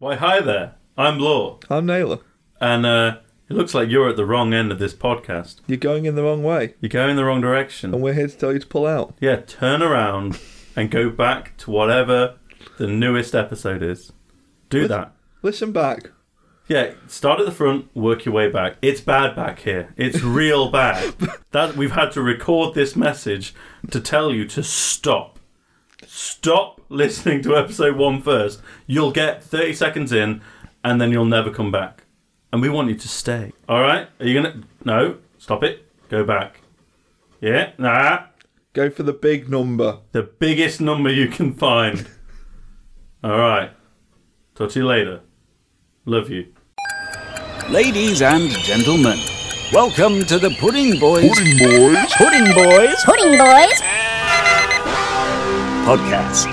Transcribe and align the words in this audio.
Why, 0.00 0.16
hi 0.16 0.40
there. 0.40 0.76
I'm 0.96 1.18
Law, 1.18 1.58
I'm 1.68 1.84
Naylor. 1.84 2.20
and 2.58 2.86
uh, 2.86 3.18
it 3.50 3.54
looks 3.54 3.74
like 3.74 3.90
you're 3.90 4.08
at 4.08 4.16
the 4.16 4.24
wrong 4.24 4.54
end 4.54 4.72
of 4.72 4.78
this 4.78 4.94
podcast. 4.94 5.56
You're 5.66 5.76
going 5.76 6.06
in 6.06 6.14
the 6.14 6.22
wrong 6.22 6.42
way, 6.42 6.74
You're 6.80 6.88
going 6.88 7.16
the 7.16 7.24
wrong 7.26 7.42
direction. 7.42 7.92
and 7.92 8.02
we're 8.02 8.14
here 8.14 8.26
to 8.28 8.34
tell 8.36 8.52
you 8.54 8.58
to 8.60 8.66
pull 8.66 8.86
out. 8.86 9.14
Yeah, 9.20 9.36
turn 9.36 9.82
around 9.82 10.40
and 10.74 10.90
go 10.90 11.10
back 11.10 11.54
to 11.58 11.70
whatever 11.70 12.36
the 12.78 12.86
newest 12.86 13.34
episode 13.34 13.82
is. 13.82 14.10
Do 14.70 14.88
that. 14.88 15.12
Listen 15.42 15.70
back. 15.70 16.10
Yeah, 16.66 16.94
start 17.06 17.38
at 17.40 17.44
the 17.46 17.52
front, 17.52 17.94
work 17.94 18.24
your 18.24 18.32
way 18.34 18.48
back. 18.50 18.76
It's 18.80 19.02
bad 19.02 19.36
back 19.36 19.58
here. 19.60 19.92
It's 19.98 20.22
real 20.22 20.70
bad. 20.70 21.14
That 21.52 21.76
we've 21.76 21.90
had 21.90 22.12
to 22.12 22.22
record 22.22 22.76
this 22.76 22.94
message 22.94 23.54
to 23.90 23.98
tell 24.00 24.32
you 24.32 24.46
to 24.46 24.62
stop. 24.62 25.39
Stop 26.06 26.80
listening 26.88 27.42
to 27.42 27.56
episode 27.56 27.96
one 27.96 28.22
first. 28.22 28.60
You'll 28.86 29.12
get 29.12 29.42
30 29.42 29.74
seconds 29.74 30.12
in 30.12 30.40
and 30.82 31.00
then 31.00 31.10
you'll 31.10 31.24
never 31.24 31.50
come 31.50 31.70
back. 31.70 32.04
And 32.52 32.62
we 32.62 32.68
want 32.68 32.88
you 32.88 32.94
to 32.96 33.08
stay. 33.08 33.52
All 33.68 33.80
right? 33.80 34.08
Are 34.18 34.26
you 34.26 34.40
going 34.42 34.52
to 34.62 34.66
No, 34.84 35.18
stop 35.38 35.62
it. 35.62 35.86
Go 36.08 36.24
back. 36.24 36.62
Yeah? 37.40 37.72
Nah. 37.78 38.24
Go 38.72 38.88
for 38.90 39.02
the 39.02 39.12
big 39.12 39.48
number. 39.48 39.98
The 40.12 40.22
biggest 40.22 40.80
number 40.80 41.10
you 41.10 41.28
can 41.28 41.54
find. 41.54 42.06
All 43.24 43.38
right. 43.38 43.70
Talk 44.54 44.70
to 44.70 44.80
you 44.80 44.86
later. 44.86 45.20
Love 46.06 46.30
you. 46.30 46.52
Ladies 47.68 48.20
and 48.22 48.50
gentlemen, 48.50 49.18
welcome 49.72 50.24
to 50.24 50.38
the 50.38 50.50
Pudding 50.58 50.98
Boys 50.98 51.28
Pudding 51.28 51.58
boys. 51.58 52.12
Pudding 52.14 52.54
Boys 52.54 53.04
Pudding 53.04 53.38
Boys. 53.38 53.99
Podcast. 55.86 56.46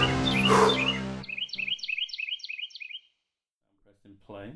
in 4.05 4.15
play. 4.25 4.51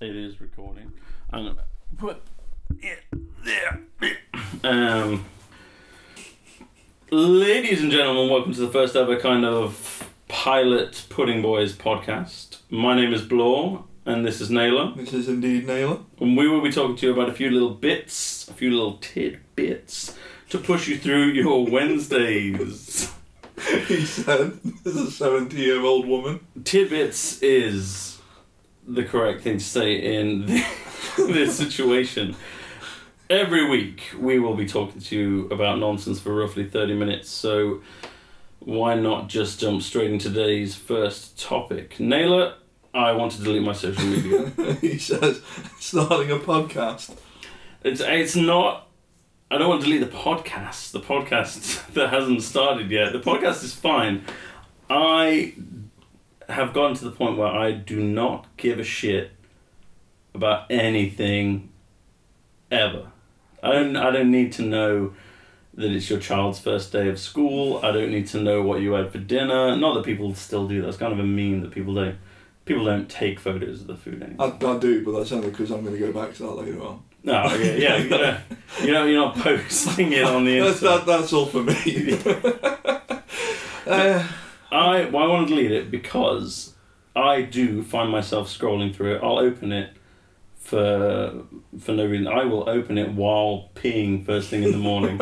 It 0.00 0.16
is 0.16 0.40
recording. 0.40 0.92
I'm 1.30 1.44
gonna 1.46 1.64
put 1.96 2.20
it 2.80 3.04
there. 3.44 3.80
Um, 4.64 5.24
ladies 7.10 7.82
and 7.82 7.90
gentlemen, 7.90 8.28
welcome 8.30 8.52
to 8.54 8.60
the 8.60 8.68
first 8.70 8.96
ever 8.96 9.18
kind 9.18 9.44
of 9.44 10.08
pilot 10.28 11.06
Pudding 11.08 11.40
Boys 11.40 11.72
podcast. 11.74 12.58
My 12.70 12.94
name 12.96 13.12
is 13.14 13.22
Blore, 13.22 13.84
and 14.04 14.24
this 14.26 14.40
is 14.40 14.50
Naylor, 14.50 14.92
This 14.96 15.12
is 15.14 15.28
indeed 15.28 15.66
Naylor. 15.66 15.98
and 16.20 16.36
we 16.36 16.48
will 16.48 16.60
be 16.60 16.70
talking 16.72 16.96
to 16.96 17.06
you 17.06 17.12
about 17.12 17.28
a 17.28 17.32
few 17.34 17.50
little 17.50 17.70
bits, 17.74 18.48
a 18.48 18.54
few 18.54 18.70
little 18.70 18.98
tidbits 18.98 20.16
to 20.50 20.58
push 20.58 20.86
you 20.88 20.98
through 20.98 21.28
your 21.28 21.64
Wednesdays. 21.66 23.10
he 23.86 24.04
said, 24.04 24.58
"There's 24.84 24.96
a 24.96 25.24
70-year-old 25.24 26.06
woman." 26.06 26.40
tidbits 26.64 27.42
is 27.42 28.20
the 28.86 29.04
correct 29.04 29.42
thing 29.42 29.58
to 29.58 29.64
say 29.64 29.94
in 29.94 30.46
the, 30.46 30.64
this 31.16 31.56
situation. 31.56 32.34
Every 33.30 33.68
week 33.68 34.02
we 34.18 34.38
will 34.38 34.56
be 34.56 34.66
talking 34.66 35.00
to 35.00 35.16
you 35.16 35.48
about 35.48 35.78
nonsense 35.78 36.20
for 36.20 36.34
roughly 36.34 36.68
30 36.68 36.94
minutes, 36.94 37.30
so 37.30 37.80
why 38.58 38.94
not 38.94 39.28
just 39.28 39.60
jump 39.60 39.82
straight 39.82 40.10
into 40.10 40.28
today's 40.28 40.74
first 40.74 41.40
topic? 41.40 41.98
Naylor, 41.98 42.54
I 42.94 43.12
want 43.12 43.32
to 43.32 43.42
delete 43.42 43.62
my 43.62 43.72
social 43.72 44.04
media. 44.04 44.50
he 44.80 44.98
says, 44.98 45.40
"Starting 45.78 46.30
a 46.30 46.38
podcast." 46.38 47.16
it's, 47.84 48.00
it's 48.00 48.36
not. 48.36 48.88
I 49.52 49.58
don't 49.58 49.68
want 49.68 49.82
to 49.82 49.86
delete 49.86 50.00
the 50.00 50.16
podcast. 50.16 50.92
The 50.92 51.00
podcast 51.00 51.86
that 51.92 52.08
hasn't 52.08 52.42
started 52.42 52.90
yet. 52.90 53.12
The 53.12 53.20
podcast 53.20 53.62
is 53.62 53.74
fine. 53.74 54.24
I 54.88 55.52
have 56.48 56.72
gotten 56.72 56.96
to 56.96 57.04
the 57.04 57.10
point 57.10 57.36
where 57.36 57.48
I 57.48 57.72
do 57.72 58.02
not 58.02 58.46
give 58.56 58.78
a 58.78 58.82
shit 58.82 59.32
about 60.32 60.70
anything 60.70 61.68
ever. 62.70 63.08
I 63.62 63.72
don't 63.72 63.94
I 63.94 64.10
don't 64.10 64.30
need 64.30 64.52
to 64.52 64.62
know 64.62 65.12
that 65.74 65.90
it's 65.90 66.08
your 66.08 66.18
child's 66.18 66.58
first 66.58 66.90
day 66.90 67.10
of 67.10 67.20
school. 67.20 67.78
I 67.82 67.92
don't 67.92 68.10
need 68.10 68.28
to 68.28 68.40
know 68.40 68.62
what 68.62 68.80
you 68.80 68.92
had 68.92 69.12
for 69.12 69.18
dinner. 69.18 69.76
Not 69.76 69.92
that 69.96 70.04
people 70.06 70.34
still 70.34 70.66
do 70.66 70.80
that. 70.80 70.88
It's 70.88 70.96
kind 70.96 71.12
of 71.12 71.18
a 71.18 71.24
meme 71.24 71.60
that 71.60 71.72
people 71.72 71.92
don't 71.92 72.16
people 72.64 72.86
don't 72.86 73.10
take 73.10 73.38
photos 73.38 73.82
of 73.82 73.86
the 73.86 73.96
food 73.98 74.22
anymore. 74.22 74.56
I, 74.62 74.66
I 74.66 74.78
do, 74.78 75.04
but 75.04 75.12
that's 75.18 75.30
only 75.30 75.50
because 75.50 75.70
I'm 75.70 75.84
going 75.84 75.98
to 75.98 76.00
go 76.00 76.10
back 76.10 76.32
to 76.36 76.44
that 76.44 76.52
later 76.52 76.80
on. 76.80 77.02
No, 77.24 77.54
yeah, 77.54 77.72
yeah, 77.74 77.96
you 77.98 78.08
know, 78.10 78.38
you 78.82 78.92
know, 78.92 79.04
you're 79.04 79.20
not 79.20 79.36
posting 79.36 80.12
it 80.12 80.24
on 80.24 80.44
the 80.44 80.58
That's, 80.60 80.82
internet. 80.82 81.06
that, 81.06 81.18
that's 81.20 81.32
all 81.32 81.46
for 81.46 81.62
me. 81.62 82.18
uh, 83.86 84.28
I 84.70 85.04
well, 85.06 85.24
I 85.24 85.26
want 85.28 85.48
to 85.48 85.54
delete 85.54 85.70
it 85.70 85.90
because 85.90 86.74
I 87.14 87.42
do 87.42 87.82
find 87.82 88.10
myself 88.10 88.48
scrolling 88.48 88.94
through 88.94 89.16
it. 89.16 89.20
I'll 89.22 89.38
open 89.38 89.70
it 89.72 89.90
for 90.58 91.44
for 91.78 91.92
no 91.92 92.06
reason. 92.06 92.26
I 92.26 92.44
will 92.44 92.68
open 92.68 92.98
it 92.98 93.12
while 93.12 93.70
peeing 93.74 94.24
first 94.24 94.48
thing 94.48 94.62
in 94.62 94.72
the 94.72 94.78
morning. 94.78 95.20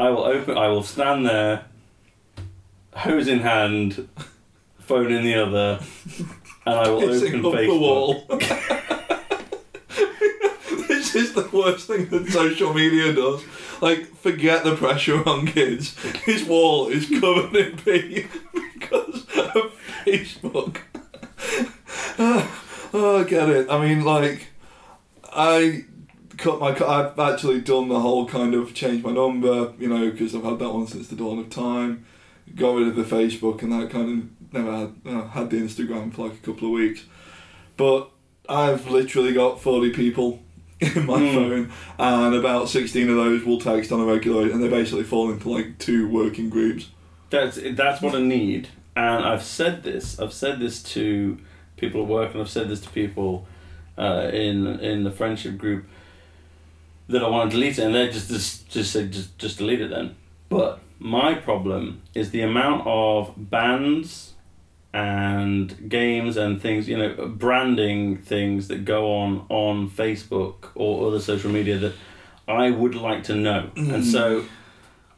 I 0.00 0.10
will 0.10 0.24
open. 0.24 0.56
I 0.56 0.68
will 0.68 0.82
stand 0.82 1.26
there, 1.26 1.66
hose 2.94 3.28
in 3.28 3.40
hand, 3.40 4.08
phone 4.78 5.12
in 5.12 5.24
the 5.24 5.34
other, 5.34 5.80
and 6.64 6.74
I 6.74 6.88
will 6.88 7.00
hissing 7.00 7.44
open 7.44 7.60
Facebook. 7.60 7.66
the 7.66 7.78
wall. 7.78 8.74
The 11.42 11.56
worst 11.56 11.86
thing 11.86 12.08
that 12.10 12.28
social 12.28 12.74
media 12.74 13.12
does. 13.12 13.44
Like, 13.80 14.14
forget 14.16 14.64
the 14.64 14.76
pressure 14.76 15.26
on 15.28 15.46
kids. 15.46 15.98
His 16.24 16.44
wall 16.44 16.88
is 16.88 17.08
covered 17.08 17.54
in 17.54 17.76
pee 17.76 18.26
because 18.74 19.24
of 19.54 19.72
Facebook. 20.04 20.78
oh, 22.18 23.20
I 23.20 23.24
get 23.28 23.48
it. 23.48 23.70
I 23.70 23.86
mean, 23.86 24.04
like, 24.04 24.48
I 25.32 25.84
cut 26.36 26.60
my. 26.60 26.70
I've 26.70 27.18
actually 27.18 27.60
done 27.60 27.88
the 27.88 28.00
whole 28.00 28.26
kind 28.26 28.54
of 28.54 28.74
change 28.74 29.04
my 29.04 29.12
number, 29.12 29.72
you 29.78 29.88
know, 29.88 30.10
because 30.10 30.34
I've 30.34 30.44
had 30.44 30.58
that 30.58 30.72
one 30.72 30.86
since 30.86 31.08
the 31.08 31.16
dawn 31.16 31.38
of 31.38 31.50
time. 31.50 32.04
Got 32.54 32.76
rid 32.76 32.88
of 32.88 32.96
the 32.96 33.02
Facebook 33.02 33.62
and 33.62 33.72
that 33.72 33.90
kind 33.90 34.22
of 34.22 34.52
never 34.52 34.72
had 34.72 35.28
had 35.30 35.50
the 35.50 35.58
Instagram 35.58 36.12
for 36.12 36.28
like 36.28 36.38
a 36.38 36.46
couple 36.46 36.68
of 36.68 36.74
weeks, 36.74 37.04
but 37.76 38.10
I've 38.48 38.90
literally 38.90 39.34
got 39.34 39.60
forty 39.60 39.90
people 39.90 40.40
in 40.96 41.06
my 41.06 41.18
Mm. 41.18 41.34
phone, 41.34 41.72
and 41.98 42.34
about 42.34 42.68
sixteen 42.68 43.08
of 43.10 43.16
those 43.16 43.44
will 43.44 43.60
text 43.60 43.90
on 43.92 44.00
a 44.00 44.04
regular, 44.04 44.50
and 44.50 44.62
they 44.62 44.68
basically 44.68 45.04
fall 45.04 45.30
into 45.30 45.48
like 45.50 45.78
two 45.78 46.08
working 46.08 46.48
groups. 46.50 46.88
That's 47.30 47.58
that's 47.72 48.00
what 48.00 48.14
I 48.14 48.20
need, 48.20 48.68
and 48.96 49.24
I've 49.24 49.42
said 49.42 49.82
this. 49.82 50.18
I've 50.20 50.32
said 50.32 50.60
this 50.60 50.82
to 50.94 51.38
people 51.76 52.02
at 52.02 52.08
work, 52.08 52.32
and 52.32 52.40
I've 52.40 52.48
said 52.50 52.68
this 52.68 52.80
to 52.82 52.90
people 52.90 53.46
uh, 53.98 54.30
in 54.32 54.66
in 54.80 55.04
the 55.04 55.10
friendship 55.10 55.58
group 55.58 55.84
that 57.08 57.22
I 57.22 57.28
want 57.28 57.50
to 57.50 57.56
delete 57.56 57.78
it, 57.78 57.84
and 57.84 57.94
they 57.94 58.08
just 58.08 58.28
just 58.28 58.68
just 58.70 58.92
said 58.92 59.12
just 59.12 59.36
just 59.38 59.58
delete 59.58 59.80
it 59.80 59.90
then. 59.90 60.14
But 60.48 60.80
my 61.00 61.34
problem 61.34 62.02
is 62.14 62.30
the 62.30 62.42
amount 62.42 62.86
of 62.86 63.34
bands 63.36 64.34
and 64.98 65.88
games 65.88 66.36
and 66.36 66.60
things, 66.60 66.88
you 66.88 66.98
know, 66.98 67.28
branding 67.28 68.18
things 68.18 68.68
that 68.68 68.84
go 68.84 69.00
on 69.20 69.46
on 69.48 69.88
Facebook 69.88 70.70
or 70.74 71.06
other 71.06 71.20
social 71.20 71.50
media 71.50 71.78
that 71.78 71.94
I 72.46 72.70
would 72.70 72.94
like 72.94 73.22
to 73.24 73.34
know, 73.34 73.70
and 73.76 74.02
mm. 74.02 74.12
so. 74.12 74.44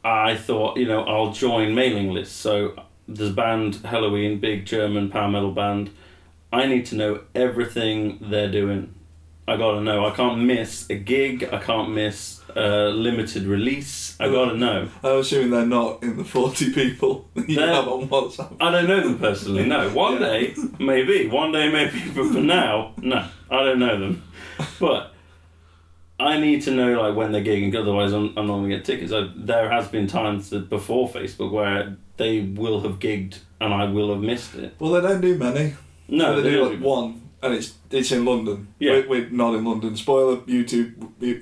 I 0.03 0.35
thought, 0.35 0.77
you 0.77 0.87
know, 0.87 1.03
I'll 1.03 1.31
join 1.31 1.75
mailing 1.75 2.09
lists. 2.11 2.35
So 2.35 2.73
there's 3.07 3.31
band 3.31 3.75
Helloween, 3.75 4.41
big 4.41 4.65
German 4.65 5.11
power 5.11 5.27
metal 5.27 5.51
band. 5.51 5.91
I 6.51 6.65
need 6.65 6.85
to 6.87 6.95
know 6.95 7.21
everything 7.35 8.17
they're 8.19 8.51
doing. 8.51 8.93
I 9.47 9.57
gotta 9.57 9.81
know. 9.81 10.05
I 10.05 10.11
can't 10.11 10.39
miss 10.41 10.89
a 10.89 10.95
gig. 10.95 11.47
I 11.51 11.59
can't 11.59 11.91
miss 11.91 12.40
limited 12.59 13.43
release. 13.43 14.15
I 14.19 14.27
gotta 14.29 14.55
know. 14.57 14.87
I'm 15.03 15.17
assuming 15.19 15.51
they're 15.51 15.65
not 15.65 16.03
in 16.03 16.17
the 16.17 16.23
forty 16.23 16.71
people 16.73 17.29
you 17.35 17.55
They're- 17.55 17.67
have 17.73 17.87
on 17.87 18.07
WhatsApp. 18.07 18.55
I 18.59 18.71
don't 18.71 18.87
know 18.87 19.01
them 19.01 19.19
personally. 19.19 19.65
No. 19.65 19.89
One 19.91 20.19
day, 20.19 20.53
maybe. 20.79 21.27
One 21.27 21.51
day, 21.51 21.71
maybe. 21.71 21.99
But 22.15 22.31
for 22.33 22.41
now, 22.41 22.93
no. 22.97 23.25
I 23.49 23.63
don't 23.63 23.79
know 23.79 23.99
them. 23.99 24.23
But 24.79 25.13
I 26.19 26.37
need 26.39 26.61
to 26.63 26.71
know 26.71 27.01
like 27.01 27.15
when 27.15 27.31
they're 27.31 27.43
gigging. 27.43 27.75
Otherwise, 27.75 28.13
I'm, 28.13 28.27
I'm 28.37 28.47
not 28.47 28.57
gonna 28.57 28.69
get 28.69 28.85
tickets. 28.85 29.11
I, 29.11 29.29
there 29.35 29.69
has 29.71 29.87
been 29.87 30.07
times 30.07 30.49
that 30.51 30.69
before 30.69 31.09
Facebook 31.09 31.51
where 31.51 31.97
they 32.17 32.41
will 32.41 32.81
have 32.81 32.99
gigged 32.99 33.39
and 33.59 33.73
I 33.73 33.85
will 33.85 34.11
have 34.13 34.21
missed 34.21 34.55
it. 34.55 34.75
Well, 34.79 34.91
they 34.91 35.01
don't 35.01 35.21
do 35.21 35.37
many. 35.37 35.75
No, 36.07 36.41
they, 36.41 36.49
do 36.51 36.63
like 36.69 36.79
do- 36.79 36.83
one, 36.85 37.20
and 37.43 37.53
it's 37.53 37.73
it's 37.89 38.11
in 38.11 38.23
London. 38.25 38.67
Yeah. 38.79 38.91
we're, 38.91 39.07
we're 39.09 39.29
not 39.29 39.55
in 39.55 39.65
London. 39.65 39.95
Spoiler: 39.95 40.37
YouTube, 40.41 40.93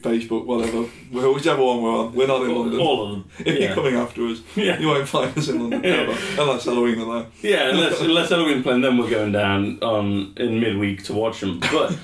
Facebook, 0.01 0.45
whatever. 0.45 0.83
Whichever 1.11 1.63
one 1.63 1.81
we're 1.81 1.91
on, 1.97 2.13
we're 2.13 2.27
not 2.27 2.43
in 2.43 2.51
all, 2.51 2.61
London. 2.61 2.79
all 2.79 3.03
of 3.03 3.09
them. 3.11 3.29
if 3.45 3.59
you're 3.59 3.73
coming 3.73 3.95
after 3.95 4.25
us, 4.27 4.41
Yeah. 4.55 4.79
you 4.79 4.87
won't 4.87 5.07
find 5.07 5.37
us 5.37 5.47
in 5.49 5.59
London 5.59 5.85
ever, 5.85 6.11
unless 6.41 6.65
Helloween 6.65 7.01
are 7.07 7.21
there. 7.21 7.51
Yeah, 7.51 7.69
unless 7.69 7.99
unless 8.09 8.29
Helloween 8.29 8.63
playing, 8.63 8.81
then 8.81 8.97
we're 8.97 9.09
going 9.09 9.31
down 9.31 9.79
on 9.81 10.33
in 10.37 10.59
midweek 10.59 11.03
to 11.05 11.13
watch 11.13 11.41
them. 11.41 11.59
But 11.59 11.97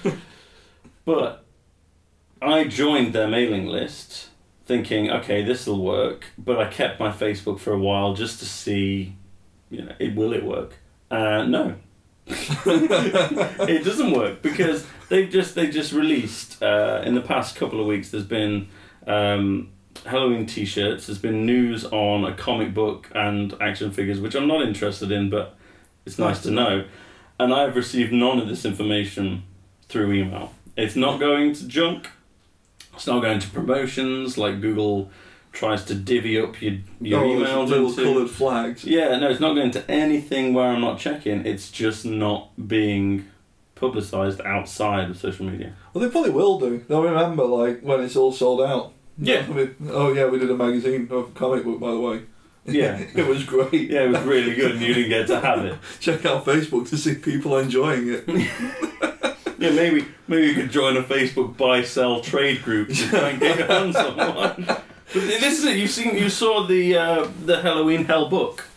but 1.06 1.45
I 2.41 2.65
joined 2.65 3.13
their 3.13 3.27
mailing 3.27 3.68
list 3.68 4.30
thinking, 4.65 5.09
okay, 5.12 5.44
this 5.44 5.68
will 5.68 5.83
work. 5.83 6.25
But 6.38 6.59
I 6.59 6.68
kept 6.69 7.00
my 7.00 7.12
Facebook 7.12 7.59
for 7.59 7.71
a 7.74 7.77
while 7.80 8.13
just 8.15 8.39
to 8.39 8.45
see, 8.45 9.15
you 9.69 9.83
know, 9.83 9.94
it 10.00 10.15
will 10.15 10.33
it 10.33 10.44
work? 10.44 10.74
Uh, 11.12 11.44
no, 11.44 11.75
it 12.27 13.86
doesn't 13.86 14.12
work 14.12 14.42
because 14.42 14.86
they've 15.10 15.30
just 15.30 15.54
they 15.56 15.69
just 15.69 15.94
released 15.94 16.62
uh, 16.63 17.01
in 17.06 17.13
the 17.16 17.22
past 17.22 17.56
couple 17.56 17.80
of 17.80 17.86
weeks. 17.86 18.10
There's 18.10 18.24
been 18.25 18.68
um, 19.06 19.72
Helloween 20.04 20.48
T-shirts. 20.48 21.07
There's 21.07 21.19
been 21.19 21.45
news 21.45 21.86
on 21.86 22.25
a 22.25 22.33
comic 22.36 22.74
book 22.74 23.10
and 23.13 23.54
action 23.62 23.92
figures, 23.92 24.19
which 24.19 24.36
I'm 24.36 24.48
not 24.48 24.62
interested 24.62 25.12
in, 25.12 25.30
but 25.30 25.56
it's 26.06 26.18
nice 26.18 26.42
to 26.44 26.51
know. 26.51 26.86
And 27.39 27.54
I've 27.54 27.75
received 27.75 28.12
none 28.12 28.39
of 28.39 28.48
this 28.48 28.66
information 28.66 29.44
through 29.88 30.13
email. 30.13 30.54
It's 30.77 30.95
not 30.95 31.19
going 31.19 31.54
to 31.54 31.68
junk. 31.68 32.10
It's 32.94 33.07
not 33.07 33.22
going 33.22 33.39
to 33.39 33.50
promotions 33.50 34.38
like 34.38 34.62
Google 34.62 35.12
tries 35.56 35.84
to 35.86 35.96
divvy 35.96 36.40
up 36.40 36.62
your 36.62 36.78
your 37.02 37.24
oh, 37.24 37.30
emails 37.30 37.69
little 37.69 37.90
into. 37.90 38.04
coloured 38.04 38.30
flags. 38.30 38.84
Yeah, 38.84 39.18
no, 39.18 39.30
it's 39.30 39.40
not 39.40 39.56
going 39.56 39.72
to 39.72 39.90
anything 39.90 40.54
where 40.54 40.68
I'm 40.68 40.81
not 40.81 41.00
checking. 41.00 41.46
It's 41.46 41.72
just 41.72 42.06
not 42.06 42.52
being 42.68 43.25
publicised 43.74 44.42
outside 44.42 45.10
of 45.10 45.18
social 45.18 45.46
media. 45.46 45.74
Well, 45.94 46.04
they 46.04 46.10
probably 46.12 46.31
will 46.31 46.60
do. 46.60 46.84
They'll 46.88 47.02
remember, 47.02 47.46
like, 47.46 47.81
when 47.81 48.02
it's 48.02 48.16
all 48.16 48.31
sold 48.31 48.62
out. 48.62 48.94
Yeah. 49.18 49.46
I 49.50 49.54
mean, 49.54 49.75
oh, 49.90 50.13
yeah, 50.13 50.28
we 50.28 50.40
did 50.40 50.52
a 50.52 50.56
magazine 50.56 51.07
of 51.12 51.34
comic 51.34 51.63
book, 51.63 51.80
by 51.80 51.92
the 51.92 52.00
way. 52.00 52.22
Yeah. 52.66 52.98
it 53.16 53.28
was 53.28 53.44
great. 53.44 53.90
Yeah, 53.90 54.04
it 54.04 54.10
was 54.10 54.22
really 54.22 54.56
good 54.56 54.72
and 54.72 54.81
you 54.81 54.94
didn't 54.94 55.10
get 55.10 55.28
to 55.28 55.40
have 55.40 55.63
it. 55.66 55.78
Check 56.00 56.25
out 56.25 56.46
Facebook 56.46 56.90
to 56.90 56.98
see 56.98 57.16
people 57.16 57.58
enjoying 57.58 58.08
it. 58.10 58.50
Yeah, 59.58 59.69
maybe 59.72 60.06
maybe 60.28 60.48
you 60.48 60.54
could 60.54 60.69
join 60.69 60.98
a 60.98 61.01
Facebook 61.01 61.56
buy 61.56 61.81
sell 61.81 62.19
trade 62.19 62.62
group 62.62 62.90
to 62.90 63.08
try 63.08 63.30
and 63.30 63.40
get 63.40 63.72
on 63.72 63.94
one. 63.94 64.78
This 65.15 65.59
is 65.59 65.63
it. 65.63 65.77
You've 65.77 65.91
seen, 65.91 66.17
you 66.17 66.29
saw 66.29 66.67
the 66.67 66.97
uh, 66.97 67.27
the 67.45 67.62
Helloween 67.62 68.06
Hell 68.06 68.27
book. 68.27 68.67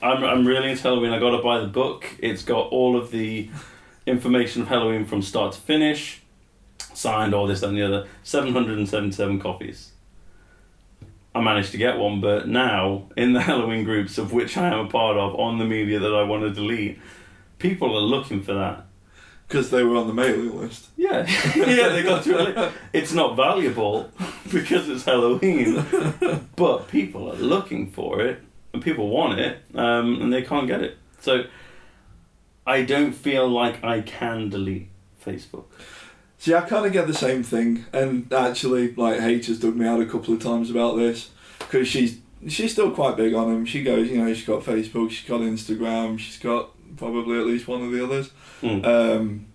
I'm 0.00 0.24
I'm 0.24 0.46
really 0.46 0.70
into 0.70 0.82
Helloween. 0.82 1.12
I 1.12 1.18
got 1.18 1.36
to 1.36 1.42
buy 1.42 1.60
the 1.60 1.66
book. 1.66 2.06
It's 2.18 2.42
got 2.42 2.68
all 2.68 2.96
of 2.96 3.10
the 3.10 3.50
information 4.06 4.62
of 4.62 4.68
Helloween 4.68 5.06
from 5.06 5.20
start 5.20 5.52
to 5.52 5.60
finish, 5.60 6.22
signed 6.94 7.34
all 7.34 7.46
this 7.46 7.62
and 7.62 7.76
the 7.76 7.82
other. 7.82 8.08
Seven 8.22 8.54
hundred 8.54 8.78
and 8.78 8.88
seventy 8.88 9.12
seven 9.12 9.38
copies. 9.38 9.90
I 11.34 11.42
managed 11.42 11.72
to 11.72 11.76
get 11.76 11.98
one, 11.98 12.22
but 12.22 12.48
now 12.48 13.10
in 13.14 13.34
the 13.34 13.40
Helloween 13.50 13.84
groups 13.84 14.16
of 14.16 14.32
which 14.32 14.56
I 14.56 14.68
am 14.68 14.86
a 14.86 14.88
part 14.88 15.18
of 15.18 15.38
on 15.38 15.58
the 15.58 15.66
media 15.66 15.98
that 15.98 16.14
I 16.14 16.22
want 16.22 16.42
to 16.42 16.50
delete, 16.50 16.98
people 17.58 17.94
are 17.94 18.00
looking 18.00 18.42
for 18.42 18.54
that. 18.54 18.86
Because 19.50 19.70
they 19.70 19.82
were 19.82 19.96
on 19.96 20.06
the 20.06 20.14
mailing 20.14 20.56
list. 20.56 20.86
Yeah, 20.96 21.26
yeah, 21.56 21.88
they 21.88 22.04
got 22.04 22.22
to 22.24 22.38
it. 22.38 22.72
It's 22.92 23.12
not 23.12 23.34
valuable 23.34 24.12
because 24.52 24.88
it's 24.88 25.02
Helloween, 25.04 26.44
but 26.54 26.86
people 26.86 27.32
are 27.32 27.36
looking 27.36 27.90
for 27.90 28.20
it 28.20 28.40
and 28.72 28.80
people 28.80 29.08
want 29.08 29.40
it, 29.40 29.58
um, 29.74 30.22
and 30.22 30.32
they 30.32 30.42
can't 30.42 30.68
get 30.68 30.82
it. 30.82 30.98
So 31.20 31.44
I 32.66 32.82
don't 32.82 33.12
feel 33.12 33.48
like 33.48 33.82
I 33.82 34.02
can 34.02 34.50
delete 34.50 34.88
Facebook. 35.24 35.64
See, 36.38 36.54
I 36.54 36.60
kind 36.60 36.86
of 36.86 36.92
get 36.92 37.06
the 37.08 37.14
same 37.14 37.42
thing, 37.42 37.86
and 37.92 38.32
actually, 38.32 38.94
like 38.94 39.20
H 39.20 39.46
has 39.46 39.58
dug 39.58 39.74
me 39.74 39.86
out 39.86 40.00
a 40.00 40.06
couple 40.06 40.32
of 40.32 40.40
times 40.40 40.70
about 40.70 40.96
this 40.96 41.30
because 41.58 41.88
she's 41.88 42.20
she's 42.46 42.72
still 42.72 42.90
quite 42.92 43.16
big 43.16 43.34
on 43.34 43.50
him. 43.52 43.66
She 43.66 43.82
goes, 43.82 44.08
you 44.08 44.18
know, 44.18 44.32
she's 44.32 44.46
got 44.46 44.62
Facebook, 44.62 45.10
she's 45.10 45.28
got 45.28 45.40
Instagram, 45.40 46.18
she's 46.18 46.38
got 46.38 46.70
probably 46.96 47.38
at 47.38 47.46
least 47.46 47.68
one 47.68 47.82
of 47.82 47.92
the 47.92 48.04
others. 48.04 48.30
Mm. 48.62 48.84
Um, 48.84 49.46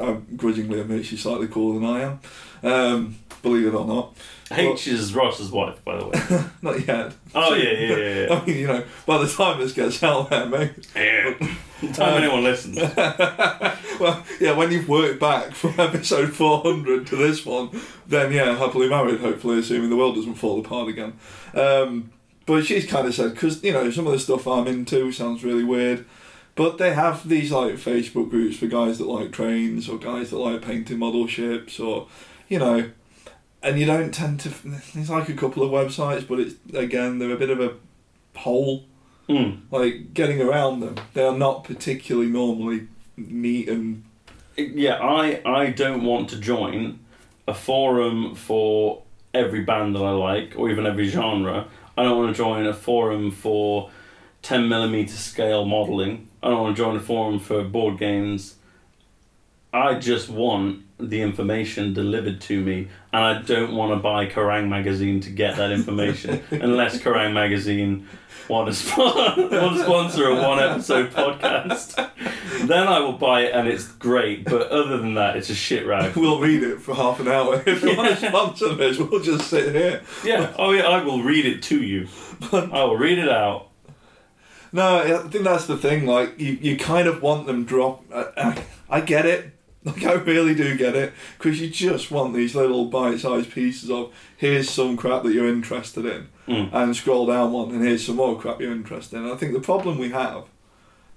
I 0.00 0.18
grudgingly 0.36 0.80
admit 0.80 1.06
she's 1.06 1.22
slightly 1.22 1.48
cooler 1.48 1.80
than 1.80 1.88
I 1.88 2.00
am. 2.02 2.20
Um, 2.62 3.18
believe 3.42 3.66
it 3.66 3.74
or 3.74 3.86
not, 3.86 4.16
H 4.50 4.88
is 4.88 5.14
Ross's 5.14 5.50
wife, 5.50 5.84
by 5.84 5.98
the 5.98 6.06
way. 6.06 6.44
not 6.62 6.86
yet. 6.86 7.14
Oh 7.34 7.54
yeah, 7.54 7.70
yeah, 7.70 7.96
yeah. 7.96 8.26
yeah. 8.26 8.34
I 8.40 8.46
mean, 8.46 8.56
you 8.56 8.66
know, 8.66 8.84
by 9.06 9.18
the 9.18 9.28
time 9.28 9.60
this 9.60 9.72
gets 9.72 10.02
out 10.02 10.30
there, 10.30 10.46
maybe. 10.46 10.82
yeah. 10.94 11.34
Time 11.92 12.22
anyone 12.22 12.42
listens. 12.42 12.78
well, 12.96 14.24
yeah, 14.40 14.56
when 14.56 14.70
you've 14.70 14.88
worked 14.88 15.20
back 15.20 15.52
from 15.52 15.78
episode 15.78 16.32
400 16.32 17.06
to 17.08 17.16
this 17.16 17.44
one, 17.44 17.78
then 18.06 18.32
yeah, 18.32 18.56
happily 18.56 18.88
married, 18.88 19.20
hopefully, 19.20 19.58
assuming 19.58 19.90
the 19.90 19.96
world 19.96 20.14
doesn't 20.14 20.36
fall 20.36 20.58
apart 20.60 20.88
again. 20.88 21.12
Um, 21.52 22.10
but 22.46 22.64
she's 22.64 22.86
kind 22.86 23.06
of 23.06 23.14
said, 23.14 23.34
because, 23.34 23.62
you 23.62 23.72
know, 23.72 23.90
some 23.90 24.06
of 24.06 24.12
the 24.12 24.18
stuff 24.18 24.46
I'm 24.46 24.66
into 24.66 25.12
sounds 25.12 25.44
really 25.44 25.64
weird, 25.64 26.06
but 26.56 26.78
they 26.78 26.94
have 26.94 27.28
these, 27.28 27.50
like, 27.52 27.74
Facebook 27.74 28.30
groups 28.30 28.56
for 28.56 28.66
guys 28.66 28.98
that 28.98 29.06
like 29.08 29.32
trains 29.32 29.88
or 29.88 29.98
guys 29.98 30.30
that 30.30 30.38
like 30.38 30.62
painting 30.62 30.98
model 30.98 31.26
ships 31.26 31.80
or, 31.80 32.08
you 32.48 32.58
know, 32.58 32.90
and 33.62 33.78
you 33.80 33.86
don't 33.86 34.12
tend 34.12 34.40
to. 34.40 34.48
There's 34.94 35.10
like 35.10 35.28
a 35.28 35.34
couple 35.34 35.62
of 35.62 35.70
websites, 35.70 36.26
but 36.28 36.38
it's, 36.40 36.54
again, 36.74 37.18
they're 37.18 37.32
a 37.32 37.38
bit 37.38 37.50
of 37.50 37.60
a 37.60 37.74
hole 38.38 38.84
Mm. 39.26 39.60
like 39.70 40.12
getting 40.12 40.42
around 40.42 40.80
them. 40.80 40.96
They 41.14 41.22
are 41.24 41.36
not 41.36 41.64
particularly 41.64 42.28
normally 42.28 42.88
neat 43.16 43.70
and 43.70 44.04
Yeah, 44.54 44.96
I 45.00 45.40
I 45.46 45.70
don't 45.70 46.04
want 46.04 46.28
to 46.28 46.36
join 46.38 46.98
a 47.48 47.54
forum 47.54 48.34
for 48.34 49.02
every 49.32 49.62
band 49.64 49.96
that 49.96 50.02
I 50.02 50.10
like 50.10 50.52
or 50.58 50.70
even 50.70 50.84
every 50.86 51.08
genre. 51.08 51.66
I 51.96 52.02
don't 52.02 52.18
want 52.18 52.36
to 52.36 52.42
join 52.42 52.66
a 52.66 52.74
forum 52.74 53.30
for 53.30 53.88
10 54.42 54.68
millimeter 54.68 55.14
scale 55.16 55.64
modeling. 55.64 56.28
I 56.44 56.50
don't 56.50 56.60
want 56.60 56.76
to 56.76 56.82
join 56.82 56.94
a 56.94 57.00
forum 57.00 57.38
for 57.38 57.64
board 57.64 57.98
games. 57.98 58.56
I 59.72 59.94
just 59.94 60.28
want 60.28 60.82
the 60.98 61.22
information 61.22 61.94
delivered 61.94 62.42
to 62.42 62.62
me, 62.62 62.88
and 63.14 63.24
I 63.24 63.40
don't 63.40 63.74
want 63.74 63.92
to 63.92 63.96
buy 63.96 64.26
Kerrang 64.26 64.68
magazine 64.68 65.20
to 65.22 65.30
get 65.30 65.56
that 65.56 65.72
information 65.72 66.44
unless 66.50 66.98
Kerrang 66.98 67.32
magazine 67.32 68.06
want 68.46 68.68
to, 68.68 68.74
spon- 68.74 69.16
want 69.16 69.76
to 69.76 69.82
sponsor 69.84 70.28
a 70.28 70.34
one 70.34 70.58
episode 70.58 71.12
podcast. 71.12 72.10
Then 72.68 72.88
I 72.88 72.98
will 72.98 73.14
buy 73.14 73.44
it, 73.44 73.54
and 73.54 73.66
it's 73.66 73.88
great. 73.88 74.44
But 74.44 74.68
other 74.68 74.98
than 74.98 75.14
that, 75.14 75.36
it's 75.36 75.48
a 75.48 75.54
shit 75.54 75.86
rag. 75.86 76.14
we'll 76.16 76.40
read 76.40 76.62
it 76.62 76.82
for 76.82 76.94
half 76.94 77.20
an 77.20 77.28
hour. 77.28 77.62
If 77.66 77.80
they 77.80 77.96
want 77.96 78.18
to 78.18 78.28
sponsor 78.28 78.74
this, 78.74 78.98
we'll 78.98 79.22
just 79.22 79.48
sit 79.48 79.74
here. 79.74 80.02
Yeah. 80.22 80.54
Oh 80.58 80.72
yeah. 80.72 80.82
I 80.82 81.02
will 81.02 81.22
read 81.22 81.46
it 81.46 81.62
to 81.64 81.82
you. 81.82 82.06
I 82.52 82.84
will 82.84 82.98
read 82.98 83.18
it 83.18 83.30
out. 83.30 83.70
No, 84.74 84.98
I 85.24 85.28
think 85.28 85.44
that's 85.44 85.66
the 85.66 85.76
thing. 85.78 86.04
Like 86.04 86.38
you, 86.38 86.58
you 86.60 86.76
kind 86.76 87.06
of 87.06 87.22
want 87.22 87.46
them 87.46 87.64
drop. 87.64 88.04
I, 88.12 88.26
I, 88.36 88.64
I 88.98 89.00
get 89.00 89.24
it. 89.24 89.50
Like 89.86 90.02
I 90.06 90.14
really 90.14 90.54
do 90.54 90.78
get 90.78 90.96
it 90.96 91.12
because 91.36 91.60
you 91.60 91.68
just 91.68 92.10
want 92.10 92.32
these 92.32 92.54
little 92.54 92.86
bite-sized 92.86 93.50
pieces 93.52 93.90
of 93.90 94.14
here's 94.38 94.70
some 94.70 94.96
crap 94.96 95.24
that 95.24 95.34
you're 95.34 95.46
interested 95.48 96.06
in, 96.06 96.28
Mm. 96.48 96.70
and 96.72 96.96
scroll 96.96 97.26
down 97.26 97.52
one 97.52 97.68
and 97.70 97.84
here's 97.84 98.06
some 98.06 98.16
more 98.16 98.40
crap 98.40 98.62
you're 98.62 98.72
interested 98.72 99.18
in. 99.18 99.30
I 99.30 99.34
think 99.36 99.52
the 99.52 99.60
problem 99.60 99.98
we 99.98 100.08
have, 100.08 100.44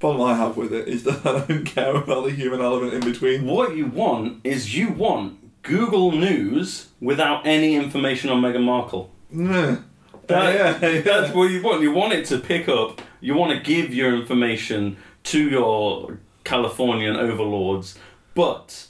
problem 0.02 0.22
I 0.30 0.36
have 0.36 0.58
with 0.58 0.74
it 0.74 0.86
is 0.90 1.04
that 1.08 1.26
I 1.26 1.46
don't 1.46 1.64
care 1.64 1.96
about 1.96 2.26
the 2.26 2.32
human 2.32 2.60
element 2.60 2.94
in 2.94 3.00
between. 3.10 3.46
What 3.46 3.78
you 3.78 3.86
want 3.86 4.42
is 4.44 4.76
you 4.78 4.90
want 4.90 5.64
Google 5.64 6.12
News 6.12 6.90
without 7.00 7.48
any 7.48 7.74
information 7.76 8.30
on 8.30 8.42
Meghan 8.42 8.64
Markle. 8.66 9.10
That- 10.28 10.82
yeah, 10.82 10.90
yeah. 10.94 11.02
That's 11.02 11.34
what 11.34 11.50
you 11.52 11.62
want. 11.62 11.82
You 11.82 11.92
want 11.92 12.14
it 12.14 12.26
to 12.28 12.38
pick 12.38 12.68
up. 12.70 13.02
You 13.22 13.36
want 13.36 13.52
to 13.58 13.60
give 13.64 13.94
your 13.94 14.16
information 14.16 14.98
to 15.24 15.50
your 15.50 16.20
Californian 16.44 17.16
overlords, 17.16 17.98
but 18.36 18.88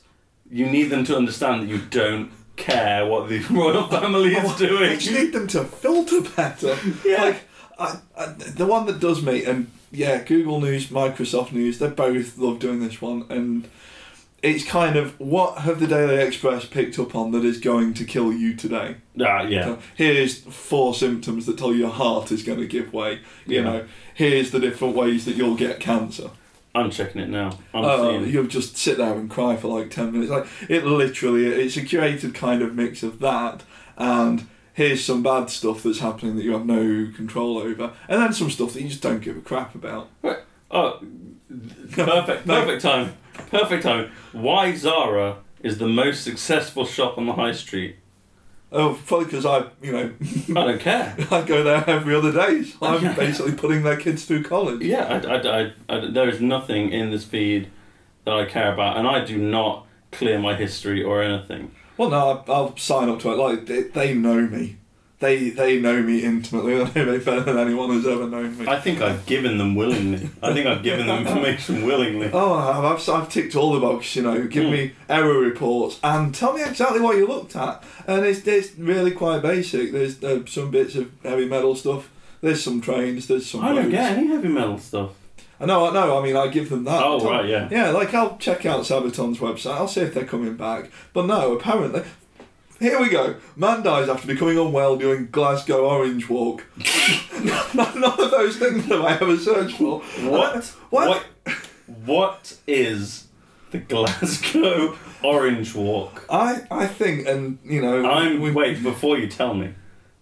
you 0.52 0.66
need 0.66 0.86
them 0.86 1.04
to 1.06 1.16
understand 1.18 1.64
that 1.64 1.68
you 1.70 1.80
don't 1.90 2.32
care 2.56 3.06
what 3.06 3.30
the 3.30 3.40
royal 3.52 3.88
family 3.88 4.34
is 4.36 4.56
doing. 4.58 5.00
just 5.00 5.12
need 5.12 5.34
them 5.34 5.48
to 5.48 5.64
filter 5.64 6.22
better. 6.22 6.78
Yeah. 7.06 7.24
Like, 7.24 7.40
I, 7.80 8.00
I, 8.18 8.26
the 8.34 8.66
one 8.66 8.88
that 8.88 9.00
does 9.00 9.22
me, 9.22 9.46
and 9.46 9.70
yeah, 9.92 10.24
Google 10.24 10.60
News, 10.60 10.88
Microsoft 10.88 11.52
News, 11.52 11.78
they 11.80 11.88
both 11.90 12.38
love 12.38 12.58
doing 12.60 12.80
this 12.80 13.00
one, 13.02 13.26
and 13.30 13.68
it's 14.44 14.64
kind 14.64 14.96
of 14.96 15.20
what 15.20 15.60
have 15.60 15.80
the 15.80 15.88
Daily 15.88 16.16
Express 16.24 16.66
picked 16.66 17.00
up 17.00 17.16
on 17.16 17.32
that 17.32 17.44
is 17.44 17.60
going 17.60 17.94
to 17.96 18.06
kill 18.06 18.32
you 18.32 18.56
today? 18.56 18.98
Ah, 19.20 19.42
yeah. 19.44 19.64
So 19.66 19.80
here's 19.96 20.40
four 20.40 20.94
symptoms 20.94 21.46
that 21.48 21.58
tell 21.58 21.72
you 21.74 21.80
your 21.80 21.90
heart 21.90 22.32
is 22.32 22.44
going 22.44 22.60
to 22.60 22.68
give 22.68 22.94
way. 22.94 23.22
You 23.46 23.58
Yeah. 23.58 23.64
know, 23.64 23.86
here's 24.14 24.52
the 24.52 24.60
different 24.60 24.96
ways 24.96 25.26
that 25.26 25.36
you'll 25.36 25.56
get 25.56 25.80
cancer. 25.80 26.30
I'm 26.76 26.92
checking 26.92 27.22
it 27.22 27.30
now. 27.30 27.58
I'm 27.74 27.84
Oh, 27.86 28.12
seeing. 28.20 28.32
you'll 28.32 28.46
just 28.46 28.78
sit 28.78 28.98
there 28.98 29.14
and 29.14 29.28
cry 29.30 29.56
for 29.56 29.68
like 29.70 29.90
10 29.90 30.12
minutes. 30.12 30.30
Like, 30.30 30.46
it 30.70 30.86
literally, 30.86 31.46
it's 31.48 31.76
a 31.76 31.82
curated 31.82 32.36
kind 32.36 32.62
of 32.62 32.76
mix 32.76 33.02
of 33.02 33.18
that 33.20 33.64
and 33.98 34.46
here's 34.74 35.04
some 35.04 35.24
bad 35.24 35.50
stuff 35.50 35.82
that's 35.82 35.98
happening 36.00 36.36
that 36.36 36.44
you 36.44 36.52
have 36.52 36.68
no 36.68 37.12
control 37.16 37.58
over, 37.58 37.94
and 38.08 38.22
then 38.22 38.32
some 38.32 38.52
stuff 38.52 38.74
that 38.74 38.84
you 38.84 38.90
just 38.90 39.02
don't 39.02 39.24
give 39.24 39.36
a 39.36 39.42
crap 39.42 39.74
about. 39.74 40.08
Oh, 40.70 41.00
perfect, 41.92 42.46
perfect 42.46 42.82
time, 42.84 43.14
perfect 43.50 43.84
time. 43.84 44.12
Why 44.32 44.74
Zara 44.76 45.38
is 45.64 45.78
the 45.78 45.88
most 45.88 46.24
successful 46.24 46.86
shop 46.86 47.18
on 47.18 47.26
the 47.26 47.34
high 47.34 47.52
street? 47.54 47.96
Oh, 48.72 49.00
probably 49.06 49.26
because 49.26 49.46
I, 49.46 49.66
you 49.82 49.92
know, 49.94 50.14
I 50.62 50.66
don't 50.68 50.80
care. 50.82 51.16
I 51.32 51.42
go 51.44 51.64
there 51.64 51.84
every 51.90 52.14
other 52.16 52.32
day. 52.34 52.64
So 52.64 52.78
I'm 52.86 53.02
Yeah. 53.04 53.16
basically 53.16 53.54
putting 53.54 53.84
their 53.84 53.96
kids 53.98 54.26
through 54.26 54.44
college. 54.44 54.82
Yeah, 54.82 55.22
I, 55.26 55.36
I, 55.38 55.62
I, 55.62 55.74
I- 55.98 56.12
there 56.12 56.28
is 56.28 56.42
nothing 56.42 56.92
in 56.92 57.10
this 57.12 57.24
feed 57.24 57.70
that 58.26 58.34
I 58.36 58.44
care 58.46 58.74
about, 58.74 58.98
and 58.98 59.08
I 59.08 59.24
do 59.24 59.38
not 59.38 59.86
clear 60.12 60.38
my 60.38 60.54
history 60.56 61.02
or 61.02 61.24
anything. 61.24 61.72
Well, 61.96 62.10
no, 62.10 62.44
I- 62.48 62.52
I'll 62.52 62.76
sign 62.78 63.08
up 63.10 63.20
to 63.22 63.32
it. 63.32 63.38
Like 63.38 63.66
they, 63.68 63.84
they 63.84 64.14
know 64.14 64.42
me. 64.42 64.78
They 65.20 65.50
they 65.50 65.80
know 65.80 66.02
me 66.02 66.24
intimately. 66.24 66.84
They 66.94 67.04
know 67.06 67.12
me 67.14 67.18
better 67.20 67.42
than 67.42 67.58
anyone 67.58 67.90
who's 67.90 68.06
ever 68.06 68.28
known 68.28 68.58
me. 68.58 68.68
I 68.68 68.80
think 68.80 69.02
I've 69.02 69.26
given 69.26 69.58
them 69.58 69.76
willingly. 69.76 70.30
I 70.44 70.54
think 70.54 70.68
I've 70.68 70.84
given 70.84 71.08
them 71.08 71.26
information 71.26 71.86
willingly. 71.86 72.30
Oh, 72.34 72.54
I've, 72.54 72.84
I've, 72.86 73.10
I've 73.10 73.30
ticked 73.30 73.56
all 73.56 73.74
the 73.74 73.80
boxes, 73.80 74.16
you 74.18 74.22
know. 74.24 74.46
Give 74.48 74.66
Hmm. 74.66 74.72
me 74.72 74.92
error 75.10 75.40
reports 75.40 76.00
and 76.04 76.34
tell 76.36 76.54
me 76.54 76.64
exactly 76.64 77.02
what 77.02 77.18
you 77.18 77.28
looked 77.28 77.56
at. 77.56 77.84
And 78.06 78.26
it's, 78.26 78.46
it's 78.48 78.76
really 78.78 79.12
quite 79.12 79.42
basic. 79.42 79.92
There's 79.92 80.24
uh, 80.24 80.46
some 80.46 80.72
bits 80.72 80.96
of 80.96 81.12
heavy 81.24 81.46
metal 81.48 81.76
stuff. 81.76 82.10
There's 82.42 82.64
some 82.64 82.82
trains. 82.82 83.28
There's 83.28 83.50
some. 83.50 83.62
I 83.62 83.74
don't 83.74 83.90
get 83.90 84.18
any 84.18 84.28
heavy 84.28 84.50
metal 84.50 84.78
stuff. 84.78 85.12
I 85.60 85.66
know, 85.66 85.88
I 85.90 85.92
know. 85.94 86.20
I 86.20 86.24
mean, 86.24 86.36
I 86.36 86.50
give 86.50 86.70
them 86.70 86.84
that. 86.84 87.02
Oh, 87.04 87.28
right, 87.28 87.48
yeah. 87.50 87.68
Yeah, 87.72 87.90
like 87.90 88.14
I'll 88.14 88.38
check 88.38 88.68
out 88.68 88.82
Sabaton's 88.86 89.40
website. 89.40 89.74
I'll 89.74 89.88
see 89.88 90.02
if 90.02 90.14
they're 90.14 90.24
coming 90.26 90.56
back. 90.56 90.92
But 91.14 91.26
no, 91.26 91.54
apparently. 91.54 92.04
Here 92.80 93.00
we 93.02 93.10
go. 93.10 93.36
Man 93.56 93.82
dies 93.84 94.08
after 94.10 94.28
becoming 94.28 94.58
unwell 94.58 94.98
during 94.98 95.28
Glasgow 95.28 95.88
Orange 95.88 96.30
Walk. 96.30 96.64
None 97.74 98.04
of 98.04 98.18
those 98.32 98.58
things 98.58 98.86
have 98.86 99.02
I 99.02 99.14
ever 99.16 99.38
searched 99.38 99.78
for. 99.78 100.02
What? 100.02 100.66
What? 100.90 101.08
What? 101.08 101.24
What 102.06 102.58
is 102.68 103.28
the 103.72 103.80
Glasgow 103.80 104.96
Orange 105.24 105.74
Walk? 105.74 106.26
I, 106.30 106.62
I 106.70 106.86
think, 106.88 107.28
and 107.28 107.58
you 107.64 107.82
know, 107.82 108.06
I'm 108.06 108.42
we- 108.42 108.52
wait 108.52 108.84
before 108.84 109.18
you 109.18 109.28
tell 109.28 109.54
me. 109.54 109.74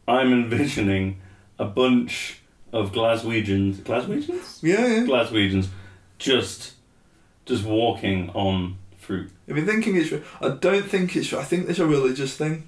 I'm 0.08 0.32
envisioning 0.32 1.20
a 1.58 1.66
bunch 1.66 2.40
of 2.72 2.92
Glaswegians, 2.92 3.76
Glaswegians, 3.78 4.62
Yeah, 4.62 4.86
yeah. 4.86 5.00
Glaswegians, 5.06 5.68
just 6.20 6.74
just 7.46 7.64
walking 7.66 8.30
on 8.32 8.78
fruit. 8.98 9.32
If 9.48 9.56
you're 9.58 9.66
thinking 9.66 9.96
it's, 9.96 10.12
I 10.42 10.50
don't 10.50 10.86
think 10.86 11.16
it's. 11.16 11.32
I 11.34 11.44
think 11.44 11.70
it's 11.70 11.80
a 11.80 11.86
religious 11.86 12.36
thing. 12.36 12.68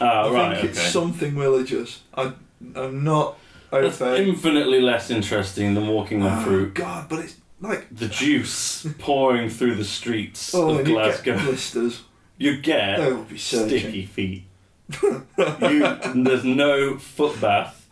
Ah, 0.00 0.24
I 0.26 0.30
right. 0.30 0.56
think 0.58 0.70
it's 0.70 0.78
okay. 0.78 0.88
something 0.88 1.36
religious. 1.36 2.02
I, 2.14 2.32
I'm 2.74 3.02
not 3.02 3.38
au 3.72 3.82
That's 3.82 3.98
fait. 3.98 4.20
infinitely 4.20 4.80
less 4.80 5.10
interesting 5.10 5.74
than 5.74 5.88
walking 5.88 6.22
on 6.22 6.38
Oh, 6.38 6.44
fruit. 6.44 6.74
God, 6.74 7.08
but 7.08 7.20
it's 7.20 7.36
like 7.60 7.86
The 7.96 8.08
juice 8.08 8.86
pouring 8.98 9.48
through 9.48 9.76
the 9.76 9.84
streets 9.84 10.54
oh, 10.54 10.70
of 10.70 10.78
and 10.80 10.88
you 10.88 10.94
Glasgow. 10.94 11.36
get 11.36 11.44
blisters. 11.44 12.02
You 12.36 12.58
get 12.60 12.98
They 12.98 13.12
will 13.12 13.24
be 13.24 13.38
searching. 13.38 13.78
sticky 13.78 14.04
feet. 14.06 14.42
you, 15.02 15.98
there's 16.14 16.44
no 16.44 16.98
foot 16.98 17.40
bath 17.40 17.88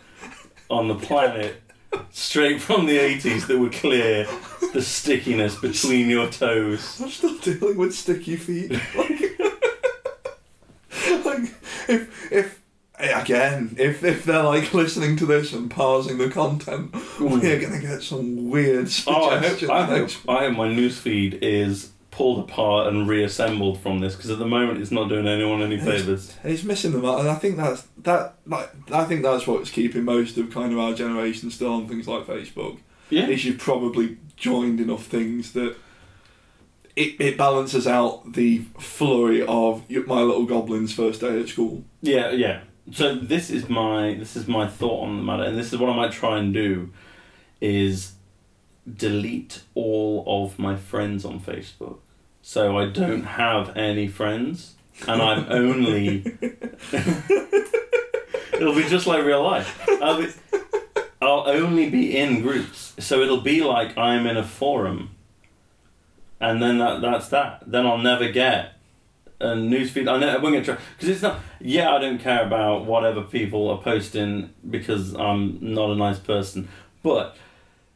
on 0.68 0.88
the 0.88 0.94
planet 0.94 1.62
straight 2.10 2.60
from 2.60 2.84
the 2.86 2.98
80s 2.98 3.46
that 3.46 3.58
would 3.58 3.72
clear 3.72 4.26
the 4.74 4.82
stickiness 4.82 5.54
between 5.54 6.10
your 6.10 6.28
toes. 6.28 7.00
I'm 7.00 7.08
still 7.08 7.38
dealing 7.38 7.78
with 7.78 7.94
sticky 7.94 8.36
feet. 8.36 8.72
Like, 8.72 8.98
like 11.24 11.54
if 11.88 12.32
if 12.32 12.60
again, 12.98 13.76
if 13.78 14.04
if 14.04 14.24
they're 14.24 14.42
like 14.42 14.74
listening 14.74 15.16
to 15.18 15.26
this 15.26 15.52
and 15.52 15.70
parsing 15.70 16.18
the 16.18 16.28
content, 16.28 16.92
we're 17.20 17.60
gonna 17.60 17.80
get 17.80 18.02
some 18.02 18.50
weird 18.50 18.90
Oh, 19.06 19.30
I 19.30 19.38
hope, 19.38 19.58
suggestions. 19.58 19.70
I 19.70 19.84
hope, 19.84 20.10
I 20.28 20.38
hope 20.46 20.56
my 20.56 20.68
newsfeed 20.68 21.38
is 21.40 21.92
pulled 22.10 22.48
apart 22.48 22.88
and 22.88 23.08
reassembled 23.08 23.80
from 23.80 24.00
this 24.00 24.14
because 24.14 24.30
at 24.30 24.38
the 24.38 24.46
moment 24.46 24.80
it's 24.80 24.92
not 24.92 25.08
doing 25.08 25.26
anyone 25.28 25.62
any 25.62 25.78
favours. 25.78 26.34
He's 26.42 26.64
missing 26.64 26.92
the 26.92 26.98
mark, 26.98 27.20
and 27.20 27.28
I 27.28 27.36
think 27.36 27.56
that's 27.56 27.86
that. 27.98 28.34
Like, 28.44 28.70
I 28.90 29.04
think 29.04 29.22
that's 29.22 29.46
what's 29.46 29.70
keeping 29.70 30.04
most 30.04 30.36
of 30.36 30.50
kind 30.50 30.72
of 30.72 30.80
our 30.80 30.94
generation 30.94 31.52
still 31.52 31.74
on 31.74 31.86
things 31.86 32.08
like 32.08 32.26
Facebook. 32.26 32.80
Yeah. 33.10 33.26
Is 33.26 33.44
you've 33.44 33.58
probably 33.58 34.18
joined 34.36 34.80
enough 34.80 35.04
things 35.04 35.52
that 35.52 35.76
it, 36.96 37.16
it 37.20 37.36
balances 37.36 37.86
out 37.86 38.34
the 38.34 38.58
flurry 38.78 39.42
of 39.42 39.88
my 39.90 40.20
little 40.22 40.46
goblin's 40.46 40.92
first 40.92 41.20
day 41.20 41.40
at 41.40 41.48
school. 41.48 41.84
Yeah, 42.02 42.30
yeah. 42.30 42.60
So 42.92 43.14
this 43.14 43.50
is 43.50 43.68
my 43.68 44.14
this 44.14 44.36
is 44.36 44.46
my 44.46 44.66
thought 44.68 45.04
on 45.04 45.16
the 45.16 45.22
matter, 45.22 45.44
and 45.44 45.56
this 45.58 45.72
is 45.72 45.78
what 45.78 45.90
I 45.90 45.96
might 45.96 46.12
try 46.12 46.38
and 46.38 46.52
do, 46.52 46.92
is 47.60 48.12
delete 48.92 49.62
all 49.74 50.22
of 50.26 50.58
my 50.58 50.76
friends 50.76 51.24
on 51.24 51.40
Facebook, 51.40 51.98
so 52.42 52.76
I 52.76 52.86
don't 52.86 53.24
have 53.24 53.74
any 53.76 54.06
friends, 54.06 54.74
and 55.08 55.22
I'm 55.22 55.46
only. 55.50 56.36
it'll 58.52 58.74
be 58.74 58.84
just 58.88 59.06
like 59.06 59.24
real 59.24 59.42
life. 59.42 59.88
I'll 60.02 60.20
be, 60.20 60.28
I'll 61.26 61.48
only 61.48 61.90
be 61.90 62.16
in 62.16 62.40
groups, 62.42 62.94
so 62.98 63.20
it'll 63.20 63.40
be 63.40 63.62
like 63.62 63.96
I'm 63.96 64.26
in 64.26 64.36
a 64.36 64.44
forum. 64.44 65.10
And 66.40 66.62
then 66.62 66.78
that 66.78 67.00
that's 67.00 67.28
that. 67.28 67.62
Then 67.66 67.86
I'll 67.86 67.98
never 67.98 68.28
get 68.30 68.74
a 69.40 69.48
newsfeed. 69.48 70.08
I 70.10 70.18
never 70.18 70.40
won't 70.40 70.64
get 70.64 70.78
because 70.96 71.08
it's 71.08 71.22
not. 71.22 71.40
Yeah, 71.60 71.94
I 71.94 71.98
don't 71.98 72.18
care 72.18 72.44
about 72.44 72.84
whatever 72.84 73.22
people 73.22 73.68
are 73.70 73.78
posting 73.78 74.52
because 74.68 75.14
I'm 75.14 75.58
not 75.60 75.90
a 75.90 75.94
nice 75.94 76.18
person. 76.18 76.68
But 77.02 77.36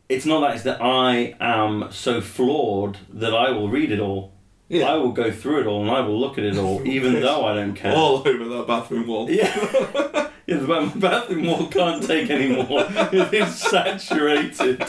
it's 0.08 0.26
not 0.26 0.40
that. 0.40 0.54
It's 0.54 0.64
that 0.64 0.80
I 0.82 1.34
am 1.40 1.88
so 1.90 2.20
flawed 2.20 2.98
that 3.10 3.34
I 3.34 3.50
will 3.50 3.68
read 3.68 3.90
it 3.90 4.00
all. 4.00 4.32
Yeah. 4.68 4.90
I 4.90 4.94
will 4.96 5.12
go 5.12 5.32
through 5.32 5.62
it 5.62 5.66
all 5.66 5.80
and 5.82 5.90
I 5.90 6.00
will 6.00 6.18
look 6.20 6.36
at 6.38 6.44
it 6.44 6.58
all, 6.58 6.82
even 6.86 7.14
though 7.20 7.44
I 7.46 7.54
don't 7.54 7.74
care. 7.74 7.94
all 7.94 8.16
over 8.26 8.48
that 8.48 8.66
bathroom 8.66 9.06
wall. 9.06 9.30
Yeah. 9.30 10.30
yeah, 10.48 10.56
the 10.56 10.66
ba- 10.66 10.92
bathroom 10.96 11.46
wall 11.46 11.66
can't 11.66 12.02
take 12.02 12.30
anymore. 12.30 12.86
It 13.12 13.34
is 13.34 13.54
saturated. 13.54 14.82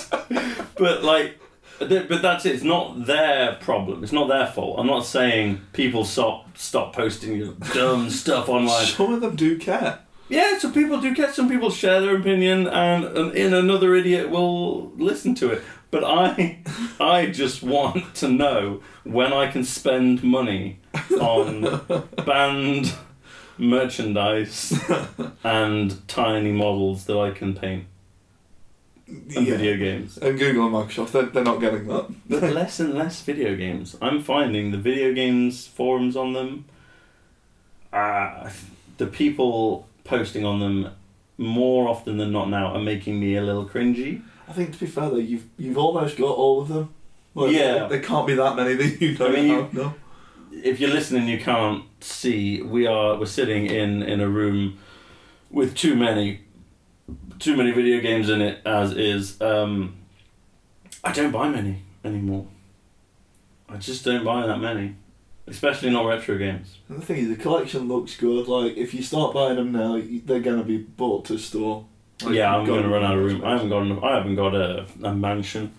But 0.77 1.03
like, 1.03 1.37
but 1.79 2.21
that's 2.21 2.45
it. 2.45 2.55
It's 2.55 2.63
not 2.63 3.05
their 3.05 3.55
problem. 3.55 4.01
It's 4.01 4.13
not 4.13 4.29
their 4.29 4.47
fault. 4.47 4.79
I'm 4.79 4.87
not 4.87 5.05
saying 5.05 5.59
people 5.73 6.05
stop 6.05 6.57
stop 6.57 6.95
posting 6.95 7.35
your 7.35 7.55
dumb 7.73 8.09
stuff 8.09 8.47
online. 8.47 8.85
Some 8.85 9.13
of 9.13 9.19
them 9.19 9.35
do 9.35 9.57
care. 9.57 9.99
Yeah, 10.29 10.59
some 10.59 10.73
people 10.73 11.01
do 11.01 11.13
get. 11.15 11.33
Some 11.33 11.49
people 11.49 11.71
share 11.71 12.01
their 12.01 12.15
opinion, 12.15 12.67
and, 12.67 13.03
and 13.03 13.35
in 13.35 13.51
another 13.51 13.95
idiot 13.95 14.29
will 14.29 14.91
listen 14.91 15.33
to 15.35 15.49
it. 15.49 15.63
But 15.89 16.03
I, 16.03 16.59
I 16.99 17.25
just 17.25 17.63
want 17.63 18.13
to 18.15 18.27
know 18.29 18.81
when 19.03 19.33
I 19.33 19.49
can 19.49 19.63
spend 19.63 20.23
money 20.23 20.81
on 21.19 21.81
band 22.27 22.93
merchandise 23.59 24.73
and 25.43 26.07
tiny 26.07 26.51
models 26.51 27.05
that 27.05 27.17
I 27.17 27.31
can 27.31 27.53
paint 27.53 27.85
and 29.07 29.31
Yeah. 29.31 29.57
video 29.57 29.77
games. 29.77 30.17
And 30.17 30.37
Google 30.39 30.65
and 30.67 30.73
Microsoft, 30.75 31.11
they're, 31.11 31.23
they're 31.23 31.43
not 31.43 31.59
getting 31.59 31.87
that. 31.87 32.05
But 32.29 32.43
less 32.53 32.79
and 32.79 32.93
less 32.93 33.21
video 33.21 33.55
games. 33.55 33.95
I'm 34.01 34.21
finding 34.21 34.71
the 34.71 34.77
video 34.77 35.13
games 35.13 35.67
forums 35.67 36.15
on 36.15 36.33
them. 36.33 36.65
Uh, 37.91 38.49
the 38.97 39.07
people 39.07 39.87
posting 40.03 40.45
on 40.45 40.59
them 40.59 40.91
more 41.37 41.87
often 41.87 42.17
than 42.17 42.31
not 42.31 42.49
now 42.49 42.67
are 42.73 42.81
making 42.81 43.19
me 43.19 43.35
a 43.35 43.41
little 43.41 43.65
cringy. 43.67 44.21
I 44.47 44.51
think 44.53 44.73
to 44.73 44.79
be 44.79 44.85
fair 44.85 45.09
though, 45.09 45.15
you've 45.17 45.45
you've 45.57 45.77
almost 45.77 46.17
got 46.17 46.35
all 46.35 46.61
of 46.61 46.67
them. 46.67 46.93
Like, 47.35 47.51
Yeah. 47.55 47.87
There 47.87 48.01
can't 48.01 48.27
be 48.27 48.33
that 48.35 48.55
many 48.55 48.73
that 48.75 49.01
you 49.01 49.15
don't 49.15 49.31
I 49.31 49.35
mean, 49.35 49.47
you- 49.47 49.55
have. 49.61 49.73
No. 49.73 49.93
If 50.51 50.79
you're 50.79 50.89
listening, 50.89 51.27
you 51.27 51.39
can't 51.39 51.83
see. 52.01 52.61
We 52.61 52.87
are 52.87 53.17
we're 53.17 53.25
sitting 53.25 53.65
in 53.67 54.03
in 54.03 54.21
a 54.21 54.27
room 54.29 54.79
with 55.49 55.75
too 55.75 55.95
many, 55.95 56.41
too 57.39 57.55
many 57.55 57.71
video 57.71 57.99
games 57.99 58.29
in 58.29 58.41
it. 58.41 58.61
As 58.65 58.93
is, 58.93 59.39
um, 59.41 59.97
I 61.03 61.11
don't 61.11 61.31
buy 61.31 61.49
many 61.49 61.83
anymore. 62.03 62.47
I 63.67 63.77
just 63.77 64.03
don't 64.03 64.23
buy 64.23 64.47
that 64.47 64.57
many, 64.57 64.95
especially 65.47 65.91
not 65.91 66.05
retro 66.05 66.37
games. 66.37 66.77
And 66.89 67.01
the 67.01 67.05
thing 67.05 67.17
is, 67.17 67.29
the 67.29 67.35
collection 67.35 67.87
looks 67.87 68.17
good. 68.17 68.47
Like 68.47 68.75
if 68.77 68.93
you 68.93 69.03
start 69.03 69.33
buying 69.33 69.55
them 69.55 69.71
now, 69.71 70.01
they're 70.25 70.39
gonna 70.39 70.63
be 70.63 70.77
bought 70.77 71.25
to 71.25 71.37
store. 71.37 71.85
Like, 72.21 72.35
yeah, 72.35 72.53
I'm 72.53 72.65
going 72.65 72.83
to 72.83 72.89
run 72.89 73.03
out 73.03 73.17
of 73.17 73.23
room. 73.23 73.37
space. 73.37 73.43
I 73.45 73.51
haven't 73.51 73.69
got 73.69 73.81
enough. 73.83 74.03
I 74.03 74.15
haven't 74.17 74.35
got 74.35 74.53
a, 74.53 74.85
a 75.03 75.15
mansion. 75.15 75.71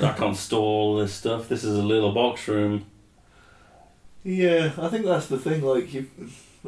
I 0.00 0.12
can't 0.12 0.36
store 0.36 0.62
all 0.62 0.96
this 0.96 1.12
stuff. 1.12 1.48
This 1.48 1.64
is 1.64 1.76
a 1.76 1.82
little 1.82 2.12
box 2.12 2.48
room. 2.48 2.86
Yeah, 4.22 4.72
I 4.78 4.88
think 4.88 5.04
that's 5.06 5.26
the 5.28 5.38
thing. 5.38 5.62
Like 5.62 5.92
you, 5.94 6.06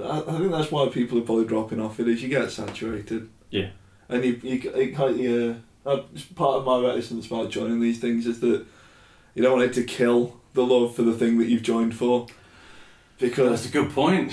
I, 0.03 0.21
I 0.21 0.39
think 0.39 0.51
that's 0.51 0.71
why 0.71 0.89
people 0.89 1.19
are 1.19 1.23
probably 1.23 1.45
dropping 1.45 1.81
off. 1.81 2.01
It 2.01 2.09
is 2.09 2.23
you 2.23 2.29
get 2.29 2.51
saturated. 2.51 3.29
Yeah. 3.51 3.71
And 4.09 4.25
you 4.25 4.41
you 4.43 4.71
it 4.75 4.95
kind 4.95 5.11
of, 5.11 5.19
yeah. 5.19 5.55
Uh, 5.85 6.03
part 6.37 6.59
of 6.59 6.65
my 6.65 6.81
reticence 6.81 7.27
about 7.27 7.51
joining 7.51 7.81
these 7.81 7.99
things 7.99 8.27
is 8.27 8.39
that 8.41 8.65
you 9.35 9.43
don't 9.43 9.59
want 9.59 9.65
it 9.65 9.73
to 9.75 9.83
kill 9.85 10.41
the 10.55 10.63
love 10.65 10.95
for 10.95 11.03
the 11.03 11.13
thing 11.13 11.39
that 11.39 11.47
you've 11.49 11.63
joined 11.63 11.97
for, 11.97 12.27
Because 13.19 13.51
That's 13.51 13.67
a 13.67 13.73
good 13.73 13.91
point. 13.91 14.33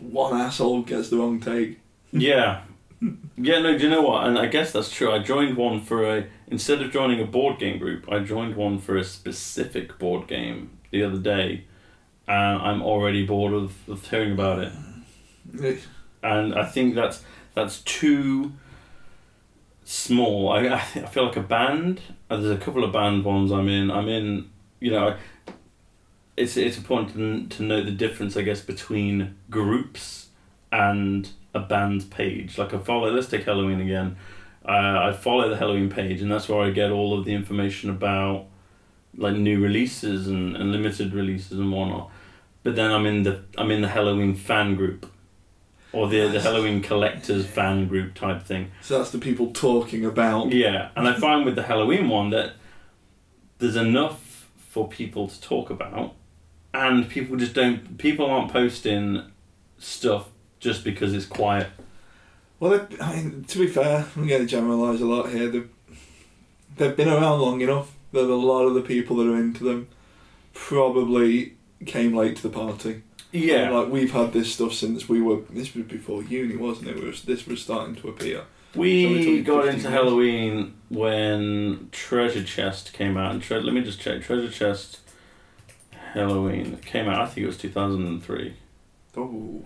one 0.00 0.38
asshole 0.38 0.82
gets 0.82 1.08
the 1.08 1.16
wrong 1.16 1.40
take. 1.40 1.78
Yeah. 2.12 2.62
Yeah, 3.42 3.60
no, 3.60 3.78
do 3.78 3.84
you 3.84 3.88
know 3.88 4.02
what? 4.02 4.26
And 4.26 4.38
I 4.38 4.44
guess 4.44 4.72
that's 4.72 4.90
true. 4.90 5.10
I 5.10 5.20
joined 5.20 5.56
one 5.56 5.80
for 5.80 6.04
a. 6.04 6.26
Instead 6.48 6.82
of 6.82 6.92
joining 6.92 7.18
a 7.22 7.24
board 7.24 7.58
game 7.58 7.78
group, 7.78 8.06
I 8.12 8.18
joined 8.18 8.54
one 8.56 8.78
for 8.78 8.98
a 8.98 9.04
specific 9.04 9.98
board 9.98 10.28
game 10.28 10.76
the 10.90 11.02
other 11.02 11.16
day. 11.16 11.64
And 12.30 12.62
I'm 12.62 12.80
already 12.80 13.26
bored 13.26 13.52
of, 13.52 13.72
of 13.88 14.08
hearing 14.08 14.32
about 14.32 14.60
it. 14.60 14.72
And 16.22 16.54
I 16.54 16.64
think 16.64 16.94
that's 16.94 17.24
that's 17.54 17.80
too 17.80 18.52
small. 19.84 20.50
I, 20.52 20.68
I 20.68 20.78
feel 20.78 21.26
like 21.26 21.36
a 21.36 21.42
band. 21.42 22.00
uh, 22.30 22.36
There's 22.36 22.56
a 22.56 22.64
couple 22.64 22.84
of 22.84 22.92
band 22.92 23.24
ones 23.24 23.50
I'm 23.50 23.68
in. 23.68 23.90
I'm 23.90 24.08
in, 24.08 24.48
you 24.78 24.92
know, 24.92 25.08
I, 25.08 25.16
it's, 26.36 26.56
it's 26.56 26.78
important 26.78 27.50
to, 27.50 27.56
to 27.56 27.62
note 27.64 27.86
the 27.86 27.90
difference, 27.90 28.36
I 28.36 28.42
guess, 28.42 28.60
between 28.60 29.36
groups 29.50 30.28
and 30.70 31.28
a 31.52 31.58
band 31.60 32.10
page. 32.10 32.56
Like 32.56 32.72
I 32.72 32.78
follow, 32.78 33.10
let's 33.10 33.26
take 33.28 33.44
Helloween 33.44 33.82
again. 33.82 34.16
Uh, 34.64 35.08
I 35.08 35.12
follow 35.12 35.48
the 35.48 35.56
Helloween 35.56 35.90
page, 35.90 36.22
and 36.22 36.30
that's 36.30 36.48
where 36.48 36.62
I 36.64 36.70
get 36.70 36.92
all 36.92 37.18
of 37.18 37.24
the 37.24 37.34
information 37.34 37.90
about 37.90 38.46
like 39.16 39.34
new 39.34 39.60
releases 39.60 40.28
and, 40.28 40.56
and 40.56 40.70
limited 40.70 41.12
releases 41.12 41.58
and 41.58 41.72
whatnot. 41.72 42.10
But 42.62 42.76
then 42.76 42.90
I'm 42.90 43.06
in 43.06 43.22
the 43.22 43.42
I'm 43.56 43.70
in 43.70 43.80
the 43.80 43.88
Helloween 43.88 44.36
fan 44.36 44.74
group, 44.76 45.10
or 45.92 46.08
the 46.08 46.28
the 46.28 46.38
Helloween 46.38 46.82
collectors 46.82 47.46
fan 47.46 47.88
group 47.88 48.14
type 48.14 48.42
thing. 48.42 48.70
So 48.82 48.98
that's 48.98 49.10
the 49.10 49.18
people 49.18 49.52
talking 49.52 50.04
about. 50.04 50.52
Yeah, 50.52 50.90
and 50.94 51.08
I 51.08 51.14
find 51.14 51.44
with 51.44 51.56
the 51.56 51.62
Helloween 51.62 52.08
one 52.08 52.30
that 52.30 52.54
there's 53.58 53.76
enough 53.76 54.48
for 54.68 54.88
people 54.88 55.28
to 55.28 55.40
talk 55.40 55.70
about, 55.70 56.14
and 56.74 57.08
people 57.08 57.36
just 57.36 57.54
don't. 57.54 57.96
People 57.96 58.26
aren't 58.26 58.52
posting 58.52 59.22
stuff 59.78 60.28
just 60.58 60.84
because 60.84 61.14
it's 61.14 61.26
quiet. 61.26 61.68
Well, 62.60 62.86
I 63.00 63.16
mean, 63.16 63.44
to 63.44 63.58
be 63.58 63.66
fair, 63.66 64.06
I'm 64.14 64.26
going 64.28 64.42
to 64.42 64.46
generalise 64.46 65.00
a 65.00 65.06
lot 65.06 65.30
here. 65.30 65.48
They've, 65.48 65.70
they've 66.76 66.94
been 66.94 67.08
around 67.08 67.40
long 67.40 67.62
enough 67.62 67.94
that 68.12 68.24
a 68.24 68.34
lot 68.34 68.66
of 68.66 68.74
the 68.74 68.82
people 68.82 69.16
that 69.16 69.26
are 69.26 69.36
into 69.36 69.64
them 69.64 69.88
probably 70.52 71.54
came 71.86 72.14
late 72.14 72.36
to 72.36 72.42
the 72.42 72.50
party. 72.50 73.02
Yeah, 73.32 73.70
Like 73.70 73.88
we've 73.88 74.10
had 74.12 74.32
this 74.32 74.52
stuff 74.52 74.72
since 74.72 75.08
we 75.08 75.20
were. 75.22 75.40
This 75.50 75.74
was 75.74 75.84
before 75.86 76.22
uni, 76.24 76.56
wasn't 76.56 76.88
it? 76.88 76.96
We 76.96 77.06
was, 77.06 77.22
this 77.22 77.46
was 77.46 77.62
starting 77.62 77.94
to 77.96 78.08
appear. 78.08 78.42
We 78.74 79.42
got 79.42 79.66
into 79.68 79.82
years. 79.82 79.92
Helloween 79.94 80.72
when 80.88 81.88
Treasure 81.92 82.42
Chest 82.44 82.92
came 82.92 83.16
out. 83.16 83.32
And 83.32 83.42
tre- 83.42 83.60
let 83.60 83.72
me 83.72 83.82
just 83.82 84.00
check. 84.00 84.22
Treasure 84.22 84.50
Chest 84.50 84.98
Helloween 86.14 86.80
came 86.84 87.08
out. 87.08 87.20
I 87.20 87.26
think 87.26 87.44
it 87.44 87.46
was 87.46 87.58
two 87.58 87.70
thousand 87.70 88.06
and 88.06 88.22
three. 88.22 88.54
Oh. 89.16 89.62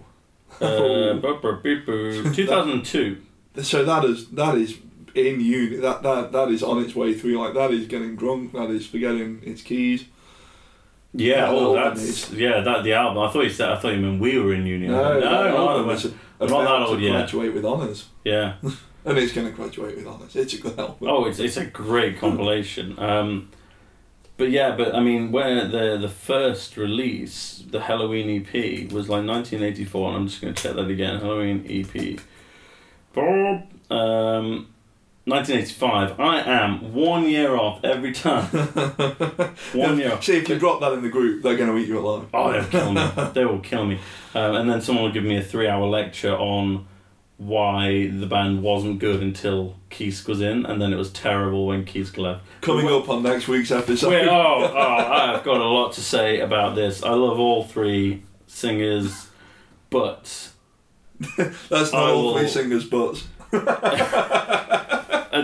Uh, 0.60 1.14
bu- 1.20 1.40
bu- 1.40 2.32
2002. 2.34 3.18
So 3.62 3.84
that 3.84 4.04
is 4.04 4.28
that 4.30 4.56
is 4.56 4.78
in 5.14 5.40
uni. 5.40 5.76
That 5.76 6.02
that 6.02 6.32
that 6.32 6.48
is 6.48 6.62
on 6.62 6.82
its 6.82 6.94
way 6.94 7.14
through. 7.14 7.38
Like 7.38 7.54
that 7.54 7.70
is 7.70 7.86
getting 7.86 8.16
drunk. 8.16 8.52
That 8.52 8.70
is 8.70 8.86
forgetting 8.86 9.40
its 9.42 9.62
keys. 9.62 10.04
Yeah, 11.16 11.42
That 11.42 11.48
oh, 11.52 11.74
that's 11.74 12.32
yeah. 12.32 12.60
That 12.60 12.82
the 12.82 12.92
album. 12.94 13.22
I 13.22 13.30
thought 13.30 13.44
you 13.44 13.50
said. 13.50 13.70
I 13.70 13.76
thought 13.78 13.94
you 13.94 14.00
meant 14.00 14.20
we 14.20 14.36
were 14.38 14.52
in 14.52 14.66
uni. 14.66 14.88
No, 14.88 15.20
no, 15.20 15.20
no, 15.20 15.82
no, 15.86 15.90
is 15.92 16.04
I'm 16.06 16.12
about 16.40 16.50
not 16.50 16.80
that 16.80 16.88
old 16.88 16.98
to 16.98 17.04
yet. 17.04 17.10
graduate 17.12 17.54
with 17.54 17.64
honours, 17.64 18.08
Yeah. 18.24 18.54
and 19.04 19.18
it's 19.18 19.32
going 19.32 19.46
to 19.46 19.52
graduate 19.52 19.96
with 19.96 20.06
honours. 20.06 20.34
It's 20.34 20.54
a 20.54 20.58
good 20.60 20.78
album. 20.78 20.96
Oh, 21.08 21.26
it's 21.26 21.38
it's 21.38 21.56
a 21.56 21.66
great 21.66 22.18
compilation. 22.18 22.98
Um, 22.98 23.50
but 24.36 24.50
yeah, 24.50 24.74
but 24.76 24.94
I 24.96 25.00
mean, 25.00 25.30
where 25.30 25.68
the 25.68 25.96
the 25.98 26.08
first 26.08 26.76
release, 26.76 27.62
the 27.70 27.78
Helloween 27.78 28.40
EP, 28.40 28.90
was 28.92 29.08
like 29.08 29.24
1984, 29.24 30.08
and 30.08 30.16
I'm 30.16 30.26
just 30.26 30.40
going 30.42 30.52
to 30.54 30.60
check 30.60 30.74
that 30.74 30.88
again. 30.88 31.20
Helloween 31.20 31.64
EP. 31.70 32.18
Um, 33.90 34.73
1985. 35.26 36.20
I 36.20 36.40
am 36.40 36.92
one 36.92 37.26
year 37.26 37.56
off 37.56 37.82
every 37.82 38.12
time. 38.12 38.44
One 39.72 39.98
year 39.98 40.12
off. 40.12 40.22
See, 40.22 40.36
if 40.36 40.48
you 40.50 40.58
drop 40.58 40.80
that 40.80 40.92
in 40.92 41.02
the 41.02 41.08
group, 41.08 41.42
they're 41.42 41.56
going 41.56 41.70
to 41.70 41.78
eat 41.78 41.88
you 41.88 41.98
alive. 41.98 42.28
Oh, 42.34 42.52
they'll 42.52 42.64
kill 42.66 42.92
me. 42.92 43.10
they 43.32 43.44
will 43.46 43.60
kill 43.60 43.86
me. 43.86 43.98
Um, 44.34 44.54
and 44.56 44.68
then 44.70 44.82
someone 44.82 45.04
will 45.04 45.12
give 45.12 45.24
me 45.24 45.36
a 45.38 45.42
three 45.42 45.66
hour 45.66 45.86
lecture 45.86 46.34
on 46.36 46.86
why 47.38 48.06
the 48.08 48.26
band 48.26 48.62
wasn't 48.62 48.98
good 48.98 49.22
until 49.22 49.76
Keith 49.90 50.28
was 50.28 50.40
in, 50.42 50.66
and 50.66 50.80
then 50.80 50.92
it 50.92 50.96
was 50.96 51.10
terrible 51.10 51.66
when 51.66 51.84
Keith 51.86 52.16
left. 52.18 52.42
Coming 52.60 52.86
up 52.88 53.08
on 53.08 53.22
next 53.22 53.48
week's 53.48 53.70
episode. 53.70 54.10
Wait, 54.10 54.28
oh, 54.28 54.32
oh, 54.74 54.76
I've 54.78 55.42
got 55.42 55.60
a 55.60 55.64
lot 55.64 55.92
to 55.94 56.00
say 56.02 56.40
about 56.40 56.74
this. 56.76 57.02
I 57.02 57.10
love 57.14 57.38
all 57.40 57.64
three 57.64 58.22
singers, 58.46 59.28
but 59.90 60.50
That's 61.38 61.92
not 61.92 61.94
I 61.94 62.10
all 62.10 62.24
will- 62.34 62.38
three 62.38 62.48
singers' 62.48 62.84
butts. 62.84 63.24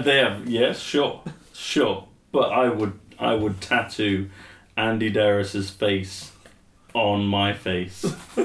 They 0.02 0.18
have 0.18 0.48
yes, 0.48 0.78
sure, 0.80 1.22
sure. 1.52 2.06
But 2.32 2.52
I 2.52 2.68
would, 2.68 2.98
I 3.18 3.34
would 3.34 3.60
tattoo 3.60 4.30
Andi 4.76 5.12
Deris's 5.12 5.70
face 5.70 6.32
on 6.94 7.26
my 7.26 7.52
face. 7.52 8.02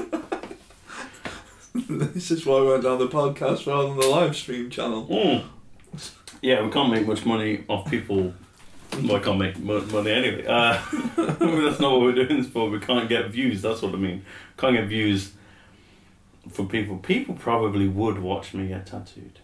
this 1.74 2.30
is 2.30 2.44
why 2.44 2.60
we 2.60 2.68
went 2.68 2.82
down 2.82 2.98
the 2.98 3.08
podcast 3.08 3.66
rather 3.66 3.88
than 3.88 3.98
the 3.98 4.06
live 4.06 4.36
stream 4.36 4.70
channel. 4.70 5.06
Mm. 5.06 5.44
Yeah, 6.42 6.62
we 6.62 6.70
can't 6.70 6.90
make 6.90 7.06
much 7.06 7.24
money 7.24 7.64
off 7.68 7.90
people. 7.90 8.34
Well, 8.92 9.16
I 9.16 9.18
can't 9.20 9.38
make 9.38 9.58
mo- 9.58 9.80
money 9.86 10.10
anyway. 10.10 10.46
Uh, 10.46 10.80
that's 11.16 11.80
not 11.80 11.92
what 11.92 12.00
we're 12.00 12.14
doing 12.14 12.42
this 12.42 12.48
for. 12.48 12.68
We 12.70 12.78
can't 12.78 13.08
get 13.08 13.30
views. 13.30 13.62
That's 13.62 13.82
what 13.82 13.94
I 13.94 13.96
mean. 13.96 14.24
Can't 14.56 14.76
get 14.76 14.88
views 14.88 15.32
for 16.50 16.64
people. 16.66 16.98
People 16.98 17.34
probably 17.34 17.88
would 17.88 18.18
watch 18.18 18.54
me 18.54 18.68
get 18.68 18.86
tattooed 18.86 19.40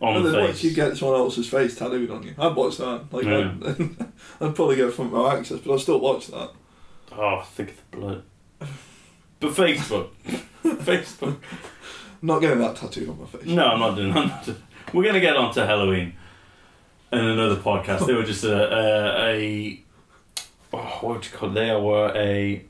on 0.00 0.16
And 0.16 0.24
the 0.26 0.30
then 0.30 0.40
face. 0.40 0.48
once 0.48 0.64
you 0.64 0.70
get 0.74 0.96
someone 0.96 1.18
else's 1.18 1.48
face 1.48 1.76
tattooed 1.76 2.10
on 2.10 2.22
you, 2.22 2.34
I'd 2.38 2.54
watch 2.54 2.76
that. 2.78 3.04
Like, 3.12 3.24
Yeah. 3.24 3.52
I'd, 3.64 3.80
I'd 4.48 4.54
probably 4.54 4.76
get 4.76 4.92
front 4.92 5.12
row 5.12 5.28
access, 5.30 5.58
but 5.60 5.72
I'll 5.72 5.78
still 5.78 6.00
watch 6.00 6.26
that. 6.28 6.50
Oh, 7.12 7.42
think 7.54 7.70
of 7.70 7.76
the 7.90 7.96
blood. 7.96 8.22
But 9.40 9.52
Facebook, 9.52 10.08
Facebook. 10.64 11.36
I'm 12.22 12.26
not 12.26 12.40
getting 12.40 12.58
that 12.58 12.76
tattooed 12.76 13.08
on 13.08 13.20
my 13.20 13.26
face. 13.26 13.46
No, 13.46 13.66
I'm 13.66 13.78
not 13.80 13.94
doing. 13.96 14.12
Doing. 14.12 14.62
We're 14.92 15.04
gonna 15.04 15.20
get 15.20 15.36
on 15.36 15.52
to 15.54 15.60
Helloween 15.60 16.12
in 17.12 17.18
another 17.18 17.56
podcast. 17.56 18.06
They 18.06 18.14
were 18.14 18.22
just 18.24 18.44
a 18.44 18.54
a, 18.54 19.28
a 19.30 19.84
oh, 20.72 20.78
what 21.00 21.14
would 21.16 21.24
you 21.26 21.32
call? 21.32 21.50
It? 21.50 21.54
They 21.54 21.70
were 21.76 22.12
a 22.14 22.64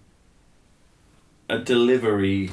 a 1.49 1.59
delivery. 1.59 2.51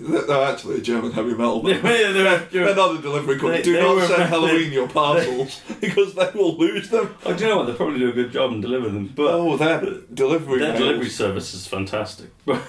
They're 0.00 0.22
they're 0.22 0.42
actually 0.52 0.78
a 0.78 0.80
German 0.80 1.12
heavy 1.12 1.30
metal 1.34 1.62
band. 1.62 1.82
were- 1.82 2.12
they 2.12 2.22
were- 2.22 2.46
They're 2.50 2.74
not 2.74 2.96
a 2.98 3.02
delivery 3.02 3.34
company. 3.38 3.58
They- 3.58 3.62
Do 3.62 3.72
they 3.74 3.82
not 3.82 4.08
send 4.08 4.22
Helloween 4.32 4.72
your 4.72 4.88
parcels 4.88 5.60
because 5.80 6.14
they 6.14 6.30
will 6.34 6.56
lose 6.56 6.88
them. 6.88 7.14
Oh, 7.24 7.34
do 7.34 7.44
you 7.44 7.50
know 7.50 7.58
what? 7.58 7.66
They 7.66 7.74
probably 7.74 7.98
do 7.98 8.08
a 8.08 8.12
good 8.12 8.32
job 8.32 8.52
and 8.52 8.62
deliver 8.62 8.88
them, 8.88 9.12
but 9.14 9.26
oh, 9.34 9.56
their 9.56 9.80
delivery 10.14 10.58
their 10.60 10.68
mails. 10.72 10.78
delivery 10.78 11.08
service 11.10 11.52
is 11.54 11.66
fantastic. 11.66 12.30
But, 12.46 12.62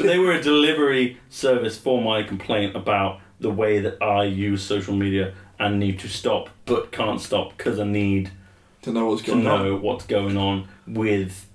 they 0.00 0.18
were 0.18 0.32
a 0.32 0.42
delivery 0.42 1.18
service 1.30 1.78
for 1.78 2.00
my 2.02 2.22
complaint 2.22 2.76
about 2.76 3.20
the 3.40 3.50
way 3.50 3.78
that 3.80 4.02
I 4.02 4.24
use 4.24 4.62
social 4.62 4.94
media 4.94 5.34
and 5.58 5.78
need 5.80 5.98
to 6.00 6.08
stop, 6.08 6.50
but 6.66 6.92
can't 6.92 7.20
stop 7.20 7.56
because 7.56 7.80
I 7.80 7.84
need 7.84 8.30
to 8.82 8.92
know 8.92 9.06
what's 9.06 9.22
to 9.22 9.32
going 9.32 9.46
on. 9.46 9.64
know 9.64 9.76
what's 9.76 10.06
going 10.06 10.36
on 10.36 10.68
with 10.86 11.46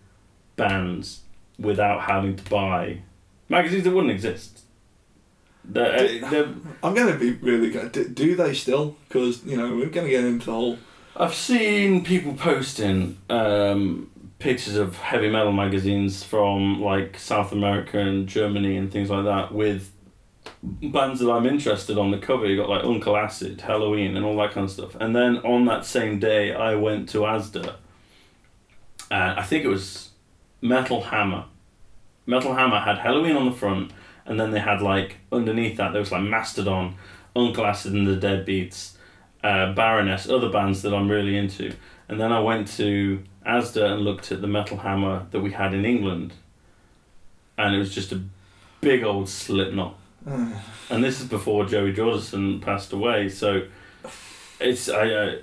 bands 0.55 1.21
without 1.59 2.01
having 2.01 2.35
to 2.35 2.43
buy 2.49 2.99
magazines 3.49 3.83
that 3.83 3.91
wouldn't 3.91 4.11
exist. 4.11 4.62
Did- 5.71 6.23
I'm 6.83 6.93
going 6.93 7.13
to 7.13 7.17
be 7.17 7.31
really 7.31 7.69
good. 7.69 7.91
Do, 7.91 8.07
do 8.07 8.35
they 8.35 8.53
still? 8.53 8.97
Because, 9.07 9.43
you 9.45 9.55
know, 9.55 9.75
we're 9.75 9.89
going 9.89 10.05
to 10.05 10.11
get 10.11 10.23
into 10.23 10.45
the 10.47 10.51
whole. 10.51 10.77
I've 11.15 11.33
seen 11.33 12.03
people 12.03 12.33
posting 12.33 13.17
um, 13.29 14.09
pictures 14.39 14.75
of 14.75 14.97
heavy 14.97 15.29
metal 15.29 15.53
magazines 15.53 16.23
from 16.23 16.81
like 16.81 17.17
South 17.17 17.51
America 17.51 17.99
and 17.99 18.27
Germany 18.27 18.77
and 18.77 18.91
things 18.91 19.09
like 19.09 19.25
that 19.25 19.53
with 19.53 19.91
bands 20.61 21.19
that 21.19 21.31
I'm 21.31 21.45
interested 21.45 21.97
on 21.97 22.11
the 22.11 22.17
cover. 22.17 22.45
You 22.45 22.57
got 22.57 22.69
like 22.69 22.83
Uncle 22.83 23.15
Acid, 23.15 23.59
Helloween, 23.59 24.15
and 24.17 24.25
all 24.25 24.35
that 24.37 24.51
kind 24.51 24.65
of 24.65 24.71
stuff. 24.71 24.95
And 24.95 25.15
then 25.15 25.37
on 25.37 25.65
that 25.65 25.85
same 25.85 26.19
day, 26.19 26.53
I 26.53 26.75
went 26.75 27.09
to 27.09 27.19
Asda. 27.19 27.75
And 29.09 29.39
I 29.39 29.43
think 29.43 29.63
it 29.63 29.69
was 29.69 30.09
Metal 30.61 31.03
Hammer. 31.03 31.45
Metal 32.25 32.55
Hammer 32.55 32.79
had 32.79 32.97
Helloween 32.97 33.37
on 33.37 33.45
the 33.45 33.51
front, 33.55 33.91
and 34.25 34.39
then 34.39 34.51
they 34.51 34.59
had 34.59 34.81
like 34.81 35.17
underneath 35.31 35.77
that 35.77 35.91
there 35.91 35.99
was 35.99 36.11
like 36.11 36.23
Mastodon, 36.23 36.95
Uncle 37.35 37.65
Acid 37.65 37.93
and 37.93 38.07
the 38.07 38.15
Deadbeats, 38.15 38.93
uh, 39.43 39.73
Baroness, 39.73 40.29
other 40.29 40.49
bands 40.49 40.81
that 40.83 40.93
I'm 40.93 41.09
really 41.09 41.37
into. 41.37 41.73
And 42.07 42.19
then 42.19 42.31
I 42.31 42.39
went 42.39 42.67
to 42.77 43.23
Asda 43.45 43.93
and 43.93 44.01
looked 44.01 44.31
at 44.31 44.41
the 44.41 44.47
Metal 44.47 44.77
Hammer 44.77 45.25
that 45.31 45.41
we 45.41 45.51
had 45.51 45.73
in 45.73 45.85
England, 45.85 46.33
and 47.57 47.75
it 47.75 47.79
was 47.79 47.93
just 47.93 48.11
a 48.11 48.21
big 48.81 49.03
old 49.03 49.29
Slipknot. 49.29 49.97
and 50.25 51.03
this 51.03 51.19
is 51.19 51.27
before 51.27 51.65
Joey 51.65 51.93
Jordison 51.93 52.61
passed 52.61 52.93
away, 52.93 53.29
so 53.29 53.63
it's 54.59 54.89
I. 54.89 55.09
Uh, 55.09 55.35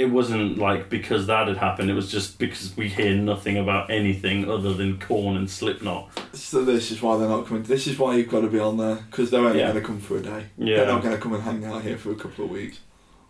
it 0.00 0.06
wasn't 0.10 0.58
like 0.58 0.88
because 0.88 1.26
that 1.26 1.46
had 1.48 1.58
happened. 1.58 1.90
It 1.90 1.94
was 1.94 2.10
just 2.10 2.38
because 2.38 2.76
we 2.76 2.88
hear 2.88 3.14
nothing 3.14 3.56
about 3.58 3.90
anything 3.90 4.50
other 4.50 4.72
than 4.74 4.98
Korn 4.98 5.36
and 5.36 5.48
Slipknot. 5.50 6.08
So 6.32 6.64
this 6.64 6.90
is 6.90 7.02
why 7.02 7.16
they're 7.18 7.28
not 7.28 7.46
coming. 7.46 7.62
This 7.64 7.86
is 7.86 7.98
why 7.98 8.16
you've 8.16 8.28
got 8.30 8.40
to 8.40 8.48
be 8.48 8.58
on 8.58 8.76
there 8.78 8.96
because 8.96 9.30
they're 9.30 9.44
only 9.44 9.58
Yeah. 9.60 9.70
going 9.72 9.80
to 9.82 9.86
come 9.86 10.00
for 10.00 10.16
a 10.16 10.22
day. 10.22 10.46
Yeah. 10.56 10.76
They're 10.78 10.86
not 10.86 11.02
going 11.02 11.14
to 11.14 11.20
come 11.20 11.34
and 11.34 11.42
hang 11.42 11.64
out 11.64 11.82
here 11.82 11.98
for 11.98 12.10
a 12.12 12.14
couple 12.16 12.46
of 12.46 12.50
weeks. 12.50 12.80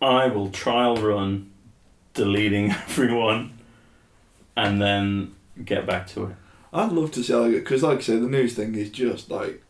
I 0.01 0.29
will 0.29 0.49
trial 0.51 0.97
run, 0.97 1.51
deleting 2.15 2.71
everyone, 2.89 3.59
and 4.57 4.81
then 4.81 5.35
get 5.65 5.87
back 5.87 6.07
to 6.09 6.25
it. 6.27 6.37
I'd 6.73 6.93
love 6.93 7.11
to 7.13 7.23
see 7.25 7.33
how 7.33 7.49
because, 7.51 7.83
like 7.83 7.99
I 7.99 8.03
say, 8.03 8.17
the 8.19 8.29
news 8.29 8.55
thing 8.55 8.75
is 8.77 8.91
just 8.91 9.31
like 9.31 9.63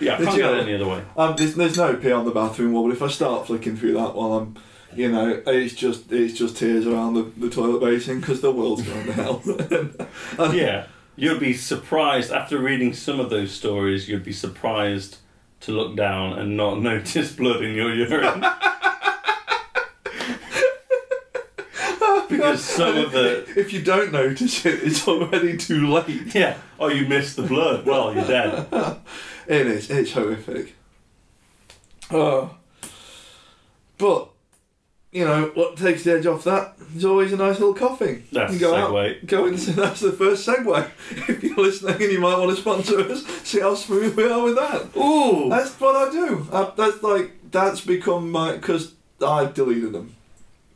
Yeah, 0.00 0.14
I 0.14 0.16
can't 0.24 0.36
go 0.38 0.54
any 0.54 0.74
other 0.74 0.88
way. 0.88 1.04
um, 1.16 1.36
there's, 1.36 1.54
there's 1.54 1.76
no 1.76 1.94
pee 1.96 2.10
on 2.12 2.24
the 2.24 2.30
bathroom 2.32 2.72
wall, 2.72 2.88
but 2.88 2.96
if 2.96 3.02
I 3.02 3.08
start 3.08 3.46
flicking 3.46 3.76
through 3.76 3.92
that 3.94 4.14
while 4.16 4.32
I'm, 4.34 4.56
you 4.96 5.10
know, 5.10 5.42
it's 5.46 5.74
just 5.74 6.10
it's 6.12 6.38
just 6.38 6.56
tears 6.56 6.86
around 6.86 7.14
the, 7.14 7.22
the 7.36 7.50
toilet 7.50 7.80
basin 7.80 8.20
because 8.20 8.40
the 8.40 8.50
world's 8.52 8.82
going 8.82 9.06
to 9.06 9.12
hell. 9.12 9.42
And- 10.38 10.54
yeah, 10.54 10.86
you'd 11.16 11.40
be 11.40 11.54
surprised 11.54 12.32
after 12.32 12.58
reading 12.58 12.92
some 12.92 13.20
of 13.20 13.30
those 13.30 13.52
stories. 13.52 14.08
You'd 14.08 14.24
be 14.24 14.32
surprised 14.32 15.18
to 15.60 15.72
look 15.72 15.96
down 15.96 16.38
and 16.38 16.56
not 16.56 16.80
notice 16.90 17.32
blood 17.32 17.62
in 17.62 17.74
your 17.74 17.94
urine. 17.94 18.44
because 22.28 22.64
some 22.64 22.96
of 22.96 23.12
the 23.12 23.44
If 23.56 23.72
you 23.72 23.82
don't 23.82 24.12
notice 24.12 24.64
it, 24.66 24.82
it's 24.82 25.06
already 25.06 25.56
too 25.56 25.86
late. 25.86 26.34
yeah, 26.34 26.56
oh 26.80 26.88
you 26.88 27.06
missed 27.06 27.36
the 27.36 27.42
blood. 27.42 27.86
Well, 27.86 28.14
you're 28.14 28.26
dead. 28.26 28.66
It 29.46 29.66
is. 29.66 29.90
It's 29.90 30.12
horrific. 30.12 30.74
Oh. 32.10 32.56
But, 33.98 34.30
you 35.14 35.24
know, 35.24 35.52
what 35.54 35.76
takes 35.76 36.02
the 36.02 36.12
edge 36.12 36.26
off 36.26 36.42
that 36.44 36.74
is 36.96 37.04
always 37.04 37.32
a 37.32 37.36
nice 37.36 37.60
little 37.60 37.72
coughing. 37.72 38.24
That's 38.32 38.52
you 38.52 38.58
go 38.58 38.72
segue. 38.72 39.22
out, 39.22 39.26
go 39.26 39.46
into, 39.46 39.70
that's 39.72 40.00
the 40.00 40.12
first 40.12 40.46
segue. 40.46 40.90
If 41.28 41.42
you're 41.42 41.56
listening 41.56 42.02
and 42.02 42.12
you 42.12 42.20
might 42.20 42.36
want 42.36 42.50
to 42.50 42.60
sponsor 42.60 43.00
us, 43.00 43.24
see 43.44 43.60
how 43.60 43.76
smooth 43.76 44.16
we 44.16 44.24
are 44.24 44.42
with 44.42 44.56
that. 44.56 44.96
Ooh, 44.96 45.48
That's 45.48 45.70
what 45.80 45.94
I 45.94 46.10
do. 46.10 46.48
I, 46.52 46.72
that's 46.76 47.02
like, 47.02 47.50
that's 47.52 47.80
become 47.80 48.30
my, 48.32 48.56
because 48.56 48.94
I 49.24 49.46
deleted 49.46 49.92
them. 49.92 50.16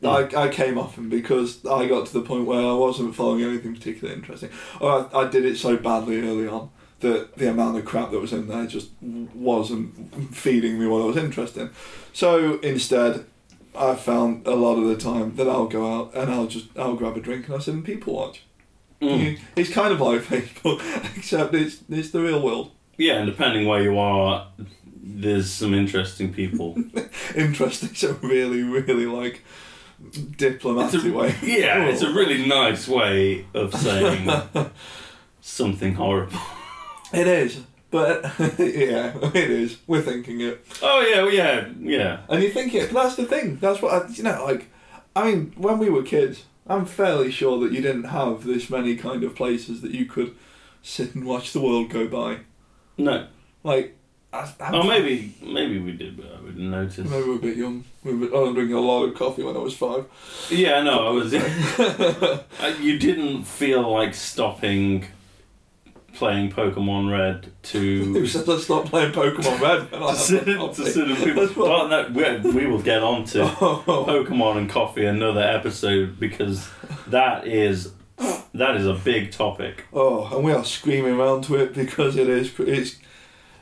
I, 0.01 0.29
I 0.33 0.47
came 0.47 0.77
off 0.77 0.95
them 0.95 1.09
because 1.09 1.65
I 1.65 1.85
got 1.85 2.05
to 2.07 2.13
the 2.13 2.21
point 2.21 2.45
where 2.45 2.65
I 2.65 2.71
wasn't 2.71 3.15
following 3.15 3.43
anything 3.43 3.73
particularly 3.75 4.17
interesting. 4.17 4.49
Or 4.79 5.09
I, 5.13 5.23
I 5.23 5.29
did 5.29 5.43
it 5.43 5.57
so 5.57 5.75
badly 5.75 6.21
early 6.21 6.47
on 6.47 6.69
that 7.01 7.35
the 7.35 7.49
amount 7.49 7.77
of 7.77 7.83
crap 7.83 8.11
that 8.11 8.19
was 8.19 8.31
in 8.31 8.47
there 8.47 8.65
just 8.65 8.91
wasn't 9.01 10.33
feeding 10.33 10.79
me 10.79 10.87
what 10.87 11.01
I 11.01 11.05
was 11.05 11.17
interested 11.17 11.63
in. 11.63 11.69
So 12.13 12.59
instead, 12.59 13.25
I 13.79 13.95
found 13.95 14.45
a 14.45 14.55
lot 14.55 14.75
of 14.75 14.87
the 14.89 14.97
time 14.97 15.35
that 15.37 15.47
I'll 15.47 15.67
go 15.67 15.91
out 15.91 16.13
and 16.13 16.29
I'll 16.29 16.47
just 16.47 16.67
I'll 16.77 16.95
grab 16.95 17.15
a 17.15 17.21
drink 17.21 17.45
and 17.45 17.55
I'll 17.55 17.61
sit 17.61 17.73
and 17.73 17.85
people 17.85 18.13
watch. 18.13 18.43
Mm. 19.01 19.39
It's 19.55 19.71
kind 19.71 19.93
of 19.93 20.01
like 20.01 20.21
Facebook, 20.33 20.81
except 21.17 21.53
it's 21.55 21.79
it's 21.89 22.11
the 22.11 22.21
real 22.21 22.41
world. 22.41 22.71
yeah, 22.97 23.13
and 23.13 23.25
depending 23.25 23.65
where 23.65 23.81
you 23.81 23.97
are, 23.97 24.47
there's 25.01 25.49
some 25.49 25.73
interesting 25.73 26.33
people. 26.33 26.75
Interesting, 27.35 27.95
so 27.95 28.17
really, 28.21 28.63
really 28.63 29.05
like 29.05 29.43
diplomatic 30.37 31.03
a, 31.03 31.11
way. 31.11 31.35
yeah, 31.43 31.85
it's 31.85 32.01
a 32.01 32.11
really 32.11 32.45
nice 32.45 32.87
way 32.87 33.45
of 33.53 33.73
saying 33.73 34.29
something 35.41 35.95
horrible. 35.95 36.39
It 37.13 37.27
is, 37.27 37.61
but 37.91 38.23
yeah, 38.59 39.15
it 39.33 39.35
is. 39.49 39.77
We're 39.87 40.01
thinking 40.01 40.41
it, 40.41 40.65
Oh 40.81 41.01
yeah, 41.01 41.23
well, 41.23 41.31
yeah, 41.33 41.69
yeah. 41.79 42.19
and 42.29 42.43
you 42.43 42.51
think 42.51 42.73
it. 42.75 42.91
But 42.93 43.03
that's 43.03 43.15
the 43.15 43.25
thing. 43.25 43.57
That's 43.57 43.81
what 43.81 43.93
I, 43.93 44.07
you 44.09 44.23
know. 44.23 44.43
Like, 44.45 44.67
I 45.15 45.25
mean, 45.31 45.53
when 45.57 45.79
we 45.79 45.89
were 45.89 46.03
kids, 46.03 46.43
I'm 46.67 46.85
fairly 46.85 47.31
sure 47.31 47.59
that 47.61 47.71
you 47.71 47.81
didn't 47.81 48.05
have 48.05 48.43
this 48.43 48.69
many 48.69 48.95
kind 48.95 49.23
of 49.23 49.35
places 49.35 49.81
that 49.81 49.91
you 49.91 50.05
could 50.05 50.35
sit 50.83 51.15
and 51.15 51.25
watch 51.25 51.51
the 51.53 51.61
world 51.61 51.89
go 51.89 52.07
by. 52.07 52.39
No. 52.97 53.27
Like, 53.63 53.95
I, 54.31 54.47
Oh, 54.71 54.83
maybe 54.83 55.33
maybe 55.41 55.79
we 55.79 55.93
did, 55.93 56.15
but 56.17 56.27
I 56.37 56.41
wouldn't 56.41 56.59
notice. 56.69 56.99
Maybe 57.09 57.27
we're 57.27 57.35
a 57.37 57.39
bit 57.39 57.57
young. 57.57 57.83
We 58.03 58.13
were, 58.13 58.27
I 58.27 58.39
was 58.41 58.53
drinking 58.53 58.75
a 58.75 58.79
lot 58.79 59.03
of 59.05 59.15
coffee 59.15 59.41
when 59.43 59.55
I 59.55 59.59
was 59.59 59.75
five. 59.75 60.05
Yeah, 60.51 60.83
no, 60.83 61.07
I 61.07 61.11
was. 61.11 61.33
I- 62.59 62.77
you 62.79 62.99
didn't 62.99 63.43
feel 63.45 63.91
like 63.91 64.13
stopping 64.13 65.07
playing 66.13 66.51
Pokemon 66.51 67.11
Red 67.11 67.51
Who 67.71 68.13
to 68.13 68.27
said 68.27 68.47
let's 68.47 68.63
stop 68.65 68.85
playing 68.85 69.11
Pokemon 69.11 69.59
Red? 69.61 69.87
And 69.93 70.03
I 70.03 70.11
to 70.13 70.17
sit, 70.17 70.45
to 70.45 70.73
sit 70.85 71.07
and 71.07 71.17
people. 71.17 71.47
Well, 71.63 71.87
no, 71.87 72.09
we, 72.13 72.51
we 72.51 72.65
will 72.67 72.81
get 72.81 73.01
on 73.03 73.25
to 73.25 73.43
Oh, 73.61 73.83
Pokemon 74.07 74.57
and 74.57 74.69
coffee 74.69 75.05
another 75.05 75.41
episode 75.41 76.19
because 76.19 76.67
that 77.07 77.47
is 77.47 77.93
that 78.53 78.75
is 78.75 78.85
a 78.85 78.93
big 78.95 79.31
topic. 79.31 79.85
oh, 79.93 80.27
and 80.35 80.43
we 80.43 80.51
are 80.51 80.65
screaming 80.65 81.13
around 81.19 81.43
to 81.45 81.55
it 81.55 81.73
because 81.73 82.15
it 82.17 82.27
is. 82.27 82.51
It's 82.59 82.97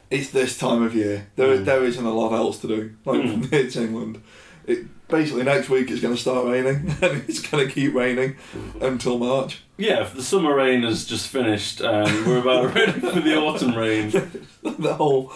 it's 0.10 0.30
this 0.32 0.58
time 0.58 0.82
of 0.84 0.96
year. 0.96 1.28
There 1.36 1.58
Mm. 1.58 1.66
there 1.66 1.84
isn't 1.84 2.06
a 2.06 2.14
lot 2.14 2.34
else 2.34 2.60
to 2.60 2.68
do. 2.68 2.96
Like 3.06 3.22
Mm. 3.22 3.52
it's 3.54 3.76
England. 3.76 4.22
It 4.66 4.86
basically 5.08 5.44
next 5.44 5.70
week 5.70 5.90
it's 5.92 6.02
going 6.02 6.14
to 6.16 6.20
start 6.20 6.46
raining 6.46 6.94
and 7.02 7.24
it's 7.30 7.40
going 7.42 7.66
to 7.68 7.74
keep 7.74 7.94
raining 7.94 8.36
until 8.82 9.18
March. 9.18 9.62
Yeah, 9.78 10.02
if 10.02 10.14
the 10.16 10.24
summer 10.24 10.56
rain 10.56 10.82
has 10.84 11.06
just 11.06 11.28
finished 11.28 11.82
and 11.82 12.26
we're 12.26 12.40
about 12.40 12.74
ready 12.76 12.94
for 13.00 13.20
the 13.20 13.36
autumn 13.38 13.76
rain. 13.76 14.10
the 14.64 14.94
whole 14.96 15.32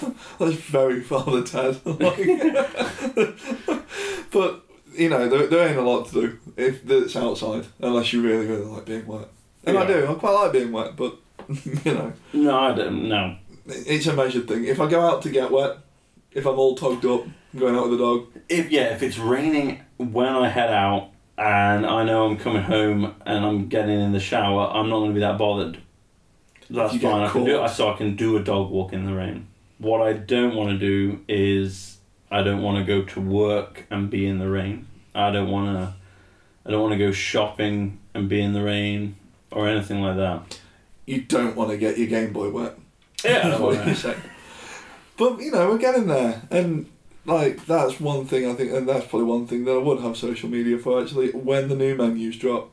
that's 0.38 0.54
very 0.54 1.02
Father 1.02 1.42
Ted. 1.42 1.80
Like, 1.84 2.16
but 4.30 4.64
you 4.94 5.08
know, 5.10 5.28
there, 5.28 5.46
there 5.46 5.68
ain't 5.68 5.78
a 5.78 5.82
lot 5.82 6.06
to 6.08 6.12
do 6.12 6.38
if 6.56 6.88
it's 6.90 7.16
outside, 7.16 7.66
unless 7.80 8.12
you 8.12 8.22
really 8.22 8.46
really 8.46 8.64
like 8.64 8.86
being 8.86 9.06
wet. 9.06 9.28
And 9.64 9.76
I 9.76 9.86
do. 9.86 10.06
I 10.06 10.14
quite 10.14 10.32
like 10.32 10.52
being 10.52 10.72
wet, 10.72 10.96
but 10.96 11.16
you 11.64 11.92
know, 11.92 12.12
No, 12.32 12.58
I 12.58 12.74
don't. 12.74 13.08
No. 13.08 13.36
it's 13.66 14.06
a 14.06 14.12
measured 14.14 14.48
thing. 14.48 14.64
If 14.64 14.80
I 14.80 14.88
go 14.88 15.00
out 15.00 15.22
to 15.22 15.28
get 15.30 15.50
wet, 15.50 15.78
if 16.32 16.46
I'm 16.46 16.58
all 16.58 16.76
togged 16.76 17.04
up, 17.04 17.24
I'm 17.52 17.60
going 17.60 17.74
out 17.76 17.90
with 17.90 17.98
the 17.98 18.04
dog. 18.04 18.26
If 18.48 18.70
yeah, 18.70 18.94
if 18.94 19.02
it's 19.02 19.18
raining 19.18 19.82
when 19.98 20.28
I 20.28 20.48
head 20.48 20.70
out 20.70 21.10
and 21.38 21.86
I 21.86 22.04
know 22.04 22.26
I'm 22.26 22.36
coming 22.38 22.62
home 22.62 23.14
and 23.24 23.44
I'm 23.44 23.68
getting 23.68 24.00
in 24.00 24.12
the 24.12 24.20
shower, 24.20 24.68
I'm 24.72 24.88
not 24.88 24.98
going 24.98 25.10
to 25.10 25.14
be 25.14 25.20
that 25.20 25.38
bothered. 25.38 25.78
That's 26.68 26.94
You 26.94 27.00
fine. 27.00 27.22
I 27.22 27.28
can 27.30 27.44
do 27.44 27.58
caught. 27.58 27.70
so. 27.70 27.90
I 27.92 27.96
can 27.96 28.16
do 28.16 28.36
a 28.36 28.42
dog 28.42 28.70
walk 28.70 28.92
in 28.92 29.06
the 29.06 29.14
rain. 29.14 29.46
What 29.78 30.00
I 30.02 30.14
don't 30.14 30.54
want 30.56 30.70
to 30.70 30.78
do 30.78 31.20
is 31.28 31.98
I 32.30 32.42
don't 32.42 32.62
want 32.62 32.78
to 32.78 32.84
go 32.84 33.04
to 33.06 33.20
work 33.20 33.84
and 33.90 34.10
be 34.10 34.26
in 34.26 34.38
the 34.38 34.48
rain. 34.48 34.86
I 35.14 35.30
don't 35.30 35.50
want 35.50 35.76
to. 35.76 35.94
I 36.64 36.70
don't 36.70 36.80
want 36.82 36.92
to 36.92 36.98
go 36.98 37.12
shopping 37.12 38.00
and 38.14 38.28
be 38.28 38.40
in 38.40 38.52
the 38.52 38.62
rain 38.62 39.14
or 39.52 39.68
anything 39.68 40.02
like 40.02 40.16
that. 40.16 40.58
You 41.06 41.20
don't 41.22 41.54
want 41.54 41.70
to 41.70 41.76
get 41.76 41.96
your 41.98 42.08
Game 42.08 42.32
Boy 42.32 42.50
wet. 42.50 42.76
Yeah, 43.24 43.48
That's 43.50 43.60
what 43.60 43.86
you're 43.86 43.94
saying. 43.94 44.20
But 45.16 45.38
you 45.40 45.52
know, 45.52 45.68
we're 45.70 45.78
getting 45.78 46.08
there, 46.08 46.42
and 46.50 46.86
like 47.26 47.66
that's 47.66 48.00
one 48.00 48.26
thing 48.26 48.48
I 48.48 48.54
think, 48.54 48.72
and 48.72 48.88
that's 48.88 49.06
probably 49.06 49.26
one 49.26 49.46
thing 49.46 49.64
that 49.64 49.72
I 49.72 49.78
would 49.78 50.00
have 50.00 50.16
social 50.16 50.48
media 50.48 50.78
for 50.78 51.02
actually 51.02 51.30
when 51.30 51.68
the 51.68 51.76
new 51.76 51.94
menus 51.94 52.36
drop. 52.36 52.70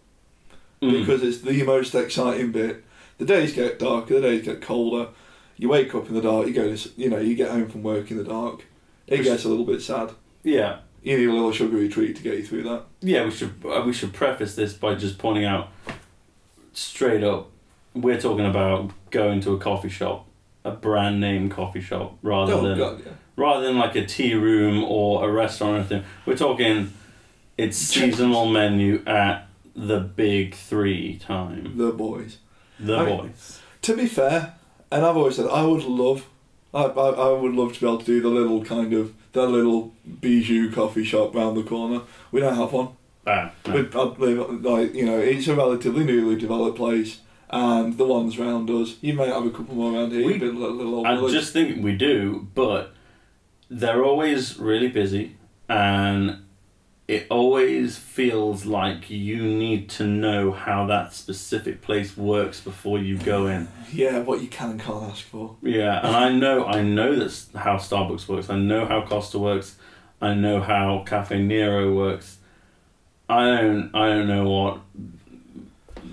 Mm. 0.82 1.00
because 1.00 1.24
it's 1.24 1.39
the 1.39 1.63
most 1.63 1.96
exciting 1.96 2.52
bit. 2.52 2.84
The 3.18 3.26
days 3.26 3.54
get 3.54 3.80
darker, 3.80 4.16
the 4.16 4.22
days 4.22 4.44
get 4.44 4.62
colder. 4.62 5.10
You 5.56 5.70
wake 5.70 5.96
up 5.96 6.10
in 6.10 6.13
the 6.16 6.22
dark. 6.22 6.48
You 6.48 6.54
go, 6.54 6.76
to, 6.76 6.89
you 6.98 7.10
know, 7.10 7.20
you 7.20 7.36
get 7.36 7.52
home 7.52 7.70
from 7.70 7.84
work 7.84 8.12
in 8.12 8.18
the 8.18 8.24
dark. 8.26 8.66
It 9.08 9.24
gets 9.24 9.46
a 9.46 9.50
little 9.50 9.66
bit 9.66 9.82
sad. 9.82 10.12
yeah, 10.44 10.80
You 11.04 11.18
need 11.18 11.30
a 11.30 11.32
little 11.32 11.54
sugary 11.54 11.88
treat 11.88 12.18
to 12.18 12.24
get 12.24 12.38
you 12.38 12.46
through 12.46 12.63
that. 12.63 12.84
Yeah, 13.00 13.24
we 13.24 13.32
should 13.32 13.54
uh, 13.63 13.84
we 13.86 13.94
should 13.94 14.13
preface 14.13 14.56
this 14.56 14.74
by 14.74 14.96
just 14.96 15.18
pointing 15.18 15.46
out 15.46 15.70
straight 16.74 17.24
up 17.24 17.50
we're 17.94 18.20
talking 18.20 18.46
about 18.46 18.92
going 19.12 19.39
to 19.42 19.54
a 19.54 19.60
coffee 19.60 19.89
shop, 19.89 20.28
a 20.63 20.71
brand 20.71 21.19
name 21.19 21.49
coffee 21.49 21.82
shop 21.82 22.17
rather 22.21 22.54
oh 22.54 22.62
than 22.62 22.78
god, 22.78 23.02
yeah. 23.06 23.12
rather 23.36 23.65
than 23.65 23.78
like 23.78 23.95
a 23.95 24.06
tea 24.06 24.34
room 24.34 24.84
or 24.84 25.28
a 25.28 25.32
restaurant 25.32 25.73
or 25.73 25.78
anything. 25.78 26.04
We're 26.26 26.38
talking 26.38 26.93
it's 27.58 27.78
seasonal 27.78 28.47
menu 28.47 29.04
at 29.06 29.47
the 29.76 29.99
big 29.99 30.56
3 30.56 31.17
time. 31.17 31.78
The 31.78 31.91
boys. 31.91 32.38
The 32.80 32.97
I 32.97 33.06
mean- 33.06 33.17
boys. 33.17 33.60
To 33.84 33.97
be 33.97 34.06
fair, 34.08 34.56
and 34.91 35.06
I've 35.06 35.17
always 35.17 35.36
said 35.36 35.47
I 35.47 35.65
would 35.65 35.84
love, 35.84 36.30
I, 36.73 36.84
I, 36.84 37.10
I 37.10 37.30
would 37.34 37.54
love 37.54 37.73
to 37.73 37.80
be 37.82 37.86
able 37.86 37.97
to 37.99 38.06
do 38.06 38.21
the 38.21 38.30
little 38.30 38.63
kind 38.63 38.93
of 38.93 39.13
that 39.34 39.47
little 39.47 39.93
bijou 40.21 40.71
coffee 40.71 41.04
shop 41.04 41.36
round 41.36 41.58
the 41.58 41.63
corner. 41.63 42.02
We 42.32 42.39
don't 42.39 42.56
have 42.56 42.71
one. 42.71 42.89
Ah, 43.28 43.52
no. 43.67 43.73
We, 43.73 43.82
live, 43.82 44.63
like 44.63 44.93
you 44.93 45.06
know, 45.06 45.17
it's 45.17 45.47
a 45.47 45.56
relatively 45.56 46.04
newly 46.06 46.36
developed 46.36 46.78
place, 46.78 47.19
and 47.54 47.98
the 47.98 48.06
ones 48.06 48.38
round 48.39 48.70
us, 48.70 48.96
you 49.02 49.13
may 49.13 49.28
have 49.28 49.46
a 49.46 49.52
couple 49.52 49.76
more 49.76 49.94
around 49.94 50.12
here. 50.12 50.26
We- 50.26 50.34
You've 50.34 50.39
been 50.42 50.56
a 50.56 50.60
little, 50.60 50.76
little 50.76 51.06
I 51.08 51.16
just 51.32 51.54
think 51.54 51.84
we 51.84 51.94
do, 51.96 52.48
but 52.56 52.94
they're 53.70 54.04
always 54.04 54.58
really 54.60 54.88
busy, 54.89 55.36
and 55.70 56.39
it 57.08 57.28
always 57.30 57.98
feels 57.98 58.66
like 58.66 59.10
you 59.10 59.44
need 59.44 59.89
to 59.89 60.06
know 60.06 60.52
how 60.52 60.86
that 60.88 61.13
specific 61.13 61.82
place 61.82 62.16
works 62.18 62.60
before 62.62 62.98
you 62.98 63.18
go 63.18 63.46
in. 63.48 63.68
yeah, 63.92 64.20
what 64.20 64.42
you 64.42 64.48
can 64.48 64.72
and 64.72 64.80
can't 64.80 65.04
ask 65.04 65.24
for. 65.24 65.56
Yeah, 65.62 66.00
and 66.06 66.16
I 66.16 66.32
know 66.32 66.66
I 66.66 66.82
know 66.82 67.16
that's 67.16 67.50
how 67.56 67.76
Starbucks 67.78 68.28
works. 68.28 68.50
I 68.50 68.58
know 68.58 68.86
how 68.86 69.02
Costa 69.06 69.38
works. 69.38 69.76
I 70.22 70.34
know 70.34 70.62
how 70.62 71.04
Caffè 71.06 71.39
Nero 71.46 71.94
works. 71.94 72.38
I 73.30 73.46
don't 73.50 73.92
I 73.94 74.08
don't 74.10 74.28
know 74.28 74.50
what 74.50 74.80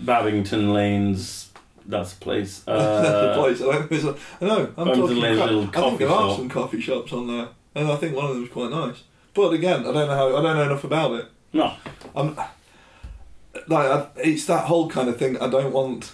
Babington 0.04 0.72
Lane's 0.72 1.48
that's 1.86 2.12
a 2.12 2.16
place. 2.16 2.60
the 2.66 2.72
Uh, 2.72 3.36
place. 3.42 3.60
I 3.60 3.64
don't 3.64 3.88
think 3.88 3.90
there's 3.90 4.04
a, 4.04 4.16
I 4.40 4.44
know. 4.44 4.72
I'm 4.76 4.88
Over 4.88 5.00
talking. 5.00 5.14
the 5.16 5.20
crap. 5.20 5.46
little 5.50 5.58
I 5.60 5.62
think 5.62 5.72
coffee 5.74 5.96
there 5.98 6.08
are 6.08 6.28
shop. 6.28 6.36
some 6.36 6.48
coffee 6.48 6.80
shops 6.80 7.12
on 7.12 7.26
there, 7.26 7.48
and 7.74 7.88
I 7.90 7.96
think 7.96 8.14
one 8.16 8.26
of 8.26 8.34
them 8.34 8.44
is 8.44 8.50
quite 8.50 8.70
nice. 8.70 9.02
But 9.34 9.50
again, 9.52 9.80
I 9.80 9.92
don't 9.92 9.94
know 9.94 10.06
how. 10.14 10.36
I 10.36 10.42
don't 10.42 10.56
know 10.56 10.62
enough 10.64 10.84
about 10.84 11.12
it. 11.14 11.26
no, 11.52 11.74
I'm 12.14 12.36
like 13.66 13.86
I, 13.90 14.06
it's 14.16 14.46
that 14.46 14.66
whole 14.66 14.88
kind 14.88 15.08
of 15.08 15.16
thing. 15.18 15.36
I 15.40 15.48
don't 15.48 15.72
want 15.72 16.12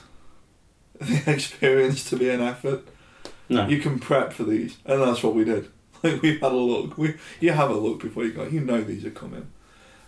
the 1.00 1.22
experience 1.30 2.08
to 2.10 2.16
be 2.16 2.30
an 2.30 2.40
effort. 2.40 2.86
no. 3.48 3.66
You 3.66 3.78
can 3.80 3.98
prep 3.98 4.32
for 4.32 4.44
these, 4.44 4.76
and 4.86 5.02
that's 5.02 5.22
what 5.22 5.34
we 5.34 5.44
did. 5.44 5.68
Like 6.02 6.20
we 6.20 6.34
had 6.34 6.52
a 6.52 6.56
look. 6.56 6.98
We 6.98 7.14
you 7.40 7.52
have 7.52 7.70
a 7.70 7.74
look 7.74 8.00
before 8.02 8.24
you 8.24 8.32
go. 8.32 8.44
You 8.46 8.60
know 8.60 8.82
these 8.82 9.04
are 9.06 9.10
coming. 9.10 9.46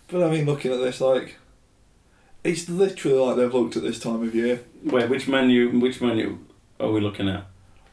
But 0.07 0.23
I 0.23 0.29
mean, 0.29 0.45
looking 0.45 0.71
at 0.71 0.77
this, 0.79 1.01
like 1.01 1.35
it's 2.43 2.69
literally 2.69 3.17
like 3.17 3.35
they've 3.35 3.53
looked 3.53 3.75
at 3.77 3.83
this 3.83 3.99
time 3.99 4.23
of 4.23 4.33
year. 4.33 4.63
Wait, 4.83 5.09
which 5.09 5.27
menu? 5.27 5.77
Which 5.79 6.01
menu 6.01 6.39
are 6.79 6.91
we 6.91 7.01
looking 7.01 7.29
at? 7.29 7.45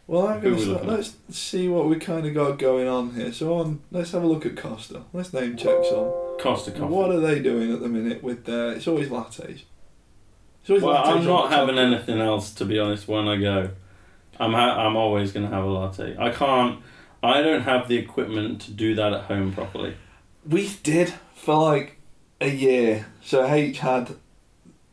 Well, 0.07 0.29
I'm 0.29 0.41
Who 0.41 0.51
gonna 0.53 0.63
start, 0.63 0.87
let's 0.87 1.17
see 1.31 1.69
what 1.69 1.87
we 1.87 1.97
kind 1.97 2.27
of 2.27 2.33
got 2.35 2.59
going 2.61 2.87
on 2.87 3.15
here. 3.15 3.33
So 3.33 3.55
on, 3.55 3.81
let's 3.91 4.13
have 4.13 4.23
a 4.23 4.27
look 4.27 4.47
at 4.47 4.57
Costa. 4.57 5.03
Let's 5.13 5.33
name 5.33 5.57
check 5.57 5.85
some. 5.85 6.13
Costa 6.39 6.71
Coffee. 6.71 6.85
What 6.85 7.11
are 7.11 7.19
they 7.19 7.41
doing 7.41 7.73
at 7.73 7.81
the 7.81 7.89
minute 7.89 8.23
with 8.23 8.45
their? 8.45 8.73
It's 8.73 8.87
always 8.87 9.09
lattes. 9.09 9.63
It's 10.61 10.71
always 10.71 10.83
Well, 10.85 10.95
lattes 10.95 11.17
I'm 11.17 11.25
not 11.25 11.51
having 11.51 11.79
anything 11.79 12.21
else 12.21 12.53
to 12.55 12.65
be 12.65 12.79
honest. 12.79 13.09
When 13.09 13.27
I 13.27 13.37
go, 13.37 13.71
I'm 14.39 14.53
ha- 14.53 14.87
I'm 14.87 14.95
always 14.95 15.33
gonna 15.33 15.49
have 15.49 15.65
a 15.65 15.69
latte. 15.69 16.17
I 16.19 16.31
can't. 16.31 16.81
I 17.21 17.43
don't 17.43 17.63
have 17.63 17.89
the 17.89 17.97
equipment 17.97 18.61
to 18.63 18.71
do 18.71 18.95
that 18.95 19.13
at 19.13 19.23
home 19.23 19.53
properly. 19.53 19.97
We 20.49 20.71
did 20.85 21.15
for 21.35 21.57
like 21.57 21.99
a 22.41 22.49
year. 22.49 23.07
So 23.25 23.45
H 23.45 23.81
had 23.81 24.15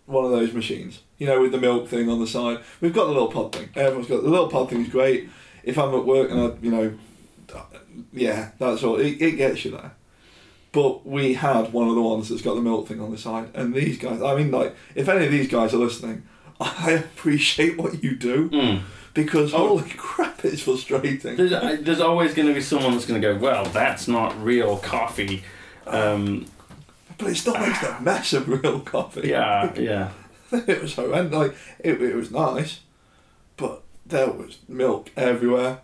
one 0.06 0.26
of 0.26 0.32
those 0.32 0.54
machines, 0.54 1.00
you 1.18 1.28
know, 1.28 1.42
with 1.42 1.52
the 1.52 1.58
milk 1.58 1.88
thing 1.88 2.10
on 2.10 2.20
the 2.20 2.28
side. 2.28 2.60
We've 2.82 2.94
got 2.94 3.06
the 3.06 3.12
little 3.14 3.32
pod 3.32 3.54
thing. 3.56 3.70
Everyone's 3.76 4.08
got 4.08 4.24
the 4.24 4.30
little 4.30 4.50
pod 4.50 4.70
thing. 4.70 4.82
is 4.82 4.90
great. 4.90 5.30
If 5.64 5.78
I'm 5.78 5.94
at 5.96 6.06
work 6.06 6.30
and 6.30 6.40
I, 6.42 6.52
you 6.62 6.72
know, 6.72 6.94
yeah, 8.12 8.52
that's 8.60 8.84
all. 8.84 8.98
It, 8.98 9.22
it 9.22 9.32
gets 9.38 9.64
you 9.66 9.72
there. 9.72 9.92
But 10.72 11.06
we 11.06 11.36
had 11.36 11.72
one 11.72 11.88
of 11.88 11.96
the 11.96 12.02
ones 12.02 12.30
that's 12.30 12.42
got 12.42 12.56
the 12.56 12.62
milk 12.62 12.88
thing 12.88 13.00
on 13.00 13.12
the 13.12 13.18
side, 13.18 13.50
and 13.54 13.74
these 13.74 13.98
guys. 13.98 14.22
I 14.22 14.36
mean, 14.36 14.50
like, 14.52 14.76
if 14.96 15.08
any 15.08 15.26
of 15.26 15.32
these 15.32 15.48
guys 15.48 15.74
are 15.74 15.78
listening, 15.78 16.24
I 16.60 16.92
appreciate 16.92 17.78
what 17.78 18.04
you 18.04 18.16
do 18.16 18.50
Mm. 18.50 18.82
because 19.14 19.54
Oh. 19.54 19.78
holy 19.78 19.90
crap, 19.92 20.44
it's 20.44 20.64
frustrating. 20.64 21.36
There's, 21.36 21.52
there's 21.84 22.00
always 22.02 22.34
going 22.34 22.48
to 22.48 22.54
be 22.54 22.62
someone 22.62 22.94
that's 22.94 23.06
going 23.06 23.22
to 23.22 23.34
go, 23.34 23.38
well, 23.40 23.66
that's 23.66 24.08
not 24.08 24.42
real 24.44 24.78
coffee. 24.78 25.44
Um, 25.86 26.46
But 27.24 27.32
it 27.32 27.36
still 27.36 27.58
makes 27.58 27.84
a 27.84 28.00
mess 28.02 28.34
of 28.34 28.48
real 28.48 28.80
coffee. 28.82 29.30
yeah, 29.30 29.74
yeah. 29.80 30.12
it 30.52 30.82
was 30.82 30.96
horrendous. 30.96 31.34
Like 31.38 31.56
it, 31.80 32.02
it 32.02 32.16
was 32.16 32.32
nice, 32.32 32.82
but 33.58 33.84
there 34.06 34.30
was 34.30 34.60
milk 34.68 35.12
everywhere. 35.16 35.80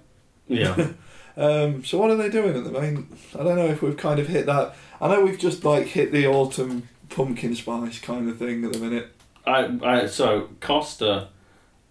Yeah. 0.47 0.89
Um, 1.38 1.86
so 1.86 1.97
what 1.97 2.10
are 2.10 2.17
they 2.17 2.30
doing 2.30 2.54
at 2.58 2.65
the 2.65 2.71
main? 2.71 3.08
I 3.34 3.43
don't 3.43 3.56
know 3.56 3.67
if 3.67 3.82
we've 3.82 3.95
kind 3.95 4.19
of 4.19 4.28
hit 4.28 4.45
that. 4.47 4.75
I 4.99 5.08
know 5.08 5.23
we've 5.23 5.39
just 5.39 5.63
like 5.63 5.86
hit 5.86 6.12
the 6.12 6.28
autumn 6.28 6.89
pumpkin 7.08 7.56
spice 7.56 7.97
kind 7.99 8.28
of 8.30 8.38
thing 8.38 8.65
at 8.65 8.73
the 8.73 8.80
minute. 8.80 9.15
I, 9.47 9.80
I 9.82 10.06
so 10.08 10.49
Costa, 10.60 11.30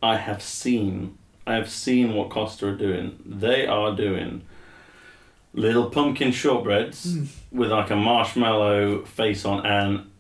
I 0.03 0.17
have 0.19 0.43
seen. 0.43 1.17
I 1.47 1.55
have 1.55 1.71
seen 1.71 2.13
what 2.13 2.29
Costa 2.29 2.67
are 2.69 2.77
doing. 2.77 3.19
They 3.25 3.67
are 3.67 3.97
doing 3.97 4.43
little 5.53 5.91
pumpkin 5.91 6.31
shortbreads 6.31 7.13
hmm. 7.13 7.25
with 7.57 7.71
like 7.71 7.91
a 7.91 7.97
marshmallow 7.97 9.05
face 9.05 9.45
on, 9.45 9.65
and 9.65 10.11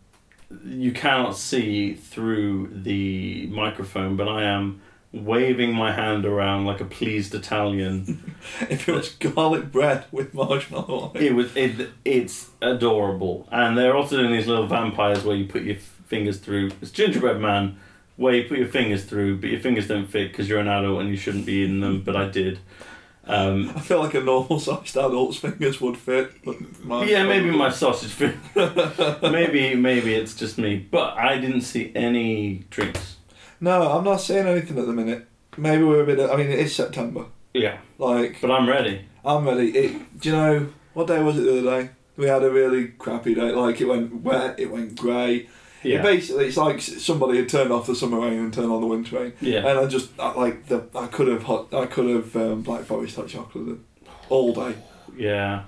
you 0.65 0.93
cannot 0.93 1.37
see 1.37 1.95
through 1.95 2.71
the 2.73 3.47
microphone, 3.49 4.17
but 4.17 4.29
I 4.29 4.45
am 4.45 4.81
waving 5.13 5.75
my 5.75 5.93
hand 5.93 6.27
around 6.27 6.67
like 6.67 6.81
a 6.81 6.85
pleased 6.85 7.35
Italian. 7.35 8.35
If 8.71 8.89
it 8.89 8.93
was 8.93 9.11
garlic 9.11 9.71
bread 9.71 10.05
with 10.11 10.33
marshmallow 10.33 11.11
on 11.11 11.17
it, 11.17 11.23
it 11.23 11.35
was 11.35 11.55
it. 11.57 11.91
It's 12.05 12.51
adorable, 12.63 13.49
and 13.51 13.77
they're 13.77 13.97
also 13.97 14.17
doing 14.17 14.33
these 14.33 14.47
little 14.47 14.67
vampires 14.67 15.25
where 15.25 15.37
you 15.37 15.47
put 15.47 15.63
your 15.63 15.77
fingers 16.07 16.39
through. 16.39 16.71
It's 16.81 16.91
gingerbread 16.91 17.41
man, 17.41 17.79
where 18.17 18.35
you 18.35 18.49
put 18.49 18.59
your 18.59 18.69
fingers 18.69 19.05
through, 19.05 19.41
but 19.41 19.51
your 19.51 19.61
fingers 19.61 19.89
don't 19.89 20.07
fit 20.07 20.31
because 20.31 20.49
you're 20.49 20.61
an 20.61 20.69
adult 20.69 21.01
and 21.01 21.11
you 21.11 21.17
shouldn't 21.17 21.47
be 21.47 21.65
in 21.65 21.81
them. 21.81 22.03
But 22.03 22.17
I 22.17 22.29
did. 22.29 22.59
Um, 23.29 23.71
I 23.77 23.81
feel 23.81 24.01
like 24.01 24.15
a 24.15 24.21
normal 24.21 24.59
sized 24.69 24.97
adult's 24.97 25.37
fingers 25.39 25.81
would 25.81 25.97
fit. 25.97 26.33
But 26.45 26.57
mine 26.85 27.09
yeah, 27.09 27.25
maybe 27.25 27.51
my 27.51 27.71
sausage 27.71 28.11
fit. 28.21 28.35
maybe 29.23 29.75
maybe 29.75 30.15
it's 30.15 30.35
just 30.35 30.59
me, 30.59 30.79
but 30.91 31.17
I 31.17 31.39
didn't 31.39 31.61
see 31.63 31.93
any 31.95 32.65
drinks. 32.71 33.17
No, 33.61 33.91
I'm 33.93 34.05
not 34.05 34.21
saying 34.21 34.47
anything 34.47 34.79
at 34.79 34.87
the 34.87 34.93
minute. 34.93 35.27
Maybe 35.57 35.83
we're 35.83 36.03
a 36.03 36.07
bit. 36.07 36.21
I 36.31 36.37
mean, 36.37 36.49
it 36.51 36.59
is 36.59 36.75
September. 36.75 37.27
Yeah, 37.55 37.79
Like 37.99 38.41
but 38.41 38.51
I'm 38.51 38.69
ready. 38.69 39.05
I'm 39.25 39.47
ready. 39.47 39.71
It. 39.77 40.21
Do 40.21 40.29
you 40.29 40.35
know 40.37 40.69
what 40.95 41.07
day 41.09 41.21
was 41.23 41.39
it 41.39 41.43
the 41.43 41.59
other 41.59 41.83
day? 41.83 41.91
We 42.17 42.27
had 42.27 42.43
a 42.43 42.51
really 42.51 42.89
crappy 42.89 43.35
day. 43.35 43.53
Like 43.53 43.81
it 43.81 43.87
went 43.87 44.23
wet. 44.23 44.59
It 44.59 44.71
went 44.71 44.97
grey. 44.97 45.49
It 45.85 46.03
basically, 46.03 46.47
it's 46.47 46.57
like 46.57 46.81
somebody 46.81 47.39
had 47.39 47.49
turned 47.49 47.71
off 47.73 47.87
the 47.87 47.95
summer 47.95 48.19
rain 48.21 48.39
and 48.39 48.53
turned 48.53 48.71
on 48.71 48.81
the 48.81 48.87
winter 48.87 49.17
rain. 49.19 49.33
yeah. 49.41 49.59
And 49.67 49.79
I 49.79 49.87
just 49.87 50.11
I, 50.19 50.33
like 50.33 50.67
the 50.67 50.85
I 50.95 51.07
could 51.07 51.29
have 51.29 51.45
hot 51.45 51.73
I 51.73 51.87
could 51.87 52.09
have 52.09 52.37
um, 52.37 52.63
Black 52.63 52.83
Forest 52.85 53.17
hot 53.17 53.29
chocolate 53.29 53.79
all 54.29 54.53
day. 54.53 54.75
Yeah, 55.17 55.65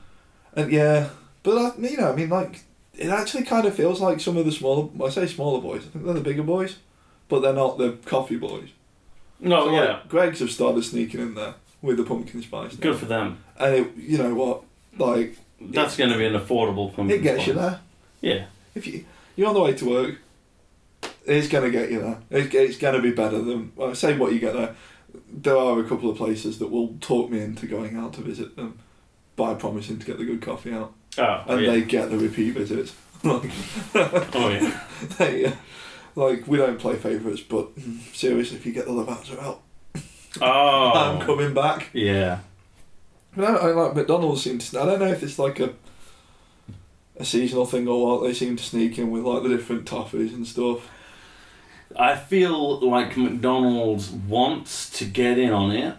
And 0.54 0.70
yeah, 0.70 1.08
but 1.42 1.56
I, 1.58 1.78
you 1.78 1.96
know, 1.96 2.12
I 2.12 2.14
mean, 2.16 2.28
like 2.28 2.62
it 2.94 3.08
actually 3.08 3.44
kind 3.44 3.66
of 3.66 3.74
feels 3.74 4.00
like 4.00 4.20
some 4.20 4.36
of 4.36 4.44
the 4.44 4.52
smaller. 4.52 4.88
I 5.04 5.08
say 5.10 5.26
smaller 5.26 5.60
boys. 5.60 5.86
I 5.86 5.90
think 5.90 6.04
they're 6.04 6.14
the 6.14 6.20
bigger 6.20 6.42
boys, 6.42 6.76
but 7.28 7.40
they're 7.40 7.52
not 7.52 7.78
the 7.78 7.92
coffee 8.04 8.36
boys. 8.36 8.68
no, 9.40 9.66
So, 9.66 9.72
yeah. 9.72 9.80
like, 9.92 10.08
Greggs 10.08 10.40
have 10.40 10.50
started 10.50 10.84
sneaking 10.84 11.20
in 11.20 11.34
there 11.34 11.54
with 11.82 11.96
the 11.96 12.04
pumpkin 12.04 12.42
spice. 12.42 12.74
now. 12.74 12.80
Good 12.80 12.98
for 12.98 13.06
them. 13.06 13.38
And 13.58 13.74
it, 13.74 13.96
you 13.96 14.18
know 14.18 14.34
what, 14.34 14.62
like 14.98 15.38
That's 15.60 15.96
going 15.96 16.10
to 16.10 16.18
be 16.18 16.26
an 16.26 16.34
affordable 16.34 16.94
pumpkin. 16.94 17.18
it 17.18 17.22
gets 17.22 17.46
you 17.46 17.54
there. 17.54 17.80
Yeah, 18.20 18.44
If 18.74 18.86
you 18.86 19.04
you're 19.36 19.48
on 19.48 19.54
the 19.54 19.60
way 19.60 19.74
to 19.74 19.88
work, 19.88 20.18
it's 21.26 21.48
gonna 21.48 21.70
get 21.70 21.90
you 21.90 22.00
there. 22.00 22.18
It's, 22.30 22.54
it's 22.54 22.78
gonna 22.78 23.00
be 23.00 23.12
better 23.12 23.40
than 23.40 23.72
well, 23.76 23.94
say 23.94 24.16
what 24.16 24.32
you 24.32 24.38
get 24.38 24.54
there. 24.54 24.74
There 25.32 25.56
are 25.56 25.80
a 25.80 25.84
couple 25.84 26.10
of 26.10 26.16
places 26.16 26.58
that 26.58 26.68
will 26.68 26.96
talk 27.00 27.30
me 27.30 27.40
into 27.40 27.66
going 27.66 27.96
out 27.96 28.12
to 28.14 28.20
visit 28.20 28.56
them 28.56 28.78
by 29.36 29.54
promising 29.54 29.98
to 29.98 30.06
get 30.06 30.18
the 30.18 30.24
good 30.24 30.42
coffee 30.42 30.72
out, 30.72 30.92
oh, 31.18 31.44
and 31.48 31.60
yeah. 31.62 31.70
they 31.70 31.82
get 31.82 32.10
the 32.10 32.18
repeat 32.18 32.52
visits. 32.52 32.94
like, 33.22 33.50
oh 33.94 34.48
yeah. 34.48 34.80
they, 35.18 35.46
uh, 35.46 35.52
like 36.14 36.46
we 36.46 36.58
don't 36.58 36.78
play 36.78 36.96
favourites, 36.96 37.40
but 37.40 37.68
seriously, 38.12 38.56
if 38.56 38.66
you 38.66 38.72
get 38.72 38.86
the 38.86 38.92
Lavazza 38.92 39.38
out, 39.42 39.62
Oh, 40.40 40.92
I'm 40.94 41.20
coming 41.20 41.54
back. 41.54 41.90
Yeah. 41.92 42.40
But 43.36 43.44
I, 43.44 43.68
I 43.68 43.72
like 43.72 43.94
McDonald's 43.96 44.42
seem 44.42 44.58
to. 44.58 44.80
I 44.80 44.86
don't 44.86 45.00
know 45.00 45.08
if 45.08 45.22
it's 45.22 45.38
like 45.38 45.60
a 45.60 45.74
a 47.20 47.24
seasonal 47.24 47.66
thing 47.66 47.86
or 47.86 48.18
what. 48.18 48.26
They 48.26 48.34
seem 48.34 48.56
to 48.56 48.62
sneak 48.62 48.98
in 48.98 49.10
with 49.10 49.22
like 49.24 49.42
the 49.42 49.48
different 49.50 49.84
toffees 49.86 50.32
and 50.34 50.46
stuff. 50.46 50.88
I 51.96 52.16
feel 52.16 52.80
like 52.88 53.16
McDonald's 53.16 54.10
wants 54.10 54.90
to 54.98 55.04
get 55.04 55.38
in 55.38 55.52
on 55.52 55.72
it, 55.72 55.96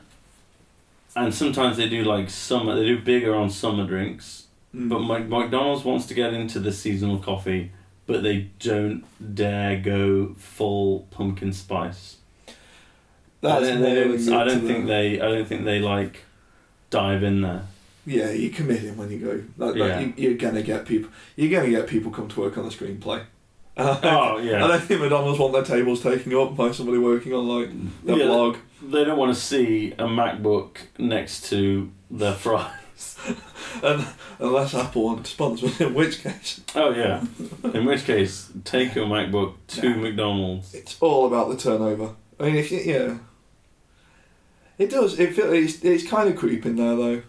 and 1.16 1.34
sometimes 1.34 1.78
they 1.78 1.90
do 1.90 2.04
like 2.04 2.30
summer. 2.30 2.76
They 2.76 2.86
do 2.86 3.00
bigger 3.02 3.36
on 3.36 3.50
summer 3.50 3.86
drinks, 3.86 4.46
Mm. 4.76 4.88
but 4.90 5.00
Mc- 5.02 5.28
McDonald's 5.28 5.84
wants 5.84 6.06
to 6.08 6.14
get 6.14 6.34
into 6.34 6.60
the 6.60 6.72
seasonal 6.72 7.18
coffee, 7.20 7.72
but 8.08 8.24
they 8.24 8.48
don't 8.60 9.04
dare 9.36 9.78
go 9.80 10.34
full 10.38 11.08
pumpkin 11.12 11.52
spice. 11.52 12.16
That's 13.42 13.66
I 13.66 13.70
don't, 13.72 13.82
they 13.82 14.02
I 14.34 14.44
don't 14.46 14.62
think 14.68 14.86
the- 14.86 14.92
they. 14.92 15.20
I 15.20 15.28
don't 15.28 15.46
think 15.46 15.66
they 15.66 15.80
like 15.80 16.24
dive 16.90 17.22
in 17.24 17.42
there. 17.42 17.64
Yeah, 18.06 18.32
you're 18.32 18.54
committing 18.54 18.98
when 18.98 19.12
you 19.12 19.20
go. 19.20 19.44
Like, 19.64 19.76
Yeah. 19.76 19.86
like 20.00 20.18
you, 20.18 20.30
you're 20.30 20.38
gonna 20.38 20.64
get 20.64 20.86
people. 20.86 21.10
You're 21.36 21.52
gonna 21.52 21.70
get 21.72 21.88
people 21.88 22.12
come 22.12 22.28
to 22.30 22.40
work 22.40 22.58
on 22.58 22.64
the 22.66 22.72
screenplay. 22.72 23.24
I 23.78 23.84
don't, 23.84 24.06
Oh 24.06 24.38
I 24.38 24.42
yeah. 24.42 24.60
don't 24.68 24.82
think 24.84 25.02
McDonald's 25.02 25.40
want 25.40 25.54
their 25.54 25.64
tables 25.64 26.02
taken 26.02 26.36
up 26.36 26.56
by 26.58 26.72
somebody 26.72 26.98
working 26.98 27.34
on 27.34 27.48
like 27.48 27.70
their 28.04 28.18
Yeah. 28.18 28.26
blog. 28.26 28.58
They 28.84 29.04
don't 29.06 29.18
want 29.18 29.34
to 29.34 29.40
see 29.40 29.92
a 29.94 30.06
MacBook 30.08 30.78
next 30.98 31.50
to 31.50 31.92
their 32.10 32.34
fries. 32.34 33.18
And 33.84 34.06
unless 34.40 34.76
Apple 34.76 35.04
want 35.06 35.26
to 35.26 35.32
sponsor, 35.32 35.68
in 35.84 35.94
which 35.94 36.22
case 36.22 36.60
Oh 36.76 36.92
yeah. 36.92 37.24
In 37.74 37.86
which 37.86 38.04
case, 38.04 38.52
take 38.66 38.94
your 38.96 39.06
MacBook 39.08 39.54
to 39.70 39.88
Yeah. 39.90 39.96
McDonald's. 39.96 40.74
it's 40.74 40.98
all 41.00 41.26
about 41.28 41.50
the 41.50 41.56
turnover. 41.58 42.16
I 42.40 42.44
mean, 42.44 42.56
if 42.58 42.72
you, 42.72 42.80
yeah, 42.80 43.18
it 44.78 44.90
does. 44.90 45.20
It 45.20 45.34
feel 45.36 45.52
it's 45.54 45.82
it's 45.84 46.06
kind 46.08 46.28
of 46.30 46.36
creeping 46.36 46.76
there 46.76 46.96
though. 46.96 47.22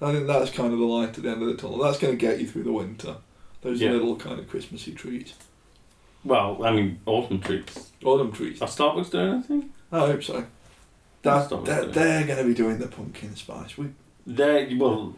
I 0.00 0.12
think 0.12 0.26
that's 0.26 0.50
kind 0.50 0.72
of 0.72 0.78
the 0.78 0.84
light 0.84 1.16
at 1.16 1.22
the 1.22 1.30
end 1.30 1.42
of 1.42 1.48
the 1.48 1.54
tunnel. 1.56 1.78
That's 1.78 1.98
going 1.98 2.12
to 2.12 2.20
get 2.20 2.38
you 2.40 2.46
through 2.46 2.64
the 2.64 2.72
winter. 2.72 3.16
Those 3.62 3.80
Yeah. 3.80 3.92
little 3.92 4.16
kind 4.16 4.38
of 4.38 4.48
Christmassy 4.48 4.92
treats, 4.92 5.32
Well, 6.24 6.62
I 6.64 6.70
mean, 6.72 7.00
autumn 7.06 7.40
treats. 7.40 7.90
autumn 8.04 8.30
treats. 8.32 8.60
Are 8.62 8.68
Starbucks 8.68 9.10
doing 9.10 9.32
anything? 9.34 9.70
I 9.90 9.98
hope 10.00 10.22
so. 10.22 10.44
That, 11.22 11.46
Stop 11.46 11.64
they're, 11.64 11.86
they're 11.86 12.26
going 12.26 12.38
to 12.38 12.44
be 12.44 12.54
doing 12.54 12.78
the 12.78 12.86
pumpkin 12.88 13.34
spice. 13.36 13.76
We, 13.78 13.88
They 14.26 14.74
well, 14.78 15.14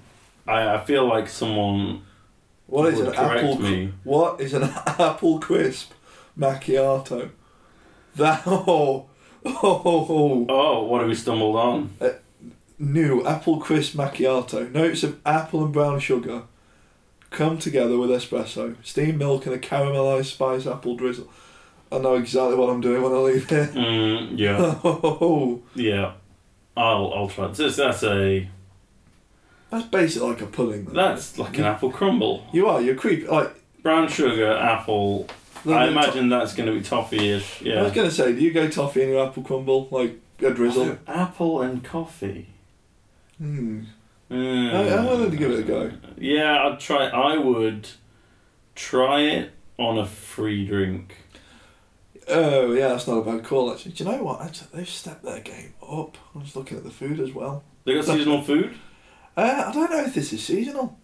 I, 0.46 0.76
I 0.76 0.84
feel 0.84 1.06
like 1.06 1.28
someone 1.28 2.02
what 2.66 2.92
is 2.92 2.98
would 2.98 3.08
an 3.08 3.14
correct 3.14 3.44
apple? 3.44 3.58
me. 3.58 3.92
What 4.04 4.40
is 4.40 4.54
an 4.54 4.62
apple 4.86 5.38
crisp 5.40 5.92
macchiato? 6.38 7.30
That 8.16 8.42
oh 8.46 9.06
oh, 9.44 9.60
oh 9.64 10.06
oh, 10.08 10.46
Oh, 10.48 10.84
what 10.84 11.00
have 11.00 11.08
we 11.08 11.14
stumbled 11.14 11.56
on? 11.56 11.90
Uh, 12.00 12.10
new 12.78 13.24
apple 13.26 13.58
crisp 13.58 13.94
macchiato. 13.96 14.70
Notes 14.72 15.02
of 15.02 15.18
apple 15.26 15.64
and 15.64 15.72
brown 15.72 16.00
sugar 16.00 16.42
come 17.30 17.58
together 17.58 17.98
with 17.98 18.10
espresso, 18.10 18.76
steamed 18.82 19.18
milk, 19.18 19.46
and 19.46 19.54
a 19.54 19.58
caramelized 19.58 20.26
spice 20.26 20.66
apple 20.66 20.96
drizzle. 20.96 21.28
I 21.90 21.98
know 21.98 22.14
exactly 22.16 22.54
what 22.56 22.70
I'm 22.70 22.80
doing 22.80 23.02
when 23.02 23.12
I 23.12 23.16
leave 23.16 23.48
here. 23.48 23.66
Mm, 23.66 24.38
yeah, 24.38 24.78
Oh, 24.84 25.62
yeah. 25.74 26.12
I'll 26.76 27.12
I'll 27.14 27.28
try. 27.28 27.48
This 27.48 27.76
that's 27.76 28.02
a 28.04 28.48
that's 29.70 29.86
basically 29.86 30.28
like 30.30 30.40
a 30.42 30.46
pudding. 30.46 30.84
Though. 30.84 30.92
that's 30.92 31.38
like 31.38 31.58
an 31.58 31.64
apple 31.64 31.90
crumble. 31.90 32.46
you 32.52 32.68
are. 32.68 32.80
You're 32.80 32.94
creepy. 32.94 33.26
Like 33.26 33.54
Brown 33.82 34.08
sugar, 34.08 34.52
apple. 34.52 35.26
I 35.66 35.88
imagine 35.88 36.28
that's 36.28 36.54
going 36.54 36.68
to 36.68 36.74
be 36.74 36.82
toffee-ish. 36.82 37.62
Yeah. 37.62 37.80
I 37.80 37.82
was 37.82 37.92
going 37.92 38.08
to 38.08 38.14
say, 38.14 38.32
do 38.32 38.40
you 38.40 38.52
go 38.52 38.68
toffee 38.68 39.02
in 39.02 39.08
your 39.10 39.26
apple 39.26 39.42
crumble? 39.42 39.88
Like 39.90 40.18
a 40.40 40.50
drizzle. 40.50 40.82
Oh, 40.84 40.98
apple 41.06 41.62
and 41.62 41.82
coffee. 41.82 42.46
Hmm. 43.38 43.84
Mm. 44.30 44.74
I- 44.74 44.96
I'm 44.98 45.06
willing 45.06 45.30
to 45.30 45.36
give 45.36 45.50
it 45.52 45.60
a 45.60 45.62
go. 45.62 45.90
Yeah, 46.18 46.66
I'd 46.66 46.80
try. 46.80 47.06
I 47.08 47.38
would 47.38 47.88
try 48.74 49.20
it 49.22 49.52
on 49.78 49.98
a 49.98 50.06
free 50.06 50.66
drink. 50.66 51.16
Oh 52.28 52.72
yeah, 52.72 52.88
that's 52.88 53.06
not 53.06 53.18
a 53.18 53.22
bad 53.24 53.42
call 53.44 53.72
actually. 53.72 53.92
Do 53.92 54.04
you 54.04 54.10
know 54.10 54.22
what? 54.22 54.42
Actually, 54.42 54.68
they've 54.74 54.88
stepped 54.88 55.22
their 55.24 55.40
game 55.40 55.72
up. 55.82 56.18
I 56.34 56.38
was 56.40 56.54
looking 56.54 56.76
at 56.76 56.84
the 56.84 56.90
food 56.90 57.20
as 57.20 57.32
well. 57.32 57.64
They 57.84 57.94
got 57.94 58.04
seasonal 58.04 58.42
food. 58.42 58.74
Uh, 59.34 59.64
I 59.68 59.72
don't 59.72 59.90
know 59.90 60.04
if 60.04 60.14
this 60.14 60.32
is 60.34 60.44
seasonal. 60.44 60.98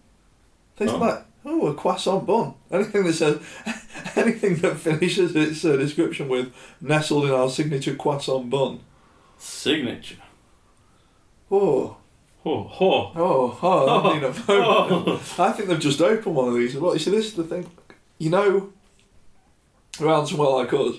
Things 0.75 0.91
Oh. 0.91 0.97
like 0.97 1.23
oh 1.45 1.67
a 1.67 1.73
croissant 1.73 2.27
bun. 2.27 2.53
Anything 2.71 3.05
that 3.05 3.13
says 3.13 3.39
anything 4.15 4.57
that 4.57 4.77
finishes 4.77 5.35
its 5.35 5.65
uh, 5.65 5.77
description 5.77 6.27
with 6.29 6.53
nestled 6.79 7.25
in 7.25 7.31
our 7.31 7.49
signature 7.49 7.95
croissant 7.95 8.49
bun. 8.51 8.81
Signature. 9.39 10.17
Oh 11.49 11.97
Oh, 12.45 12.71
oh. 12.79 13.11
oh 13.15 13.59
oh! 13.61 14.11
I, 14.11 14.19
mean, 14.19 14.33
Oh. 14.47 15.21
I 15.39 15.51
think 15.51 15.67
they've 15.67 15.79
just 15.79 16.01
opened 16.01 16.35
one 16.35 16.49
of 16.49 16.53
these. 16.53 16.75
Well, 16.75 16.93
you 16.93 16.99
see, 16.99 17.11
this 17.11 17.25
is 17.27 17.33
the 17.33 17.43
thing. 17.43 17.69
You 18.19 18.29
know, 18.29 18.73
around 19.99 20.27
somewhere 20.27 20.49
like 20.49 20.71
us, 20.73 20.97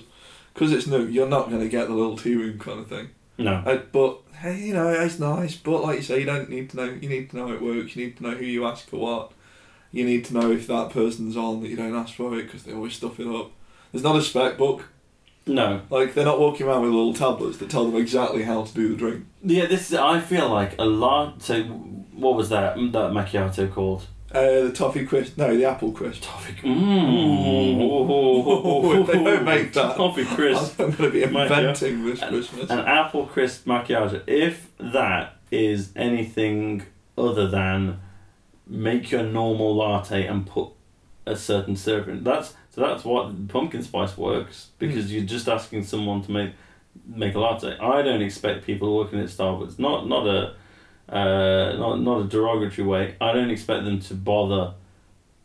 because 0.53 0.71
it's 0.71 0.87
new, 0.87 1.05
you're 1.05 1.27
not 1.27 1.49
going 1.49 1.61
to 1.61 1.69
get 1.69 1.87
the 1.87 1.93
little 1.93 2.17
tea 2.17 2.35
room 2.35 2.59
kind 2.59 2.79
of 2.79 2.87
thing. 2.87 3.09
No. 3.37 3.53
Uh, 3.65 3.81
but 3.91 4.19
hey, 4.39 4.59
you 4.67 4.73
know, 4.73 4.89
it's 4.89 5.19
nice. 5.19 5.55
But 5.55 5.83
like 5.83 5.97
you 5.97 6.03
say, 6.03 6.19
you 6.19 6.25
don't 6.25 6.49
need 6.49 6.69
to 6.71 6.77
know. 6.77 6.85
You 6.85 7.09
need 7.09 7.29
to 7.29 7.37
know 7.37 7.47
how 7.47 7.53
it 7.53 7.61
works. 7.61 7.95
You 7.95 8.05
need 8.05 8.17
to 8.17 8.23
know 8.23 8.31
who 8.31 8.45
you 8.45 8.65
ask 8.65 8.87
for 8.89 8.97
what. 8.97 9.31
You 9.91 10.05
need 10.05 10.25
to 10.25 10.33
know 10.33 10.51
if 10.51 10.67
that 10.67 10.89
person's 10.89 11.37
on 11.37 11.61
that 11.61 11.69
you 11.69 11.77
don't 11.77 11.95
ask 11.95 12.13
for 12.15 12.37
it 12.37 12.43
because 12.43 12.63
they 12.63 12.73
always 12.73 12.93
stuff 12.93 13.19
it 13.19 13.27
up. 13.27 13.51
There's 13.91 14.03
not 14.03 14.17
a 14.17 14.21
spec 14.21 14.57
book. 14.57 14.89
No. 15.47 15.81
Like 15.89 16.13
they're 16.13 16.25
not 16.25 16.39
walking 16.39 16.67
around 16.67 16.81
with 16.83 16.91
little 16.91 17.13
tablets 17.13 17.57
that 17.57 17.69
tell 17.69 17.85
them 17.85 17.95
exactly 17.99 18.43
how 18.43 18.63
to 18.63 18.73
do 18.73 18.89
the 18.89 18.95
drink. 18.95 19.25
Yeah, 19.43 19.65
this 19.65 19.89
is. 19.91 19.97
I 19.97 20.19
feel 20.19 20.49
like 20.49 20.75
a 20.79 20.85
lot. 20.85 21.41
So, 21.41 21.63
what 21.63 22.35
was 22.35 22.49
that 22.49 22.75
that 22.75 23.11
macchiato 23.11 23.71
called? 23.71 24.05
Uh, 24.29 24.41
the 24.63 24.71
toffee 24.73 25.05
crisp, 25.05 25.37
no, 25.37 25.55
the 25.55 25.63
apple 25.63 25.91
crisp. 25.93 26.21
Toffee. 26.23 26.53
Mmm. 26.61 27.79
Ooh, 27.81 29.05
they 29.07 29.13
don't 29.23 29.45
make 29.45 29.71
that. 29.73 29.95
Toffee 29.95 30.25
crisp. 30.25 30.73
I'm 30.81 30.91
going 30.91 31.03
to 31.03 31.11
be 31.11 31.23
inventing 31.23 32.03
this 32.05 32.21
And- 32.21 32.31
Christmas. 32.31 32.69
An 32.69 32.79
apple 32.79 33.25
crisp 33.25 33.65
macchiato. 33.65 34.21
If 34.27 34.67
that 34.79 35.35
is 35.49 35.91
anything 35.95 36.83
other 37.17 37.47
than 37.47 37.99
make 38.67 39.11
your 39.11 39.23
normal 39.23 39.75
latte 39.77 40.25
and 40.27 40.45
put 40.45 40.69
a 41.25 41.35
certain 41.37 41.75
syrup 41.77 42.09
in, 42.09 42.23
that's 42.25 42.53
so 42.77 42.83
that's 42.83 43.03
what 43.03 43.47
pumpkin 43.47 43.81
spice 43.81 44.15
works 44.15 44.69
because 44.77 45.11
you're 45.11 45.25
just 45.25 45.47
asking 45.49 45.83
someone 45.83 46.21
to 46.21 46.31
make 46.31 46.51
make 47.07 47.33
a 47.33 47.39
latte. 47.39 47.75
I 47.79 48.03
don't 48.03 48.21
expect 48.21 48.67
people 48.67 48.95
working 48.95 49.19
at 49.19 49.29
Starbucks 49.29 49.79
not 49.79 50.07
not 50.07 50.27
a 50.27 50.53
uh, 51.11 51.75
not 51.75 52.01
not 52.01 52.21
a 52.21 52.23
derogatory 52.25 52.87
way. 52.87 53.15
I 53.19 53.33
don't 53.33 53.49
expect 53.49 53.83
them 53.85 53.99
to 54.01 54.13
bother 54.13 54.75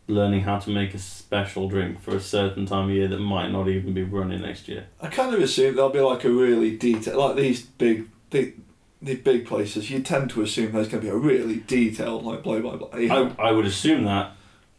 learning 0.09 0.42
how 0.42 0.59
to 0.59 0.68
make 0.68 0.92
a 0.92 0.99
special 0.99 1.71
drink 1.71 2.03
for 2.03 2.14
a 2.14 2.21
certain 2.21 2.66
time 2.66 2.90
of 2.90 2.95
year 2.95 3.09
that 3.09 3.18
might 3.18 3.49
not 3.49 3.66
even 3.66 3.95
be 3.95 4.03
running 4.03 4.42
next 4.42 4.68
year. 4.68 4.88
I 5.01 5.07
kind 5.07 5.35
of 5.35 5.40
assume 5.40 5.77
there'll 5.77 5.88
be 5.88 6.01
like 6.01 6.25
a 6.25 6.31
really 6.31 6.77
detailed, 6.77 7.16
like 7.16 7.37
these 7.37 7.62
big, 7.62 8.11
the, 8.29 8.53
the 9.01 9.14
big 9.14 9.47
places. 9.47 9.90
You 9.90 10.03
tend 10.03 10.29
to 10.31 10.42
assume 10.42 10.73
there's 10.73 10.88
going 10.88 11.03
to 11.03 11.09
be 11.09 11.09
a 11.09 11.16
really 11.16 11.61
detailed, 11.66 12.25
like 12.25 12.42
play 12.42 12.61
by 12.61 12.77
play. 12.77 13.09
I, 13.09 13.33
I 13.38 13.53
would 13.53 13.64
assume 13.64 14.05
that 14.05 14.33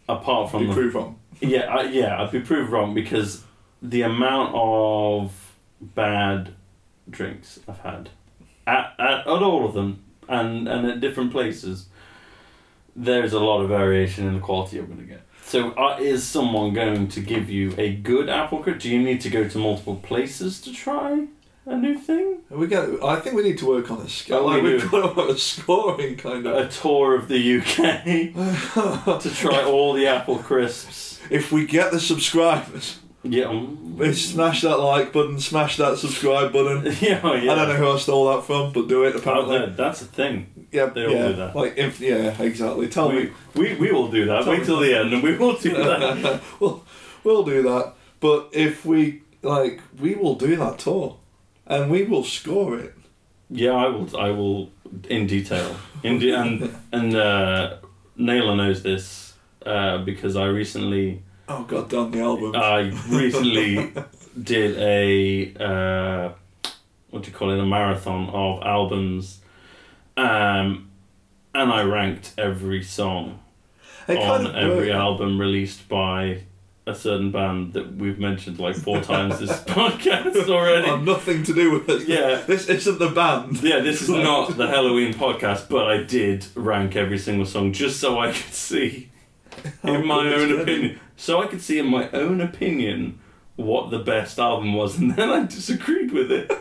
apart 0.08 0.52
from 0.52 0.68
the 0.68 0.90
wrong. 0.90 1.20
Yeah, 1.44 1.66
I, 1.66 1.84
yeah, 1.84 2.22
I'd 2.22 2.32
be 2.32 2.40
proved 2.40 2.72
wrong 2.72 2.94
because 2.94 3.44
the 3.82 4.02
amount 4.02 4.56
of 4.56 5.54
bad 5.82 6.54
drinks 7.10 7.60
I've 7.68 7.80
had 7.80 8.10
at, 8.66 8.94
at, 8.98 9.20
at 9.20 9.28
all 9.28 9.66
of 9.66 9.74
them 9.74 10.04
and, 10.30 10.70
and 10.70 10.88
at 10.88 11.02
different 11.02 11.32
places, 11.34 11.88
there's 12.96 13.34
a 13.34 13.40
lot 13.40 13.62
of 13.62 13.70
variation 13.70 14.26
in 14.26 14.36
the 14.36 14.40
quality 14.40 14.80
I'm 14.80 14.86
going 14.86 15.00
to 15.00 15.06
get. 15.06 15.22
So, 15.46 15.72
uh, 15.72 15.98
is 16.00 16.24
someone 16.24 16.74
going 16.74 17.10
to 17.10 17.20
give 17.20 17.50
you 17.50 17.74
a 17.78 17.94
good 17.94 18.30
apple 18.30 18.60
crisp? 18.60 18.80
Do 18.80 18.90
you 18.90 19.02
need 19.02 19.20
to 19.22 19.30
go 19.30 19.48
to 19.48 19.58
multiple 19.58 19.98
places 19.98 20.62
to 20.62 20.72
try 20.72 21.28
a 21.66 21.78
new 21.78 21.98
thing? 21.98 22.40
We 22.50 22.68
get. 22.68 22.88
I 23.04 23.20
think 23.20 23.36
we 23.36 23.44
need 23.44 23.58
to 23.60 23.66
work 23.68 23.90
on 23.92 24.00
a 24.02 24.10
scale. 24.10 24.40
Oh, 24.50 24.62
we 24.62 24.74
like 24.80 24.92
we've 24.92 24.92
got 25.16 25.30
a 25.30 25.38
scoring 25.38 26.18
kind 26.18 26.46
of 26.46 26.56
A 26.56 26.68
tour 26.70 27.16
of 27.16 27.28
the 27.28 27.58
UK 27.58 28.34
to 29.22 29.30
try 29.34 29.64
all 29.64 29.94
the 29.94 30.08
apple 30.08 30.38
crisps. 30.40 31.20
if 31.30 31.52
we 31.52 31.66
get 31.66 31.92
the 31.92 32.00
subscribers, 32.00 33.00
Yeah, 33.24 33.46
um, 33.46 33.98
smash 34.14 34.62
that 34.62 34.78
like 34.78 35.14
button, 35.14 35.40
smash 35.40 35.78
that 35.78 35.98
subscribe 35.98 36.52
button. 36.52 36.94
yeah, 37.02 37.22
oh, 37.24 37.34
yeah. 37.34 37.52
I 37.54 37.56
don't 37.56 37.70
know 37.70 37.76
who 37.76 37.92
I 37.92 37.98
stole 37.98 38.36
that 38.36 38.44
from, 38.46 38.74
but 38.74 38.88
do 38.90 39.04
it 39.06 39.16
Oh, 39.16 39.20
apparently. 39.20 39.60
no, 39.60 39.66
that's 39.68 40.02
a 40.02 40.06
thing. 40.06 40.68
yeah, 40.72 40.88
they 40.88 41.06
all 41.06 41.14
yeah. 41.14 41.28
do 41.30 41.34
that. 41.38 41.56
Like 41.56 41.78
if 41.78 42.00
yeah, 42.02 42.42
exactly. 42.42 42.90
Tell 42.90 43.10
we, 43.10 43.24
me. 43.26 43.32
we, 43.56 43.76
we 43.76 43.92
will 43.92 44.10
do 44.10 44.26
that. 44.26 44.44
Tell 44.44 44.52
Wait 44.52 44.60
me. 44.60 44.66
till 44.66 44.80
the 44.80 44.98
end, 45.00 45.14
and 45.14 45.24
we 45.24 45.38
will 45.38 45.56
do 45.58 45.74
that. 45.76 46.42
we'll 46.60 46.84
we'll 47.24 47.44
do 47.44 47.62
that. 47.64 47.94
But 48.20 48.50
if 48.52 48.86
we 48.86 49.22
like, 49.42 49.80
we 50.00 50.16
will 50.16 50.36
do 50.36 50.56
that 50.58 50.80
tour, 50.80 51.18
and 51.68 51.90
we 51.92 52.04
will 52.04 52.24
score 52.24 52.78
it. 52.80 52.94
yeah, 53.50 53.72
I 53.74 53.88
will. 53.88 54.18
I 54.18 54.30
will 54.30 54.70
in 55.10 55.28
detail. 55.28 55.76
In 56.04 56.20
de- 56.20 56.34
and 56.34 56.76
and 56.92 57.16
uh, 57.16 57.78
Naylor 58.16 58.56
knows 58.56 58.84
this 58.84 59.34
uh, 59.66 59.98
because 60.00 60.36
I 60.36 60.46
recently 60.48 61.22
Oh 61.48 61.64
god 61.64 61.90
Done 61.90 62.12
the 62.12 62.20
album. 62.22 62.56
I 62.56 62.92
recently 63.10 63.92
did 64.42 64.78
a 64.78 65.54
uh, 65.60 66.32
what 67.10 67.24
do 67.24 67.30
you 67.32 67.36
call 67.38 67.52
it 67.52 67.60
a 67.60 67.66
marathon 67.66 68.30
of 68.30 68.64
albums, 68.64 69.40
um, 70.18 70.90
and 71.54 71.72
I 71.72 71.84
ranked 71.84 72.34
every 72.38 72.84
song 72.84 73.40
it 74.08 74.18
on 74.18 74.48
every 74.56 74.88
worked. 74.88 74.92
album 74.92 75.40
released 75.40 75.88
by 75.90 76.44
a 76.86 76.94
certain 76.94 77.32
band 77.32 77.74
that 77.74 77.96
we've 77.96 78.20
mentioned 78.20 78.60
like 78.60 78.76
four 78.76 79.00
times 79.02 79.40
this 79.40 79.52
podcast 79.64 80.50
already. 80.50 80.90
Oh, 80.90 80.98
nothing 80.98 81.44
to 81.44 81.54
do 81.54 81.72
with 81.72 81.90
it. 81.90 82.08
Yeah. 82.08 82.44
This 82.46 82.68
isn't 82.68 83.00
the 83.00 83.10
band. 83.10 83.64
Yeah, 83.64 83.80
this 83.80 84.02
is 84.02 84.10
not 84.10 84.58
the 84.58 84.68
Helloween 84.68 85.14
podcast, 85.14 85.70
but 85.70 85.88
I 85.90 86.04
did 86.04 86.46
rank 86.56 86.96
every 86.96 87.18
single 87.18 87.46
song 87.46 87.72
just 87.72 88.00
so 88.00 88.20
I 88.20 88.28
could 88.28 88.54
see, 88.54 89.12
How 89.82 89.94
in 89.94 90.06
my 90.06 90.34
own 90.34 90.60
opinion, 90.60 91.00
so 91.16 91.42
I 91.42 91.48
could 91.48 91.62
see 91.62 91.80
in 91.80 91.88
my 91.88 92.10
own 92.12 92.42
opinion 92.42 93.20
what 93.56 93.92
the 93.92 94.00
best 94.00 94.40
album 94.40 94.74
was, 94.74 94.98
and 94.98 95.16
then 95.16 95.30
I 95.30 95.46
disagreed 95.46 96.12
with 96.12 96.32
it. 96.32 96.52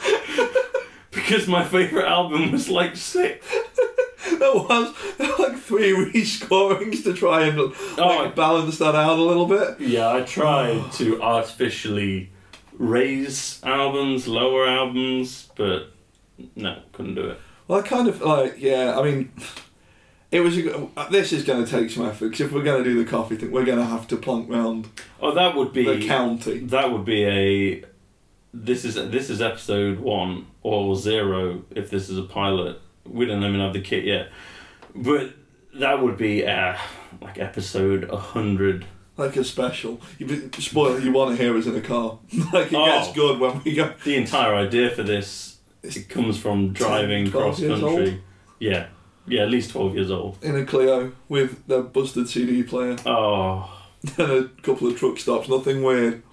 because 1.10 1.46
my 1.46 1.64
favourite 1.64 2.06
album 2.06 2.52
was 2.52 2.68
like 2.68 2.96
six. 2.96 3.46
There 4.38 4.54
was 4.54 4.94
there 5.18 5.28
were 5.38 5.48
like 5.48 5.58
three 5.58 5.92
rescorings 6.14 7.02
to 7.04 7.12
try 7.14 7.46
and 7.46 7.58
like, 7.58 7.74
Oh. 7.98 8.32
balance 8.34 8.78
that 8.78 8.94
out 8.94 9.18
a 9.18 9.22
little 9.22 9.46
bit. 9.46 9.80
Yeah, 9.80 10.12
I 10.12 10.22
tried 10.22 10.90
to 10.98 11.22
artificially 11.22 12.30
raise 12.78 13.60
albums, 13.62 14.26
lower 14.26 14.66
albums, 14.66 15.48
but 15.56 15.92
no, 16.56 16.80
couldn't 16.92 17.14
do 17.14 17.28
it. 17.30 17.38
Well, 17.68 17.80
I 17.80 17.82
kind 17.82 18.08
of 18.08 18.20
like 18.22 18.54
yeah. 18.60 18.98
I 18.98 19.02
mean, 19.02 19.32
it 20.30 20.40
was. 20.40 20.56
A, 20.58 20.88
uh, 20.96 21.08
this 21.10 21.32
is 21.32 21.44
going 21.44 21.64
to 21.64 21.70
take 21.70 21.90
some 21.90 22.06
effort 22.06 22.26
because 22.30 22.40
if 22.40 22.52
we're 22.52 22.62
going 22.64 22.82
to 22.82 22.88
do 22.90 23.02
the 23.02 23.08
coffee 23.08 23.36
thing, 23.36 23.50
we're 23.52 23.64
going 23.64 23.78
to 23.78 23.84
have 23.84 24.08
to 24.08 24.16
plonk 24.16 24.48
round 24.50 24.88
Oh, 25.20 25.32
that 25.34 25.54
would 25.54 25.72
be 25.72 25.84
the 25.84 26.06
county. 26.06 26.60
That 26.60 26.90
would 26.92 27.04
be 27.04 27.24
a. 27.24 27.84
This 28.52 28.84
is 28.84 28.94
this 28.96 29.30
is 29.30 29.40
episode 29.40 30.00
one 30.00 30.46
or 30.62 30.96
zero 30.96 31.62
if 31.70 31.90
this 31.90 32.08
is 32.10 32.18
a 32.18 32.22
pilot. 32.24 32.80
We 33.04 33.26
don't 33.26 33.42
even 33.42 33.60
have 33.60 33.72
the 33.72 33.80
kit 33.80 34.04
yet, 34.04 34.28
but 34.94 35.34
that 35.74 36.02
would 36.02 36.16
be 36.16 36.46
uh, 36.46 36.76
like 37.20 37.38
episode 37.38 38.08
hundred. 38.10 38.84
Like 39.16 39.36
a 39.36 39.44
special. 39.44 40.00
You 40.18 40.50
spoil 40.58 40.98
you 41.00 41.12
want 41.12 41.36
to 41.36 41.42
hear 41.42 41.56
us 41.56 41.66
in 41.66 41.76
a 41.76 41.80
car. 41.80 42.18
like 42.52 42.72
it 42.72 42.74
Oh. 42.74 42.86
gets 42.86 43.12
good 43.12 43.38
when 43.38 43.62
we 43.64 43.74
go. 43.74 43.92
The 44.04 44.16
entire 44.16 44.54
idea 44.54 44.90
for 44.90 45.02
this 45.02 45.58
it 45.82 46.08
comes 46.08 46.38
from 46.38 46.72
driving 46.72 47.24
10, 47.24 47.32
cross 47.32 47.60
country. 47.60 48.22
Yeah, 48.58 48.86
yeah, 49.26 49.42
at 49.42 49.50
least 49.50 49.70
twelve 49.72 49.94
years 49.94 50.10
old. 50.10 50.38
in 50.42 50.56
a 50.56 50.64
Clio 50.64 51.12
with 51.28 51.66
the 51.66 51.82
busted 51.82 52.28
CD 52.28 52.62
player 52.62 52.96
Oh, 53.06 53.70
and 54.18 54.30
a 54.30 54.44
couple 54.62 54.88
of 54.88 54.98
truck 54.98 55.18
stops. 55.18 55.48
Nothing 55.48 55.82
weird. 55.82 56.22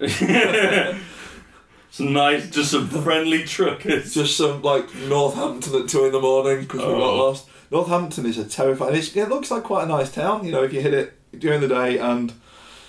it's 2.00 2.10
nice, 2.10 2.50
just 2.50 2.70
some 2.70 2.88
friendly 2.88 3.44
truckers. 3.44 4.14
Just 4.14 4.36
some 4.36 4.62
like 4.62 4.94
Northampton 4.94 5.82
at 5.82 5.88
two 5.88 6.04
in 6.06 6.12
the 6.12 6.20
morning 6.20 6.60
because 6.62 6.80
we 6.80 6.86
got 6.86 7.00
Oh. 7.00 7.16
lost. 7.16 7.46
Northampton 7.70 8.24
is 8.26 8.38
a 8.38 8.44
terrifying. 8.44 8.94
It's, 8.94 9.14
it 9.16 9.28
looks 9.28 9.50
like 9.50 9.64
quite 9.64 9.84
a 9.84 9.86
nice 9.86 10.10
town. 10.12 10.44
You 10.44 10.52
know, 10.52 10.62
if 10.62 10.72
you 10.72 10.80
hit 10.80 10.94
it 10.94 11.12
during 11.38 11.60
the 11.60 11.68
day 11.68 11.98
and 11.98 12.32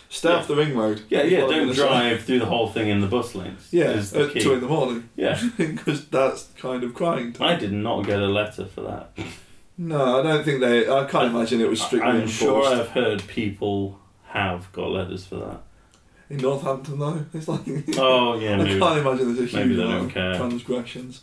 stay 0.10 0.32
off 0.32 0.48
the 0.48 0.56
ring 0.56 0.76
road. 0.78 1.02
Yeah, 1.10 1.24
yeah. 1.24 1.42
Don't 1.42 1.74
drive 1.74 2.24
through 2.24 2.40
the 2.40 2.46
whole 2.46 2.70
thing 2.70 2.88
in 2.88 3.02
the 3.02 3.08
bus 3.08 3.36
lanes. 3.36 3.68
Yeah, 3.72 3.92
is 3.92 4.12
the 4.12 4.28
at 4.28 4.34
key. 4.34 4.40
two 4.42 4.54
in 4.54 4.62
the 4.62 4.68
morning 4.68 5.10
Yeah, 5.16 5.40
because 5.58 6.08
that's 6.08 6.48
kind 6.58 6.84
of 6.84 6.94
crying. 6.94 7.36
I 7.40 7.56
did 7.56 7.74
not 7.74 8.06
get 8.06 8.20
a 8.22 8.28
letter 8.28 8.66
for 8.66 8.82
that. 8.82 9.12
No, 9.78 10.20
I 10.20 10.24
don't 10.24 10.44
think 10.44 10.60
they. 10.62 10.90
I 10.90 11.06
can't 11.06 11.34
imagine 11.34 11.62
it 11.62 11.70
was 11.70 11.82
strictly 11.82 12.10
I'm 12.10 12.16
enforced. 12.22 12.38
sure 12.40 12.66
I've 12.66 12.90
heard 12.90 13.26
people 13.28 14.00
have 14.28 14.72
got 14.72 14.90
letters 14.92 15.26
for 15.26 15.36
that. 15.38 15.62
In 16.30 16.38
Northampton 16.38 17.00
though. 17.00 17.26
It's 17.34 17.48
like 17.48 17.62
Oh 17.98 18.40
yeah, 18.40 18.54
I 18.54 18.58
maybe. 18.58 18.80
can't 18.80 19.00
imagine 19.00 19.36
there's 19.36 19.54
a 19.54 19.58
huge 19.58 19.78
they 19.78 19.84
amount 19.84 19.92
don't 19.92 20.06
of 20.06 20.14
care. 20.14 20.36
transgressions. 20.36 21.22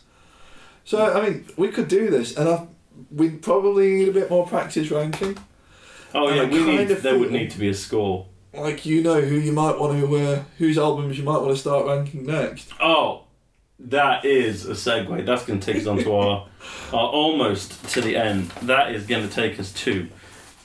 So 0.85 0.97
I 1.13 1.29
mean, 1.29 1.45
we 1.57 1.69
could 1.69 1.87
do 1.87 2.09
this, 2.09 2.35
and 2.37 2.47
I, 2.47 2.67
we 3.11 3.29
probably 3.31 3.95
need 3.95 4.09
a 4.09 4.13
bit 4.13 4.29
more 4.29 4.47
practice 4.47 4.89
ranking. 4.91 5.37
Oh 6.15 6.27
And 6.27 6.35
yeah, 6.37 6.41
I 6.43 6.45
we 6.45 6.65
need. 6.65 6.77
kind 6.77 6.91
of 6.91 7.01
There 7.03 7.17
would 7.19 7.31
need 7.31 7.51
to 7.51 7.59
be 7.59 7.69
a 7.69 7.73
score. 7.73 8.27
Like 8.53 8.85
you 8.85 9.03
know 9.03 9.21
who 9.21 9.35
you 9.35 9.51
might 9.51 9.77
want 9.77 9.99
to, 9.99 10.15
uh, 10.17 10.43
whose 10.57 10.77
albums 10.77 11.17
you 11.17 11.23
might 11.23 11.37
want 11.39 11.51
to 11.51 11.57
start 11.57 11.85
ranking 11.85 12.25
next. 12.25 12.71
Oh, 12.79 13.25
that 13.79 14.25
is 14.25 14.65
a 14.65 14.71
segue. 14.71 15.25
That's 15.25 15.45
going 15.45 15.59
to 15.59 15.73
take 15.73 15.81
us 15.81 15.87
on 15.87 15.97
to 15.99 16.13
our, 16.15 16.47
our 16.93 17.07
almost 17.09 17.87
to 17.89 18.01
the 18.01 18.15
end. 18.15 18.49
That 18.63 18.95
is 18.95 19.05
going 19.05 19.27
to 19.27 19.33
take 19.33 19.59
us 19.59 19.71
to 19.73 20.07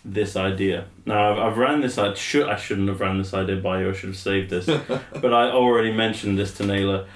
this 0.05 0.37
idea. 0.37 0.87
Now, 1.07 1.33
I've, 1.33 1.39
I've 1.39 1.59
ran 1.59 1.81
this. 1.81 1.99
I 1.99 2.15
should. 2.15 2.49
I 2.49 2.57
shouldn't 2.57 2.89
have 2.89 3.01
ran 3.01 3.19
this 3.19 3.35
idea 3.35 3.57
by 3.57 3.81
you. 3.81 3.91
I 3.91 3.93
should 3.93 4.11
have 4.11 4.19
saved 4.19 4.51
this. 4.51 4.67
but 4.87 5.33
I 5.33 5.51
already 5.51 5.93
mentioned 5.93 6.39
this 6.39 6.55
to 6.55 6.67
Naylor. 6.67 7.07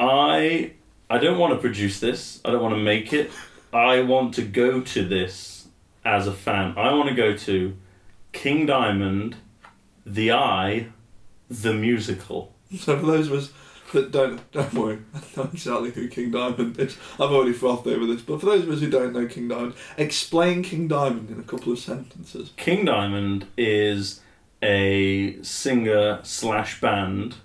I 0.00 0.72
I 1.08 1.18
don't 1.18 1.38
want 1.38 1.52
to 1.54 1.58
produce 1.58 2.00
this. 2.00 2.40
I 2.44 2.50
don't 2.50 2.62
want 2.62 2.74
to 2.74 2.80
make 2.80 3.12
it. 3.12 3.30
I 3.72 4.02
want 4.02 4.34
to 4.34 4.42
go 4.42 4.80
to 4.80 5.04
this 5.04 5.68
as 6.04 6.26
a 6.26 6.32
fan. 6.32 6.74
I 6.76 6.92
want 6.94 7.08
to 7.08 7.14
go 7.14 7.36
to 7.36 7.76
King 8.32 8.66
Diamond, 8.66 9.36
The 10.04 10.32
Eye, 10.32 10.88
the 11.48 11.72
musical. 11.72 12.52
So 12.76 12.98
for 12.98 13.06
those 13.06 13.28
of 13.28 13.34
us 13.34 13.52
that 13.94 14.12
don't 14.12 14.52
don't 14.52 14.74
worry, 14.74 14.98
I 15.14 15.20
know 15.36 15.48
exactly 15.52 15.90
who 15.90 16.08
King 16.08 16.30
Diamond 16.30 16.78
is. 16.78 16.96
I've 17.14 17.32
already 17.32 17.52
frothed 17.52 17.86
over 17.86 18.06
this, 18.06 18.22
but 18.22 18.40
for 18.40 18.46
those 18.46 18.64
of 18.64 18.70
us 18.70 18.80
who 18.80 18.90
don't 18.90 19.12
know 19.12 19.26
King 19.26 19.48
Diamond, 19.48 19.74
explain 19.96 20.62
King 20.62 20.86
Diamond 20.86 21.30
in 21.30 21.40
a 21.40 21.42
couple 21.42 21.72
of 21.72 21.78
sentences. 21.78 22.52
King 22.56 22.84
Diamond 22.84 23.46
is 23.56 24.20
a 24.62 25.42
singer 25.42 26.20
slash 26.22 26.80
band 26.80 27.36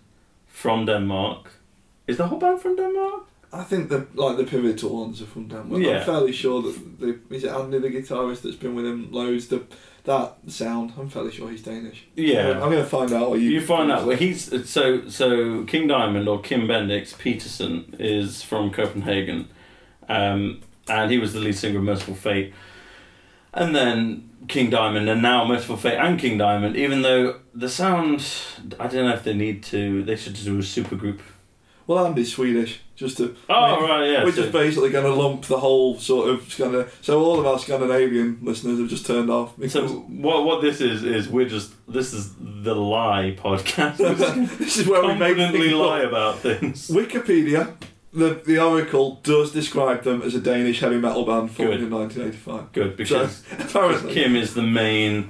from 0.47 0.85
Denmark. 0.85 1.51
Is 2.07 2.17
the 2.17 2.27
whole 2.27 2.39
band 2.39 2.61
from 2.61 2.75
Denmark? 2.75 3.25
I 3.51 3.63
think 3.63 3.89
the 3.89 4.05
like 4.13 4.37
the 4.37 4.43
pivotal 4.43 5.01
ones 5.01 5.21
are 5.21 5.25
from 5.25 5.47
Denmark. 5.47 5.81
Yeah. 5.81 5.99
I'm 5.99 6.05
fairly 6.05 6.31
sure 6.31 6.61
that 6.61 6.99
the 6.99 7.19
is 7.29 7.43
it 7.43 7.51
Andy 7.51 7.79
the 7.79 7.89
guitarist 7.89 8.41
that's 8.41 8.55
been 8.55 8.75
with 8.75 8.85
him 8.85 9.11
loads. 9.11 9.47
The 9.47 9.63
that 10.03 10.37
sound, 10.47 10.93
I'm 10.97 11.09
fairly 11.09 11.31
sure 11.31 11.49
he's 11.49 11.63
Danish. 11.63 12.05
Yeah. 12.15 12.51
I'm 12.61 12.69
gonna 12.71 12.85
find 12.85 13.11
out. 13.13 13.33
You 13.33 13.49
You 13.49 13.61
find 13.61 13.91
out. 13.91 14.05
Well, 14.05 14.17
he's 14.17 14.69
so 14.69 15.07
so. 15.09 15.63
King 15.65 15.87
Diamond 15.87 16.27
or 16.27 16.41
Kim 16.41 16.67
Bendix 16.67 17.17
Petersen 17.17 17.95
is 17.99 18.41
from 18.43 18.71
Copenhagen, 18.71 19.49
um, 20.07 20.61
and 20.87 21.11
he 21.11 21.17
was 21.17 21.33
the 21.33 21.39
lead 21.39 21.55
singer 21.55 21.79
of 21.79 21.83
Mercyful 21.83 22.15
Fate. 22.15 22.53
And 23.53 23.75
then 23.75 24.29
King 24.47 24.69
Diamond, 24.69 25.09
and 25.09 25.21
now 25.21 25.45
Mercyful 25.45 25.77
Fate 25.77 25.97
and 25.97 26.19
King 26.19 26.37
Diamond. 26.37 26.75
Even 26.75 27.01
though 27.01 27.39
the 27.53 27.69
sound, 27.69 28.23
I 28.79 28.87
don't 28.87 29.05
know 29.05 29.13
if 29.13 29.23
they 29.23 29.33
need 29.33 29.63
to. 29.63 30.03
They 30.03 30.15
should 30.15 30.35
do 30.35 30.59
a 30.59 30.63
super 30.63 30.95
group. 30.95 31.21
Well, 31.87 32.05
Andy's 32.05 32.33
Swedish, 32.33 32.81
just 32.99 33.17
to. 33.17 33.35
Oh 33.49 33.53
I 33.53 33.79
mean, 33.79 33.89
right, 33.89 34.11
yeah. 34.11 34.23
We're 34.25 34.31
so- 34.31 34.41
just 34.41 34.51
basically 34.51 34.89
going 34.91 35.05
to 35.05 35.13
lump 35.13 35.45
the 35.45 35.57
whole 35.59 35.97
sort 35.97 36.29
of 36.29 36.41
Scandinav. 36.41 36.89
So 37.01 37.19
all 37.23 37.39
of 37.39 37.45
our 37.45 37.57
Scandinavian 37.57 38.39
listeners 38.41 38.77
have 38.79 38.89
just 38.89 39.05
turned 39.05 39.29
off. 39.31 39.53
So 39.69 39.87
what 39.87 40.43
what 40.45 40.61
this 40.61 40.81
is 40.81 41.03
is 41.03 41.29
we're 41.29 41.47
just 41.49 41.71
this 41.87 42.13
is 42.13 42.33
the 42.39 42.75
lie 42.75 43.35
podcast. 43.37 43.97
this 44.59 44.77
is 44.77 44.85
where 44.87 45.01
we 45.01 45.07
make 45.09 45.37
confidently 45.37 45.59
things 45.69 45.73
up. 45.73 45.79
lie 45.79 46.01
about 46.01 46.39
things. 46.39 46.89
Wikipedia, 46.89 47.73
the 48.13 48.41
the 48.45 48.59
Oracle 48.59 49.19
does 49.23 49.51
describe 49.53 50.03
them 50.03 50.21
as 50.21 50.35
a 50.35 50.41
Danish 50.41 50.81
heavy 50.81 50.97
metal 50.97 51.25
band 51.25 51.51
formed 51.51 51.71
Good. 51.71 51.81
in 51.83 51.89
1985. 51.91 52.71
Good 52.73 52.97
because 52.97 53.37
So 53.37 53.55
apparently, 53.59 54.13
Kim 54.13 54.35
is 54.35 54.53
the 54.53 54.63
main 54.63 55.29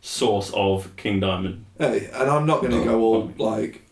source 0.00 0.50
of 0.54 0.94
King 0.96 1.18
Diamond. 1.20 1.64
hey, 1.78 2.08
and 2.14 2.30
I'm 2.30 2.46
not 2.46 2.60
going 2.60 2.72
to 2.72 2.84
go 2.84 3.00
all 3.00 3.32
like 3.36 3.82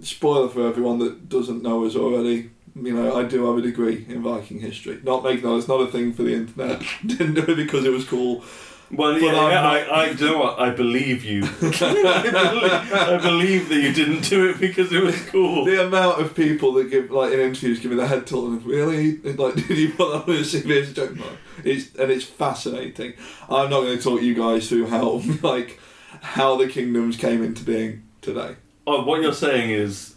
spoiler 0.00 0.48
for 0.48 0.66
everyone 0.66 0.98
that 1.00 1.28
doesn't 1.28 1.62
know 1.62 1.84
us 1.84 1.94
already. 1.94 2.50
You 2.74 2.94
know, 2.94 3.16
I 3.16 3.24
do 3.24 3.46
have 3.46 3.58
a 3.58 3.62
degree 3.62 4.06
in 4.08 4.22
Viking 4.22 4.60
history. 4.60 4.98
Not 5.02 5.24
making 5.24 5.42
that; 5.42 5.56
it's 5.56 5.68
not 5.68 5.80
a 5.80 5.86
thing 5.86 6.12
for 6.12 6.22
the 6.22 6.34
internet. 6.34 6.82
Didn't 7.06 7.34
do 7.34 7.42
it 7.42 7.56
because 7.56 7.84
it 7.84 7.92
was 7.92 8.04
cool. 8.04 8.44
Well, 8.90 9.14
But 9.14 9.22
yeah, 9.22 9.50
yeah, 9.50 9.62
I, 9.62 10.02
I 10.02 10.12
do 10.12 10.26
you 10.26 10.30
know 10.32 10.38
what 10.38 10.58
I 10.58 10.68
believe 10.68 11.24
you. 11.24 11.44
I, 11.62 12.30
believe, 12.30 12.92
I 12.92 13.18
believe 13.22 13.68
that 13.70 13.80
you 13.80 13.90
didn't 13.90 14.28
do 14.28 14.50
it 14.50 14.60
because 14.60 14.92
it 14.92 15.02
was 15.02 15.18
cool. 15.26 15.64
The 15.64 15.86
amount 15.86 16.20
of 16.20 16.34
people 16.34 16.72
that 16.74 16.90
give 16.90 17.10
like 17.10 17.32
in 17.32 17.40
interviews 17.40 17.80
give 17.80 17.90
me 17.90 17.96
the 17.96 18.06
head 18.06 18.26
tilt 18.26 18.50
and 18.50 18.62
really 18.66 19.16
like 19.16 19.54
did 19.54 19.78
you 19.78 19.94
put 19.94 20.12
that 20.12 20.30
on 20.30 20.34
your 20.34 20.44
CV 20.44 20.82
as 20.82 20.90
a 20.90 20.92
joke? 20.92 21.16
No. 21.16 21.24
It's 21.64 21.94
and 21.94 22.10
it's 22.10 22.24
fascinating. 22.24 23.14
I'm 23.48 23.70
not 23.70 23.80
going 23.80 23.96
to 23.96 24.02
talk 24.02 24.20
you 24.20 24.34
guys 24.34 24.68
through 24.68 24.88
how 24.88 25.22
like 25.42 25.80
how 26.20 26.56
the 26.56 26.68
kingdoms 26.68 27.16
came 27.16 27.42
into 27.42 27.64
being 27.64 28.02
today. 28.20 28.56
Oh, 28.86 29.04
what 29.04 29.22
you're 29.22 29.32
saying 29.32 29.70
is, 29.70 30.16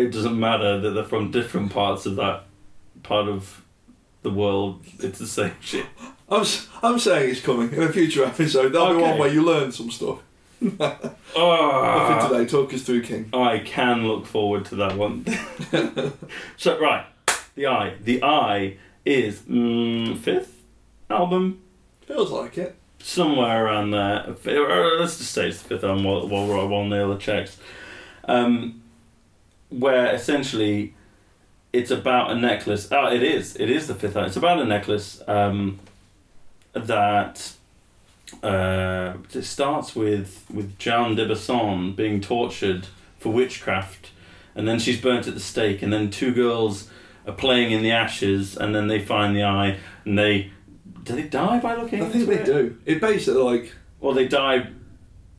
it 0.00 0.10
doesn't 0.12 0.38
matter 0.38 0.80
that 0.80 0.90
they're 0.90 1.04
from 1.04 1.30
different 1.30 1.72
parts 1.72 2.06
of 2.06 2.16
that 2.16 2.44
part 3.02 3.28
of 3.28 3.62
the 4.22 4.30
world. 4.30 4.84
It's 4.98 5.18
the 5.18 5.26
same 5.26 5.52
shit. 5.60 5.86
I'm 6.28 6.42
s- 6.42 6.68
I'm 6.82 6.98
saying 6.98 7.30
it's 7.30 7.40
coming 7.40 7.72
in 7.72 7.82
a 7.82 7.92
future 7.92 8.24
episode. 8.24 8.72
There'll 8.72 8.90
be 8.90 8.94
Okay. 9.02 9.10
one 9.10 9.18
where 9.18 9.32
you 9.32 9.42
learn 9.42 9.72
some 9.72 9.90
stuff. 9.90 10.18
Nothing 10.60 11.10
Oh, 11.36 12.28
today. 12.28 12.44
Talk 12.46 12.74
us 12.74 12.82
through 12.82 13.02
King. 13.02 13.30
I 13.32 13.60
can 13.60 14.06
look 14.06 14.26
forward 14.26 14.66
to 14.66 14.76
that 14.76 14.96
one. 14.96 15.24
so 16.56 16.78
right, 16.78 17.06
the 17.54 17.66
eye. 17.66 17.94
The 18.04 18.22
eye 18.22 18.76
is 19.04 19.38
mm, 19.40 20.18
fifth 20.18 20.60
album, 21.08 21.62
Feels 22.02 22.30
like 22.30 22.58
it. 22.58 22.76
somewhere 22.98 23.64
around 23.66 23.92
there. 23.92 24.24
Let's 24.44 25.16
just 25.18 25.32
say 25.32 25.48
it's 25.48 25.62
the 25.62 25.68
fifth 25.70 25.84
album 25.84 26.04
while 26.04 26.28
while, 26.28 26.46
while, 26.46 26.68
while 26.68 26.84
Naylor 26.84 27.16
checks. 27.16 27.56
Um, 28.26 28.79
where 29.70 30.14
essentially 30.14 30.94
it's 31.72 31.90
about 31.90 32.30
a 32.30 32.34
necklace. 32.34 32.88
Oh, 32.90 33.12
it 33.12 33.22
is. 33.22 33.56
It 33.56 33.70
is 33.70 33.86
the 33.86 33.94
fifth 33.94 34.16
album. 34.16 34.26
It's 34.28 34.36
about 34.36 34.60
a 34.60 34.64
necklace 34.64 35.22
um, 35.26 35.78
that 36.72 37.52
uh, 38.42 39.14
it 39.32 39.44
starts 39.44 39.94
with 39.96 40.44
with 40.52 40.78
Jeanne 40.78 41.16
Dibasson 41.16 41.94
being 41.96 42.20
tortured 42.20 42.86
for 43.18 43.32
witchcraft, 43.32 44.10
and 44.54 44.66
then 44.66 44.78
she's 44.78 45.00
burnt 45.00 45.28
at 45.28 45.34
the 45.34 45.40
stake, 45.40 45.82
and 45.82 45.92
then 45.92 46.10
two 46.10 46.32
girls 46.32 46.88
are 47.26 47.34
playing 47.34 47.70
in 47.70 47.82
the 47.82 47.92
ashes, 47.92 48.56
and 48.56 48.74
then 48.74 48.88
they 48.88 48.98
find 49.04 49.36
the 49.36 49.44
eye, 49.44 49.78
and 50.04 50.18
they 50.18 50.50
do 51.04 51.14
they 51.14 51.22
die 51.24 51.60
by 51.60 51.76
looking? 51.76 52.02
I 52.02 52.08
think 52.08 52.28
they 52.28 52.40
it? 52.40 52.46
do. 52.46 52.78
It 52.84 53.00
basically 53.00 53.42
like 53.42 53.72
Or 54.00 54.14
they 54.14 54.28
die 54.28 54.70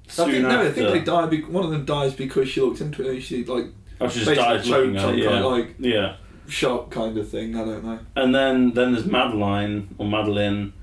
soon 0.07 0.29
I 0.29 0.31
think 0.31 0.43
no. 0.43 0.49
after. 0.49 0.67
I 0.67 0.71
think 0.71 0.89
they 0.91 1.03
die. 1.03 1.47
One 1.47 1.65
of 1.65 1.71
them 1.71 1.85
dies 1.85 2.13
because 2.13 2.49
she 2.49 2.61
looks 2.61 2.81
into 2.81 3.03
it 3.07 3.13
and 3.13 3.23
she 3.23 3.43
like 3.45 3.67
oh, 4.01 4.09
she 4.09 4.19
just 4.25 4.35
dies 4.35 4.67
looking 4.67 4.97
at 4.97 5.15
it. 5.15 5.25
kind 5.25 5.45
of 5.45 5.51
like 5.51 5.75
yeah. 5.79 6.15
shock 6.47 6.89
kind 6.91 7.17
of 7.17 7.29
thing. 7.29 7.55
I 7.55 7.65
don't 7.65 7.83
know. 7.83 7.99
And 8.15 8.33
then 8.35 8.73
then 8.73 8.93
there's 8.93 9.05
Madeline 9.05 9.95
or 9.97 10.05
Madeline, 10.07 10.73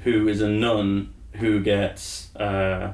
who 0.00 0.28
is 0.28 0.40
a 0.40 0.48
nun 0.48 1.12
who 1.34 1.60
gets 1.60 2.34
uh, 2.36 2.92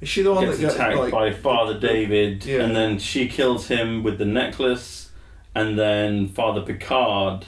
Is 0.00 0.08
she 0.08 0.22
the 0.22 0.32
one 0.32 0.44
gets 0.44 0.56
that 0.58 0.62
gets 0.62 0.74
attacked 0.74 0.96
like? 0.98 1.12
by 1.12 1.32
Father 1.32 1.78
David, 1.78 2.44
Yeah. 2.44 2.62
and 2.62 2.74
then 2.76 2.98
she 2.98 3.28
kills 3.28 3.68
him 3.68 4.02
with 4.02 4.18
the 4.18 4.24
necklace, 4.26 5.10
and 5.54 5.78
then 5.78 6.28
Father 6.28 6.62
Picard. 6.62 7.46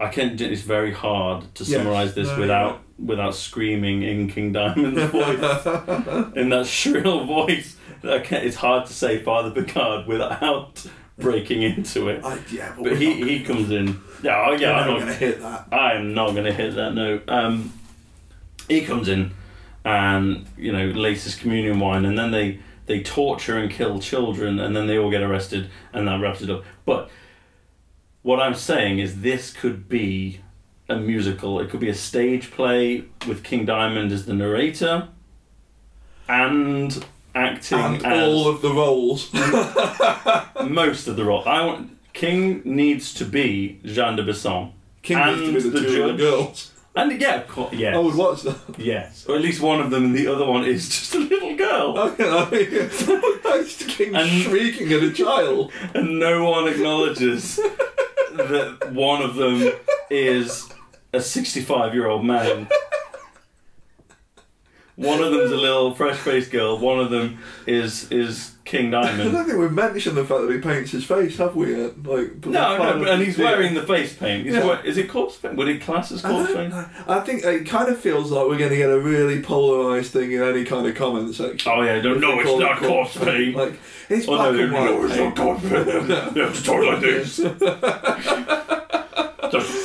I 0.00 0.08
can't. 0.08 0.40
It's 0.40 0.62
very 0.62 0.92
hard 0.92 1.54
to 1.54 1.64
Yes. 1.64 1.72
summarize 1.72 2.14
this 2.14 2.28
No, 2.28 2.38
without 2.40 2.80
without 2.98 3.34
screaming 3.34 4.02
in 4.02 4.28
King 4.28 4.52
Diamond's 4.52 5.02
voice, 5.10 6.36
in 6.36 6.48
that 6.50 6.66
shrill 6.66 7.24
voice. 7.24 7.76
Can't, 8.04 8.44
it's 8.44 8.56
hard 8.56 8.86
to 8.86 8.92
say 8.92 9.22
Father 9.22 9.50
Picard 9.50 10.06
without 10.06 10.86
breaking 11.18 11.62
into 11.62 12.08
it. 12.08 12.24
I, 12.24 12.38
yeah, 12.50 12.72
but, 12.76 12.84
But 12.84 12.96
he 12.98 13.38
he 13.38 13.44
comes 13.44 13.70
in. 13.70 14.00
Yeah, 14.22 14.46
oh, 14.48 14.52
yeah. 14.52 14.72
I'm 14.72 14.86
not 14.88 14.98
going 15.00 15.06
to 15.06 15.14
hit 15.14 15.40
that. 15.40 15.68
I 15.72 15.92
am 15.94 16.14
not 16.14 16.32
going 16.32 16.44
to 16.44 16.52
hit 16.52 16.74
that 16.74 16.94
note. 16.94 17.28
Um, 17.28 17.72
he 18.68 18.84
comes 18.84 19.08
in 19.08 19.32
and, 19.84 20.46
you 20.56 20.72
know, 20.72 20.86
laces 20.86 21.34
communion 21.34 21.78
wine, 21.78 22.04
and 22.04 22.18
then 22.18 22.30
they, 22.30 22.60
they 22.86 23.02
torture 23.02 23.58
and 23.58 23.70
kill 23.70 24.00
children, 24.00 24.58
and 24.58 24.74
then 24.74 24.86
they 24.86 24.98
all 24.98 25.10
get 25.10 25.22
arrested, 25.22 25.68
and 25.92 26.08
that 26.08 26.20
wraps 26.20 26.40
it 26.40 26.48
up. 26.48 26.64
But 26.86 27.10
what 28.22 28.40
I'm 28.40 28.54
saying 28.54 28.98
is 28.98 29.20
this 29.20 29.52
could 29.52 29.88
be 29.88 30.40
a 30.88 30.96
musical. 30.96 31.60
It 31.60 31.68
could 31.68 31.80
be 31.80 31.90
a 31.90 31.94
stage 31.94 32.50
play 32.50 33.04
with 33.28 33.42
King 33.42 33.66
Diamond 33.66 34.10
as 34.12 34.24
the 34.24 34.32
narrator 34.32 35.08
and 36.28 37.04
acting 37.34 37.78
And 37.78 38.06
as 38.06 38.28
all 38.28 38.48
of 38.48 38.62
the 38.62 38.70
roles. 38.72 39.32
most 40.68 41.06
of 41.08 41.16
the 41.16 41.24
role. 41.24 41.42
I 41.46 41.64
want 41.64 41.90
King 42.12 42.62
needs 42.64 43.12
to 43.14 43.24
be 43.24 43.80
Jeanne 43.84 44.16
Dibasson. 44.16 44.72
King 45.02 45.18
And 45.18 45.40
needs 45.40 45.64
to 45.64 45.70
be 45.70 45.78
the, 45.78 45.80
the 45.80 45.86
two 45.88 45.96
judge. 45.96 46.18
girls. 46.18 46.70
And 46.96 47.20
yeah, 47.20 47.40
of 47.40 47.48
course, 47.48 47.72
yes. 47.74 47.96
I 47.96 47.98
would 47.98 48.14
watch 48.14 48.42
that. 48.42 48.56
Yes. 48.78 49.26
Or 49.28 49.34
at 49.34 49.42
least 49.42 49.60
one 49.60 49.80
of 49.80 49.90
them, 49.90 50.04
and 50.04 50.14
the 50.14 50.28
other 50.28 50.46
one 50.46 50.64
is 50.64 50.88
just 50.88 51.12
a 51.16 51.18
little 51.18 51.56
girl. 51.56 51.98
Okay, 52.14 52.28
I 52.30 52.50
mean, 52.50 53.40
that's 53.42 53.84
king 53.86 54.14
And- 54.14 54.30
shrieking 54.42 54.92
at 54.92 55.02
a 55.02 55.12
child. 55.12 55.72
And 55.94 56.20
no 56.20 56.48
one 56.48 56.68
acknowledges 56.68 57.56
that 58.36 58.90
one 58.92 59.22
of 59.22 59.34
them 59.34 59.72
is 60.08 60.68
a 61.12 61.20
65 61.20 61.94
year 61.94 62.06
old 62.06 62.24
man. 62.24 62.68
One 64.96 65.20
of 65.20 65.32
them's 65.32 65.50
a 65.50 65.56
little 65.56 65.92
fresh 65.94 66.16
faced 66.18 66.52
girl. 66.52 66.78
One 66.78 67.00
of 67.00 67.10
them 67.10 67.38
is 67.66 68.10
is 68.12 68.52
King 68.64 68.94
I 68.94 69.02
Diamond. 69.02 69.32
don't 69.32 69.44
think 69.44 69.58
we've 69.58 69.72
mentioned 69.72 70.16
the 70.16 70.24
fact 70.24 70.42
that 70.46 70.52
he 70.52 70.58
paints 70.58 70.92
his 70.92 71.04
face, 71.04 71.36
have 71.38 71.54
we? 71.56 71.76
Yet? 71.76 72.02
Like, 72.04 72.46
No, 72.46 72.76
no, 72.78 72.98
but, 73.00 73.08
and 73.08 73.20
he's 73.22 73.36
wearing 73.36 73.74
the 73.74 73.82
face 73.82 74.14
paint. 74.14 74.46
He's 74.46 74.54
Yeah. 74.54 74.64
wear- 74.64 74.86
is 74.86 74.96
it 74.96 75.08
corpse 75.08 75.36
paint? 75.36 75.56
Would 75.56 75.68
it 75.68 75.80
class 75.82 76.12
as 76.12 76.24
I, 76.24 76.30
corpse 76.30 76.48
don't 76.52 76.56
paint? 76.56 76.70
know. 76.70 76.86
I 77.08 77.20
think 77.20 77.44
it 77.44 77.66
kind 77.68 77.88
of 77.90 77.98
feels 77.98 78.30
like 78.30 78.46
we're 78.46 78.56
going 78.56 78.70
to 78.70 78.76
get 78.76 78.88
a 78.88 78.98
really 79.00 79.42
polarised 79.42 80.12
thing 80.12 80.30
in 80.32 80.42
any 80.42 80.64
kind 80.64 80.86
of 80.86 80.94
comment 80.94 81.34
section. 81.34 81.70
Oh 81.74 81.82
yeah, 81.82 82.00
don't 82.00 82.20
know 82.20 82.38
it's 82.40 82.58
not 82.60 82.78
corpse 82.78 83.16
paint. 83.16 83.54
Like 83.56 83.74
it's 84.08 84.26
Oh 84.28 84.36
black 84.36 84.52
no, 84.54 84.60
and 84.62 84.72
no, 84.72 84.80
white. 84.80 84.90
no, 84.90 85.04
it's 85.06 85.16
not 85.16 85.36
corpse 85.36 85.62
paint. 85.68 85.86
You 86.36 86.42
have 86.42 86.56
to 86.56 86.62
talk 86.62 86.84
like 86.84 87.00
this. 87.00 87.40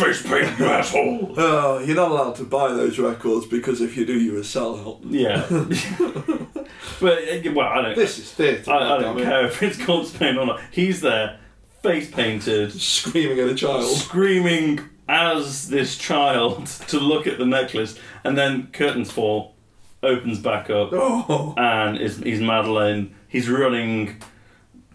That's 0.10 0.22
face 0.22 0.32
paint, 0.47 0.60
you 0.60 0.66
asshole. 0.66 1.34
Oh, 1.38 1.80
you're 1.80 1.95
not 1.95 2.12
allowed 2.12 2.36
to 2.36 2.43
buy 2.43 2.70
those 2.74 2.99
records 2.99 3.45
because 3.45 3.82
if 3.82 3.95
you 3.97 4.05
do, 4.05 4.20
you're 4.20 4.38
a 4.38 4.41
sellout. 4.41 4.99
Yeah. 5.03 5.45
but 6.99 7.18
uh, 7.24 7.51
well, 7.53 7.68
I 7.68 7.82
don't. 7.82 7.95
This 7.95 8.20
is 8.20 8.32
theatre. 8.32 8.72
I, 8.72 8.95
I 8.95 9.01
don't 9.01 9.18
goddammit. 9.18 9.24
care 9.24 9.45
if 9.45 9.64
it's 9.64 9.84
corpse 9.86 10.12
paint 10.16 10.38
or 10.38 10.45
not. 10.45 10.62
He's 10.72 11.01
there, 11.01 11.39
face 11.82 12.10
painted, 12.10 12.72
Screaming 12.74 13.39
at 13.39 13.47
a 13.49 13.55
child. 13.55 13.86
screaming 13.97 14.80
as 15.07 15.70
this 15.70 15.97
child 15.97 16.66
to 16.88 16.99
look 16.99 17.28
at 17.28 17.38
the 17.38 17.45
necklace, 17.45 17.97
and 18.24 18.38
then 18.38 18.68
curtains 18.72 19.12
fall, 19.12 19.55
opens 20.03 20.39
back 20.39 20.70
up, 20.70 20.89
Oh, 20.93 21.53
and 21.57 21.97
is 21.97 22.18
he's 22.18 22.39
Madeline. 22.41 23.16
He's 23.28 23.49
running 23.49 24.18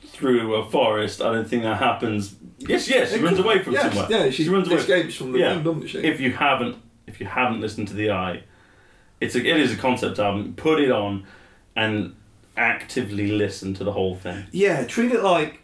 through 0.06 0.54
a 0.54 0.70
forest. 0.70 1.20
I 1.22 1.32
don't 1.32 1.48
think 1.48 1.62
that 1.64 1.78
happens. 1.78 2.36
Yes, 2.68 2.88
yes, 2.88 3.12
she 3.12 3.20
runs 3.20 3.38
away 3.38 3.62
from 3.62 3.72
yes, 3.74 3.92
somewhere. 3.94 4.06
Yeah, 4.10 4.30
she, 4.30 4.44
she 4.44 4.48
runs 4.48 4.68
away. 4.68 4.76
escapes 4.78 5.14
from 5.14 5.32
the 5.32 5.38
Yeah. 5.38 5.54
thing, 5.54 5.64
doesn't 5.64 5.86
she? 5.88 5.98
If 5.98 6.20
you 6.20 6.32
haven't, 6.32 6.76
if 7.06 7.20
you 7.20 7.26
haven't 7.26 7.60
listened 7.60 7.88
to 7.88 7.94
the 7.94 8.10
Eye, 8.10 8.42
it's 9.20 9.34
a, 9.34 9.38
it 9.40 9.56
is 9.60 9.72
a 9.72 9.76
concept 9.76 10.18
album. 10.18 10.54
Put 10.54 10.80
it 10.80 10.90
on, 10.90 11.24
and 11.76 12.14
actively 12.56 13.28
listen 13.28 13.74
to 13.74 13.84
the 13.84 13.92
whole 13.92 14.14
thing. 14.16 14.46
yeah, 14.52 14.84
treat 14.84 15.12
it 15.12 15.22
like. 15.22 15.60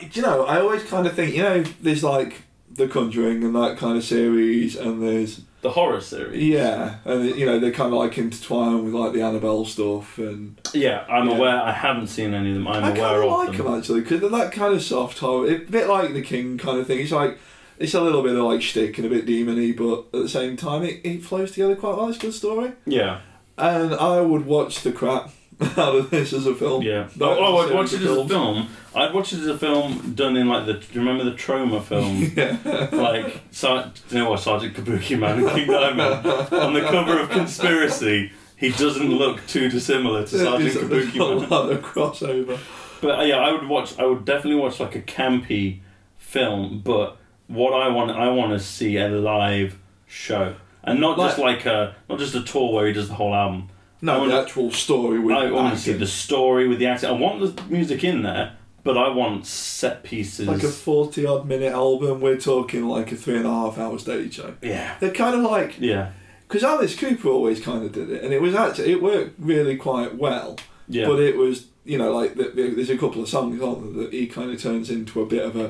Do 0.00 0.08
you 0.12 0.22
know? 0.22 0.44
I 0.46 0.60
always 0.60 0.82
kind 0.84 1.06
of 1.06 1.14
think 1.14 1.34
you 1.34 1.42
know, 1.42 1.62
there's 1.82 2.02
like 2.02 2.42
The 2.72 2.88
Conjuring 2.88 3.44
and 3.44 3.54
that 3.54 3.76
kind 3.76 3.96
of 3.96 4.04
series, 4.04 4.76
and 4.76 5.02
there's 5.02 5.42
The 5.64 5.70
horror 5.70 6.00
series. 6.02 6.42
yeah, 6.42 6.96
and 7.06 7.24
you 7.36 7.46
know 7.46 7.58
they're 7.58 7.72
kind 7.72 7.92
of 7.92 7.98
like 7.98 8.18
intertwined 8.18 8.84
with 8.84 8.92
like 8.92 9.12
the 9.14 9.22
Annabelle 9.22 9.64
stuff, 9.64 10.18
and 10.18 10.60
Yeah, 10.74 11.04
I'm 11.08 11.28
Yeah. 11.28 11.36
aware. 11.36 11.56
I 11.62 11.72
haven't 11.72 12.08
seen 12.08 12.34
any 12.34 12.50
of 12.50 12.54
them. 12.56 12.68
I'm 12.68 12.84
I 12.84 12.90
aware 12.90 13.22
of 13.22 13.32
of 13.32 13.38
like 13.38 13.56
them. 13.56 13.66
them 13.66 13.78
actually 13.78 14.02
because 14.02 14.20
they're 14.20 14.28
that 14.28 14.52
kind 14.52 14.74
of 14.74 14.82
soft 14.82 15.18
horror, 15.20 15.46
a 15.50 15.56
bit 15.58 15.88
like 15.88 16.12
the 16.12 16.20
King 16.22 16.58
kind 16.58 16.78
of 16.78 16.86
thing. 16.86 17.00
It's 17.00 17.12
like 17.12 17.38
it's 17.78 17.94
a 17.94 18.00
little 18.02 18.22
bit 18.22 18.36
of 18.36 18.44
like 18.44 18.60
shtick 18.60 18.98
and 18.98 19.06
a 19.06 19.10
bit 19.10 19.24
demony, 19.26 19.74
but 19.76 20.16
at 20.16 20.22
the 20.24 20.28
same 20.28 20.56
time 20.58 20.82
it, 20.84 21.00
it 21.02 21.24
flows 21.24 21.52
together 21.52 21.76
quite 21.76 21.96
well. 21.96 22.08
It's 22.10 22.18
a 22.18 22.20
good 22.20 22.34
story, 22.34 22.72
Yeah, 22.84 23.20
and 23.56 23.94
I 23.94 24.20
would 24.20 24.44
watch 24.44 24.82
the 24.82 24.92
crap 24.92 25.30
out 25.76 25.94
of 25.96 26.10
this 26.10 26.32
as 26.32 26.46
a 26.46 26.54
film. 26.54 26.82
yeah. 26.82 27.08
Oh, 27.20 27.36
oh, 27.38 27.56
I'd 27.58 27.74
watch 27.74 27.92
it 27.92 28.02
as 28.02 28.16
a 28.16 28.26
film. 28.28 28.68
I'd 28.94 29.12
watch 29.14 29.32
it 29.32 29.40
as 29.40 29.46
a 29.46 29.58
film 29.58 30.14
done 30.14 30.36
in 30.36 30.48
like 30.48 30.66
the. 30.66 30.74
Do 30.74 30.86
you 30.92 31.00
remember 31.00 31.24
the 31.24 31.32
Troma 31.36 31.82
film? 31.82 32.32
Yeah. 32.36 32.88
like, 32.92 33.40
Sar- 33.50 33.90
do 34.08 34.16
you 34.16 34.22
know 34.24 34.30
what 34.30 34.40
Sergeant 34.40 34.74
Kabuki 34.74 35.18
Man 35.18 35.38
and 35.40 35.48
King 35.50 35.66
Diamond 35.68 36.26
on 36.52 36.74
the 36.74 36.80
cover 36.82 37.18
of 37.20 37.30
Conspiracy. 37.30 38.32
He 38.56 38.70
doesn't 38.70 39.10
look 39.10 39.46
too 39.46 39.68
dissimilar 39.68 40.22
to 40.26 40.38
Sergeant 40.38 40.74
Kabuki 40.74 41.16
a 41.16 41.40
Man. 41.40 41.48
lot 41.50 41.70
of 41.70 41.82
crossover. 41.82 42.58
But 43.00 43.18
uh, 43.18 43.22
yeah, 43.22 43.36
I 43.38 43.52
would 43.52 43.68
watch. 43.68 43.98
I 43.98 44.06
would 44.06 44.24
definitely 44.24 44.60
watch 44.60 44.80
like 44.80 44.94
a 44.96 45.02
campy 45.02 45.80
film. 46.18 46.80
But 46.84 47.16
what 47.48 47.72
I 47.74 47.88
want, 47.88 48.10
I 48.12 48.28
want 48.30 48.52
to 48.52 48.60
see 48.60 48.96
a 48.96 49.08
live 49.08 49.78
show, 50.06 50.54
and 50.82 51.00
not 51.00 51.18
just 51.18 51.38
like 51.38 51.66
a 51.66 51.94
not 52.08 52.18
just 52.18 52.34
a 52.34 52.42
tour 52.42 52.72
where 52.72 52.86
he 52.86 52.92
does 52.92 53.08
the 53.08 53.14
whole 53.14 53.34
album. 53.34 53.68
I 54.02 54.06
No, 54.06 54.18
wanna- 54.18 54.32
the 54.34 54.40
actual 54.42 54.70
story 54.70 55.18
with 55.18 55.34
I 55.36 55.50
want 55.50 55.74
to 55.74 55.80
see 55.80 55.90
acting. 55.92 56.00
the 56.00 56.06
story 56.06 56.68
with 56.68 56.78
the 56.78 56.86
acting. 56.86 57.08
I 57.08 57.12
want 57.12 57.40
the 57.56 57.62
music 57.70 58.04
in 58.04 58.22
there, 58.22 58.52
but 58.82 58.98
I 58.98 59.08
want 59.08 59.46
set 59.46 60.02
pieces. 60.02 60.46
like 60.46 60.62
a 60.62 60.68
forty 60.68 61.24
odd 61.26 61.46
minute 61.46 61.72
album. 61.72 62.20
We're 62.20 62.36
talking 62.38 62.86
like 62.86 63.12
a 63.12 63.16
three 63.16 63.36
and 63.36 63.46
a 63.46 63.50
half 63.50 63.78
hour 63.78 63.98
stage 63.98 64.34
show. 64.34 64.54
yeah, 64.62 64.94
They're 65.00 65.10
kind 65.10 65.34
of 65.36 65.42
like 65.50 65.76
yeah, 65.80 66.10
because 66.46 66.62
Alice 66.64 66.94
Cooper 66.94 67.28
always 67.28 67.60
kind 67.60 67.84
of 67.84 67.92
did 67.92 68.10
it, 68.10 68.22
and 68.22 68.32
it 68.34 68.42
was 68.42 68.54
actually 68.54 68.92
it 68.92 69.02
worked 69.02 69.34
really 69.38 69.76
quite 69.76 70.16
well. 70.16 70.58
yeah. 70.88 71.06
But 71.06 71.20
it 71.20 71.36
was 71.36 71.66
you 71.86 71.96
know 71.98 72.12
like 72.12 72.34
the, 72.34 72.44
the, 72.54 72.70
there's 72.74 72.90
a 72.90 72.98
couple 72.98 73.22
of 73.22 73.28
songs 73.28 73.60
on 73.62 73.96
that 73.98 74.12
he 74.12 74.26
kind 74.26 74.50
of 74.50 74.60
turns 74.60 74.90
into 74.90 75.22
a 75.22 75.26
bit 75.26 75.44
of 75.44 75.56
a. 75.56 75.66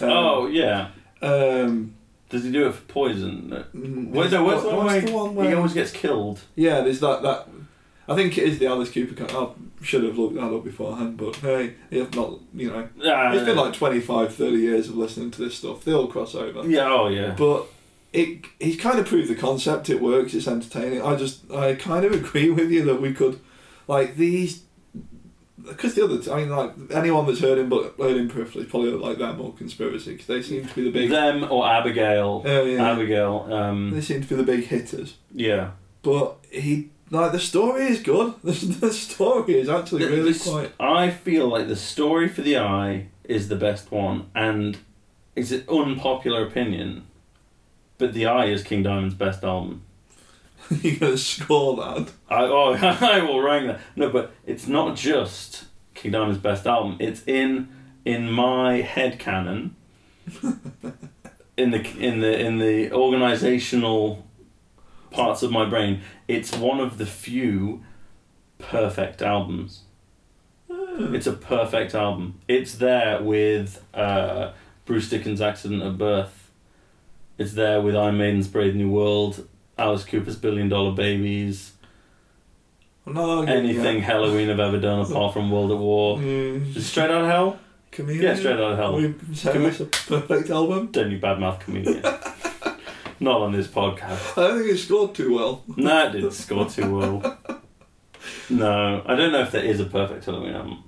Um, 0.00 0.10
oh 0.10 0.46
yeah. 0.46 0.88
Um, 1.20 1.94
Does 2.28 2.44
he 2.44 2.52
do 2.52 2.66
it 2.68 2.74
for 2.74 2.82
poison? 2.82 3.64
Mm, 3.74 4.10
Where's 4.10 4.30
the, 4.32 4.42
where's 4.42 4.62
the 4.62 4.68
one 4.68 5.04
the 5.04 5.12
one 5.12 5.34
he 5.46 5.48
where- 5.48 5.56
always 5.56 5.72
gets 5.74 5.90
killed? 5.92 6.40
Yeah, 6.56 6.82
there's 6.82 7.00
that 7.00 7.22
that. 7.22 7.48
I 8.10 8.14
think 8.14 8.38
it 8.38 8.44
is 8.44 8.58
the 8.58 8.66
Alice 8.66 8.90
Cooper. 8.90 9.14
kind- 9.14 9.30
I 9.30 9.84
should 9.84 10.02
have 10.04 10.18
looked 10.18 10.34
that 10.36 10.42
up 10.54 10.64
beforehand, 10.64 11.16
but 11.18 11.36
hey, 11.36 11.74
if 11.90 12.14
not, 12.14 12.34
you 12.54 12.70
know, 12.70 12.88
Ah, 13.04 13.32
it's 13.32 13.44
been 13.44 13.56
like 13.56 13.74
25, 13.74 14.34
30 14.34 14.56
years 14.56 14.88
of 14.88 14.96
listening 14.96 15.30
to 15.32 15.42
this 15.44 15.56
stuff. 15.56 15.84
They 15.84 15.92
all 15.92 16.06
cross 16.06 16.34
over. 16.34 16.68
yeah, 16.68 16.90
oh 16.90 17.08
yeah. 17.08 17.34
But 17.36 17.66
it 18.12 18.46
he's 18.58 18.78
kind 18.80 18.98
of 18.98 19.06
proved 19.06 19.28
the 19.28 19.34
concept. 19.34 19.90
It 19.90 20.00
works. 20.00 20.32
It's 20.34 20.48
entertaining. 20.48 21.02
I 21.02 21.16
just 21.16 21.50
I 21.50 21.74
kind 21.74 22.04
of 22.06 22.12
agree 22.20 22.50
with 22.50 22.70
you 22.70 22.82
that 22.84 23.00
we 23.00 23.12
could, 23.12 23.40
like 23.86 24.16
these, 24.16 24.62
because 25.66 25.94
the 25.94 26.04
other. 26.04 26.18
T- 26.18 26.30
I 26.30 26.36
mean, 26.36 26.50
like 26.50 26.72
anyone 26.92 27.26
that's 27.26 27.40
heard 27.40 27.58
him 27.58 27.68
but 27.68 27.94
heard 27.98 28.16
him 28.16 28.28
peripherally 28.30 28.68
probably 28.68 28.90
like 28.92 29.18
them 29.18 29.40
or 29.40 29.52
conspiracy 29.54 30.12
because 30.12 30.26
they 30.26 30.42
seem 30.42 30.66
to 30.66 30.74
be 30.74 30.82
the 30.84 30.90
big. 30.90 31.10
Them 31.10 31.46
or 31.50 31.66
Abigail. 31.68 32.42
Oh 32.44 32.64
yeah. 32.64 32.90
Abigail. 32.92 33.44
They 33.48 33.54
Um, 33.54 34.00
seem 34.02 34.22
to 34.22 34.28
be 34.28 34.34
the 34.36 34.42
big 34.42 34.64
hitters. 34.66 35.16
yeah. 35.34 35.70
But 36.02 36.36
he 36.50 36.90
like 37.10 37.32
the 37.32 37.40
story 37.40 37.86
is 37.86 38.00
good. 38.00 38.34
The, 38.44 38.52
the 38.80 38.92
story 38.92 39.58
is 39.60 39.68
actually 39.68 40.04
The- 40.04 40.10
really 40.10 40.32
the 40.32 40.50
quite. 40.50 40.72
I 40.80 41.10
feel 41.10 41.48
like 41.48 41.68
the 41.68 41.76
story 41.76 42.28
for 42.28 42.42
the 42.42 42.56
eye 42.58 43.08
is 43.24 43.48
the 43.48 43.56
best 43.56 43.90
one, 43.90 44.30
and 44.34 44.78
it's 45.36 45.50
an 45.50 45.64
unpopular 45.68 46.46
opinion, 46.46 47.06
but 47.98 48.12
the 48.14 48.26
eye 48.26 48.46
is 48.46 48.62
King 48.62 48.82
Diamond's 48.84 49.14
best 49.14 49.42
album. 49.44 49.82
You're 50.82 50.96
gonna 50.96 51.18
score 51.18 51.76
that. 51.76 52.12
I 52.28 52.42
oh 52.42 52.74
I 53.00 53.20
will 53.20 53.40
rank 53.40 53.68
that. 53.68 53.80
No, 53.96 54.10
but 54.10 54.32
it's 54.46 54.66
not 54.66 54.96
just 54.96 55.64
King 55.94 56.12
Diamond's 56.12 56.38
best 56.38 56.66
album. 56.66 56.96
It's 57.00 57.22
in 57.26 57.68
in 58.04 58.30
my 58.30 58.80
head 58.80 59.18
canon. 59.18 59.76
in 61.56 61.70
the 61.70 61.80
in 61.98 62.20
the 62.20 62.38
in 62.38 62.58
the 62.58 62.92
organizational 62.92 64.26
parts 65.10 65.42
of 65.42 65.50
my 65.50 65.64
brain, 65.64 66.02
it's 66.26 66.54
one 66.54 66.80
of 66.80 66.98
the 66.98 67.06
few 67.06 67.84
perfect 68.58 69.22
albums. 69.22 69.82
It's 70.70 71.26
a 71.26 71.32
perfect 71.32 71.94
album. 71.94 72.40
It's 72.48 72.74
there 72.74 73.22
with 73.22 73.84
uh, 73.94 74.52
Bruce 74.84 75.08
Dickinson's 75.08 75.40
Accident 75.40 75.82
of 75.82 75.96
Birth. 75.96 76.50
It's 77.38 77.54
there 77.54 77.80
with 77.80 77.94
Iron 77.94 78.18
Maiden's 78.18 78.48
Brave 78.48 78.74
New 78.74 78.90
World, 78.90 79.48
Alice 79.78 80.04
Cooper's 80.04 80.36
Billion 80.36 80.68
Dollar 80.68 80.92
Babies, 80.92 81.72
I'm 83.06 83.14
not 83.14 83.28
arguing, 83.28 83.58
anything 83.64 84.02
Helloween 84.02 84.48
have 84.48 84.60
ever 84.60 84.78
done 84.78 85.00
apart 85.10 85.32
from 85.32 85.50
World 85.50 85.70
at 85.70 85.78
War. 85.78 86.18
Mm, 86.18 86.76
Straight 86.80 87.10
Out 87.10 87.22
of 87.22 87.26
Hell? 87.28 87.58
Chameleon? 87.90 88.22
Yeah, 88.22 88.34
Straight 88.34 88.54
Out 88.54 88.72
of 88.72 88.78
Hell. 88.78 88.96
We 88.96 89.08
Chame- 89.32 89.80
a 89.80 89.84
perfect 89.84 90.50
album. 90.50 90.88
Don't 90.88 91.10
you 91.10 91.18
badmouth 91.18 91.60
Chameleon. 91.60 92.02
Not 93.20 93.40
on 93.40 93.52
this 93.52 93.66
podcast. 93.66 94.38
I 94.38 94.48
don't 94.48 94.58
think 94.58 94.70
it 94.72 94.78
scored 94.78 95.14
too 95.14 95.34
well. 95.34 95.64
No, 95.76 96.06
it 96.08 96.12
didn't 96.12 96.30
score 96.32 96.68
too 96.68 96.96
well. 96.96 97.38
No, 98.50 99.02
I 99.06 99.14
don't 99.14 99.32
know 99.32 99.40
if 99.42 99.52
there 99.52 99.62
is 99.64 99.78
a 99.80 99.84
perfect 99.84 100.24
Helloween 100.26 100.54
album. 100.54 100.82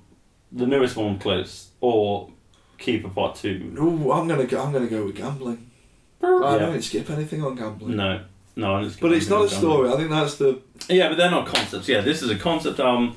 The 0.52 0.66
newest 0.66 0.96
one, 0.96 1.18
close, 1.18 1.68
or 1.80 2.30
Keeper 2.78 3.08
Part 3.10 3.36
Two. 3.36 3.74
Ooh, 3.78 4.12
I'm 4.12 4.26
gonna 4.28 4.44
go. 4.46 4.62
I'm 4.62 4.72
gonna 4.72 4.86
go 4.88 5.04
with 5.06 5.14
gambling. 5.16 5.70
I 6.22 6.26
Yeah. 6.54 6.58
don't 6.58 6.82
skip 6.82 7.08
anything 7.10 7.42
on 7.44 7.54
gambling. 7.56 7.96
No, 7.96 8.22
no, 8.60 8.76
I'm 8.76 8.84
just. 8.84 9.00
But 9.00 9.12
it's 9.12 9.28
not 9.28 9.44
a 9.46 9.48
story. 9.48 9.90
I 9.90 9.96
think 9.96 10.10
that's 10.10 10.36
the. 10.36 10.60
Yeah, 10.88 11.08
but 11.08 11.16
they're 11.16 11.30
not 11.30 11.46
concepts. 11.46 11.88
Yeah, 11.88 12.02
this 12.02 12.22
is 12.22 12.30
a 12.30 12.36
concept 12.36 12.78
album. 12.78 13.16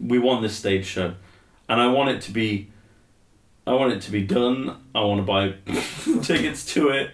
We 0.00 0.18
want 0.18 0.42
this 0.42 0.56
stage 0.56 0.86
show, 0.86 1.14
and 1.68 1.80
I 1.80 1.88
want 1.88 2.08
it 2.10 2.22
to 2.22 2.32
be. 2.32 2.70
I 3.66 3.74
want 3.74 3.92
it 3.92 4.00
to 4.02 4.10
be 4.10 4.22
done. 4.22 4.76
I 4.94 5.00
want 5.00 5.20
to 5.20 5.24
buy 5.24 5.54
tickets 6.22 6.64
to 6.74 6.88
it, 6.88 7.10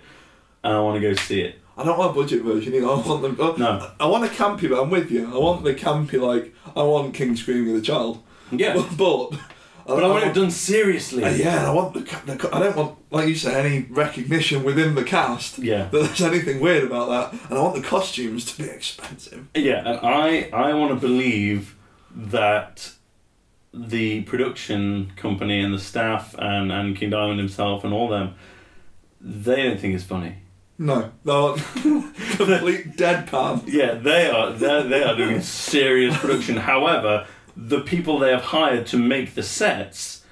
and 0.63 0.73
I 0.73 0.81
want 0.81 1.01
to 1.03 1.07
go 1.07 1.15
see 1.15 1.41
it. 1.43 1.61
I 1.77 1.85
don't 1.85 1.99
want 1.99 2.13
a 2.13 2.15
budget 2.15 2.43
version. 2.43 2.73
You 2.73 2.83
know, 2.83 2.95
I 2.95 3.07
want 3.07 3.23
them. 3.23 3.37
No, 3.59 3.91
I 4.01 4.07
want 4.07 4.25
a 4.25 4.29
campy, 4.29 4.69
but 4.69 4.81
I'm 4.81 4.91
with 4.91 5.11
you. 5.11 5.27
I 5.33 5.39
want 5.39 5.65
the 5.65 5.75
campy 5.75 6.21
like 6.21 6.55
I 6.77 6.83
want 6.83 7.13
King 7.15 7.37
screaming 7.37 7.75
at 7.75 7.81
the 7.81 7.83
child. 7.83 8.23
yeah, 8.53 8.75
But, 8.97 8.97
but, 8.97 9.41
but 9.97 10.05
I 10.05 10.09
want 10.09 10.25
it 10.25 10.35
done 10.35 10.51
seriously. 10.51 11.25
Uh, 11.25 11.31
yeah, 11.31 11.59
and 11.59 11.67
I 11.67 11.73
want 11.73 11.95
the, 11.95 12.01
the. 12.01 12.51
I 12.55 12.61
don't 12.61 12.77
want, 12.77 12.99
like 13.11 13.29
you 13.29 13.35
say, 13.35 13.55
any 13.59 13.87
recognition 13.91 14.63
within 14.63 14.95
the 14.95 15.05
cast 15.05 15.59
Yeah. 15.59 15.85
that 15.85 15.91
there's 16.03 16.21
anything 16.21 16.61
weird 16.61 16.85
about 16.85 17.09
that, 17.09 17.41
and 17.49 17.59
I 17.59 17.63
want 17.63 17.75
the 17.75 17.83
costumes 17.83 18.45
to 18.53 18.63
be 18.63 18.69
expensive. 18.69 19.47
Yeah, 19.55 19.87
and 19.89 19.99
I 20.07 20.51
I 20.53 20.75
want 20.75 20.91
to 20.93 21.01
believe 21.07 21.75
that 22.15 22.93
the 23.75 24.23
production 24.23 25.13
company 25.17 25.61
and 25.61 25.73
the 25.75 25.79
staff 25.79 26.35
and 26.39 26.71
and 26.73 26.97
King 26.97 27.11
Diamond 27.11 27.39
himself 27.39 27.85
and 27.85 27.93
all 27.93 28.09
them, 28.09 28.35
they 29.21 29.63
don't 29.65 29.79
think 29.81 29.95
it's 29.95 30.05
funny. 30.05 30.37
No, 30.81 31.11
no, 31.25 31.55
complete 31.75 32.97
deadpan. 32.97 33.63
Yeah, 33.67 33.95
they 33.95 34.31
are 34.31 34.53
they 34.53 34.83
they 34.89 35.03
are 35.03 35.17
doing 35.17 35.41
serious 35.43 36.17
production. 36.19 36.57
However, 36.57 37.27
the 37.61 37.81
people 37.81 38.21
they 38.21 38.31
have 38.31 38.45
hired 38.45 38.87
to 38.87 38.97
make 38.97 39.35
the 39.35 39.43
sets 39.43 40.25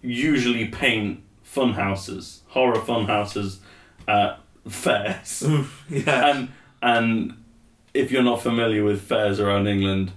usually 0.00 0.66
paint 0.66 1.22
fun 1.42 1.74
houses, 1.74 2.40
horror 2.48 2.80
fun 2.80 3.04
houses 3.04 3.60
at 4.08 4.40
fairs. 4.66 5.46
Yeah, 5.90 6.30
And 6.30 6.48
and 6.82 7.44
if 7.92 8.10
you're 8.10 8.22
not 8.22 8.40
familiar 8.40 8.82
with 8.82 9.02
fairs 9.02 9.38
around 9.38 9.66
England, 9.66 10.12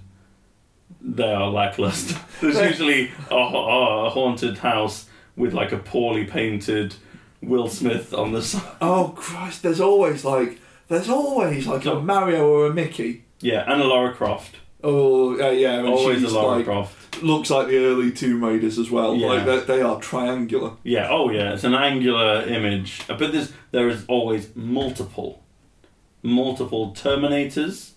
they 1.02 1.30
are 1.32 1.50
lackluster. 1.50 2.18
There's 2.40 2.58
usually 2.58 3.10
a, 3.30 3.34
a 3.36 4.08
haunted 4.10 4.58
house 4.58 5.06
with 5.36 5.52
like 5.52 5.72
a 5.72 5.76
poorly 5.78 6.24
painted 6.24 6.94
Will 7.42 7.68
Smith 7.68 8.14
on 8.14 8.32
the 8.32 8.40
side. 8.40 8.76
Oh 8.80 9.12
Christ! 9.14 9.62
There's 9.62 9.80
always 9.80 10.24
like 10.24 10.60
there's 10.88 11.10
always 11.10 11.66
like 11.66 11.84
a 11.84 12.00
Mario 12.00 12.48
or 12.48 12.66
a 12.68 12.72
Mickey. 12.72 13.24
Yeah, 13.40 13.70
and 13.70 13.82
a 13.82 13.84
Lara 13.84 14.14
Croft. 14.14 14.56
Oh 14.86 15.32
uh, 15.40 15.50
yeah, 15.50 15.78
and 15.78 15.88
Always 15.88 16.22
a 16.22 16.28
Lara 16.28 16.56
like 16.56 16.66
Croft. 16.66 17.22
looks 17.22 17.48
like 17.48 17.68
the 17.68 17.78
early 17.78 18.12
Tomb 18.12 18.44
Raiders 18.44 18.78
as 18.78 18.90
well. 18.90 19.16
Yeah. 19.16 19.28
Like 19.28 19.46
they, 19.46 19.60
they 19.76 19.82
are 19.82 19.98
triangular. 20.00 20.72
Yeah, 20.82 21.08
oh 21.10 21.30
yeah, 21.30 21.54
it's 21.54 21.64
an 21.64 21.74
angular 21.74 22.42
image. 22.42 23.00
Uh, 23.08 23.16
But 23.16 23.32
there's 23.32 23.52
there 23.70 23.88
is 23.88 24.04
always 24.08 24.54
multiple 24.54 25.42
multiple 26.22 26.92
Terminators 26.94 27.92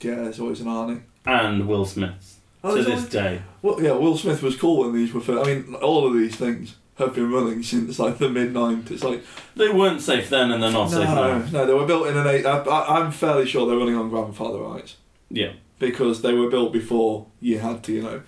Yeah, 0.00 0.16
there's 0.16 0.40
always 0.40 0.60
an 0.60 0.66
Arnie. 0.66 1.02
and 1.24 1.66
Will 1.68 1.84
Smith 1.86 2.40
Oh, 2.64 2.74
to 2.76 2.82
this 2.82 2.88
always- 2.94 3.08
day. 3.08 3.42
Well, 3.62 3.80
yeah, 3.82 3.92
Will 3.92 4.16
Smith 4.16 4.42
was 4.42 4.56
cool 4.56 4.80
when 4.84 4.92
these 4.94 5.12
were. 5.14 5.20
First. 5.20 5.46
I 5.48 5.54
mean, 5.54 5.74
all 5.76 6.06
of 6.06 6.14
these 6.14 6.34
things 6.36 6.74
have 6.98 7.14
been 7.14 7.30
running 7.30 7.62
since 7.62 7.98
like 7.98 8.18
the 8.18 8.28
mid 8.28 8.52
'90s. 8.52 9.02
Like 9.04 9.22
They 9.54 9.68
weren't 9.68 10.00
safe 10.00 10.28
then 10.30 10.50
and 10.50 10.62
they're 10.62 10.72
not 10.72 10.90
safe 10.90 11.08
no, 11.08 11.14
now. 11.14 11.38
no, 11.38 11.46
no, 11.50 11.66
they 11.66 11.74
were 11.74 11.86
built 11.86 12.08
in 12.08 12.16
an 12.16 12.26
eight. 12.26 12.44
I, 12.44 12.58
I, 12.58 12.98
I'm 13.00 13.12
fairly 13.12 13.46
sure 13.46 13.66
they're 13.66 13.76
running 13.78 13.94
on 13.96 14.08
grandfather 14.10 14.58
rights. 14.58 14.96
Yeah. 15.30 15.52
Because 15.78 16.22
they 16.22 16.32
were 16.32 16.48
built 16.50 16.72
before 16.72 17.26
you 17.40 17.58
had 17.58 17.82
to, 17.84 17.92
you 17.92 18.02
know. 18.02 18.22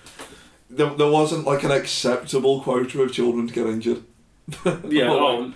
There, 0.70 0.90
there 0.94 1.10
wasn't 1.10 1.46
like 1.46 1.62
an 1.64 1.70
acceptable 1.70 2.60
quota 2.60 3.00
of 3.02 3.12
children 3.12 3.46
to 3.48 3.54
get 3.54 3.66
injured. 3.66 4.02
Yeah, 4.88 5.10
Or, 5.10 5.42
like, 5.42 5.54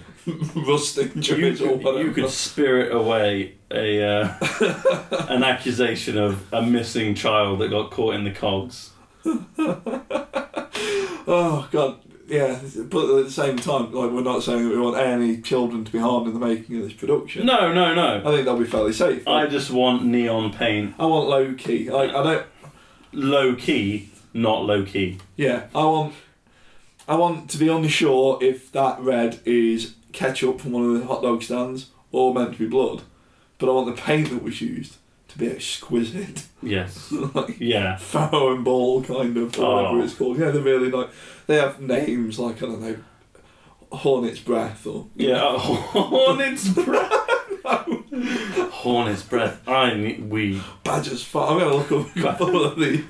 rust 0.55 0.97
you 0.97 1.11
injuries 1.15 1.61
or 1.61 1.69
could, 1.71 1.83
whatever. 1.83 2.05
you 2.05 2.13
could 2.13 2.31
spirit 2.31 2.93
away 2.95 3.55
a 3.71 4.03
uh, 4.05 4.35
an 5.29 5.43
accusation 5.43 6.17
of 6.19 6.47
a 6.53 6.63
missing 6.63 7.15
child 7.15 7.59
that 7.61 7.69
got 7.71 7.91
caught 7.91 8.15
in 8.15 8.25
the 8.25 8.31
cogs. 8.31 8.91
Oh 11.25 11.69
god, 11.71 12.01
yeah. 12.33 12.59
But 12.85 13.19
at 13.19 13.25
the 13.27 13.31
same 13.31 13.57
time, 13.57 13.93
like 13.93 14.11
we're 14.11 14.23
not 14.23 14.43
saying 14.43 14.65
that 14.69 14.75
we 14.75 14.81
want 14.81 14.97
any 14.97 15.41
children 15.43 15.85
to 15.85 15.93
be 15.93 15.99
harmed 15.99 16.27
in 16.27 16.35
the 16.35 16.45
making 16.45 16.77
of 16.79 16.85
this 16.85 16.93
production. 16.95 17.47
No, 17.47 17.73
no, 17.73 17.95
no. 17.95 18.19
I 18.25 18.33
think 18.35 18.45
they'll 18.45 18.59
be 18.59 18.65
fairly 18.65 18.93
safe. 18.93 19.27
I 19.29 19.47
just 19.47 19.71
want 19.71 20.05
neon 20.05 20.53
paint, 20.53 20.95
I 20.99 21.07
want 21.07 21.29
low 21.29 21.55
key. 21.55 21.91
Like 21.91 22.11
I 22.11 22.23
don't. 22.23 22.47
low 23.13 23.55
key, 23.55 24.11
not 24.35 24.65
low 24.65 24.85
key. 24.85 25.19
Yeah, 25.37 25.67
I 25.75 25.85
want. 25.85 26.15
I 27.09 27.17
want 27.17 27.51
to 27.51 27.59
be 27.59 27.69
unsure 27.69 28.39
if 28.41 28.71
that 28.73 28.99
red 29.01 29.41
is 29.45 29.95
ketchup 30.13 30.61
from 30.61 30.73
one 30.73 30.85
of 30.85 31.01
the 31.01 31.07
hot 31.07 31.23
dog 31.23 31.43
stands 31.43 31.91
or 32.13 32.33
meant 32.33 32.53
to 32.55 32.59
be 32.59 32.67
blood, 32.67 33.03
but 33.59 33.69
I 33.69 33.73
want 33.73 33.95
the 33.95 34.01
paint 34.01 34.31
that 34.31 34.43
was 34.43 34.61
used 34.61 34.97
to 35.29 35.39
be 35.39 35.49
exquisite, 35.49 36.45
Yes. 36.63 37.11
like 37.35 37.57
Yeah. 37.59 37.97
Farrow 37.97 38.55
and 38.55 38.65
Ball 38.65 39.03
kind 39.03 39.37
of, 39.37 39.59
or 39.59 39.75
whatever 39.77 39.97
Oh. 39.99 40.03
it's 40.05 40.15
called. 40.15 40.39
Yeah, 40.39 40.51
they're 40.51 40.63
really 40.63 40.91
like 40.91 41.09
they 41.47 41.57
have 41.57 41.81
names 41.81 42.39
like 42.39 42.57
I 42.63 42.67
don't 42.67 42.81
know, 42.81 42.97
Hornet's 43.93 44.41
Breath 44.41 44.87
or 44.87 45.09
Yeah. 45.17 45.57
Hornet's 45.59 46.69
breath. 46.69 47.13
Hornet's 48.71 49.23
breath. 49.23 49.67
I 49.69 49.95
need 49.95 50.29
we 50.31 50.63
Badger's 50.85 51.25
Fart. 51.25 51.53
I'm 51.53 51.59
gonna 51.59 51.75
look 51.77 51.93
up 51.93 52.17
a 52.17 52.21
couple 52.21 52.65
of 52.65 52.79
these. 52.79 53.01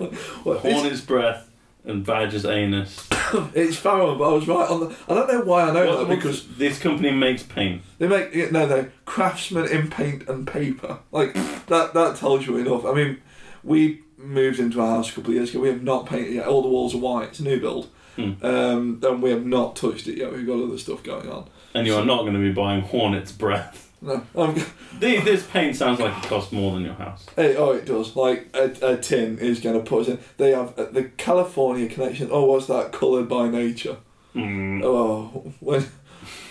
What, 0.45 0.59
Hornet's 0.61 1.01
breath 1.01 1.51
and 1.85 2.05
Badger's 2.05 2.45
anus. 2.45 3.09
it's 3.55 3.77
Farrow, 3.77 4.15
but 4.17 4.31
I 4.31 4.33
was 4.35 4.47
right 4.47 4.69
on 4.69 4.81
the. 4.81 4.97
I 5.09 5.15
don't 5.15 5.29
know 5.29 5.41
why 5.43 5.63
I 5.69 5.73
know 5.73 5.87
Well, 5.87 6.05
that 6.05 6.15
because 6.15 6.47
this 6.57 6.79
company 6.79 7.11
makes 7.11 7.43
paint. 7.43 7.83
They 7.99 8.07
make 8.09 8.35
yeah, 8.35 8.51
no, 8.51 8.67
they 8.67 8.89
craftsmen 9.05 9.67
in 9.69 9.91
paint 9.91 10.29
and 10.29 10.47
paper. 10.47 10.99
Like 11.11 11.35
that. 11.67 11.95
That 11.95 12.17
tells 12.17 12.47
you 12.47 12.57
enough. 12.59 12.85
I 12.85 12.93
mean, 12.93 13.21
we 13.65 14.03
moved 14.17 14.61
into 14.61 14.81
our 14.81 14.97
house 14.97 15.11
a 15.11 15.15
couple 15.15 15.31
of 15.31 15.37
years 15.37 15.51
ago. 15.51 15.61
We 15.61 15.69
have 15.69 15.83
not 15.83 16.07
painted 16.07 16.35
yet. 16.35 16.47
All 16.47 16.63
the 16.63 16.69
walls 16.69 16.95
are 16.95 16.99
white. 16.99 17.29
It's 17.31 17.41
a 17.41 17.45
new 17.45 17.59
build, 17.59 17.89
Hmm. 18.17 18.33
um, 18.45 19.01
and 19.03 19.23
we 19.23 19.31
have 19.31 19.47
not 19.47 19.75
touched 19.77 20.07
it 20.07 20.19
yet. 20.19 20.33
We've 20.33 20.47
got 20.47 20.63
other 20.63 20.77
stuff 20.79 21.03
going 21.03 21.29
on. 21.31 21.49
And 21.75 21.87
you 21.87 21.95
are 21.97 22.05
not 22.05 22.23
going 22.23 22.35
to 22.35 22.39
be 22.41 22.53
buying 22.53 22.83
Hornet's 22.83 23.33
breath. 23.33 23.91
No, 24.03 24.23
I'm, 24.37 24.55
The- 24.99 25.21
This 25.21 25.47
paint 25.47 25.77
sounds 25.77 26.01
like 26.01 26.17
it 26.25 26.29
costs 26.29 26.53
more 26.53 26.73
than 26.73 26.83
your 26.85 26.95
house. 26.95 27.25
Hey, 27.37 27.57
oh, 27.57 27.71
it 27.71 27.87
does. 27.87 28.15
Like 28.17 28.49
a, 28.53 28.65
a 28.83 28.97
tin 28.99 29.39
is 29.39 29.61
going 29.61 29.77
to 29.83 29.89
put 29.89 30.03
us 30.03 30.09
in. 30.09 30.19
They 30.37 30.51
have 30.51 30.79
uh, 30.79 30.87
the 30.87 31.05
California 31.05 31.89
Collection. 31.89 32.29
Oh, 32.31 32.45
what's 32.45 32.67
that? 32.67 32.93
Coloured 32.93 33.29
by 33.29 33.49
nature. 33.49 33.97
Mm. 34.35 34.83
Oh, 34.85 35.53
when 35.61 35.87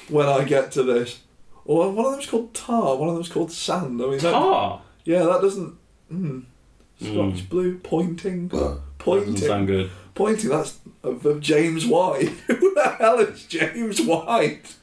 when 0.10 0.28
I 0.28 0.44
get 0.46 0.72
to 0.74 0.84
this, 0.84 1.20
or 1.66 1.92
one 1.92 2.06
of 2.06 2.12
them's 2.14 2.26
called 2.28 2.54
tar. 2.54 2.96
One 2.96 3.10
of 3.10 3.16
them's 3.16 3.30
called 3.30 3.52
sand. 3.52 4.02
I 4.02 4.06
mean, 4.06 4.20
that, 4.20 4.32
Tar. 4.32 4.82
Yeah, 5.04 5.24
that 5.24 5.42
doesn't. 5.42 5.76
Mm. 6.12 6.44
Scotch 7.02 7.14
Mm. 7.14 7.50
blue 7.50 7.78
pointing, 7.80 8.48
That 8.50 8.58
doesn't 8.58 8.82
pointing, 9.00 9.38
sound 9.38 9.68
good. 9.68 9.90
Pointing. 10.16 10.50
That's 10.50 10.80
of, 11.04 11.26
of 11.26 11.40
James 11.42 11.86
White. 11.86 12.30
Who 12.48 12.74
the 12.76 12.96
hell 13.00 13.20
is 13.20 13.46
James 13.46 14.02
White? 14.02 14.76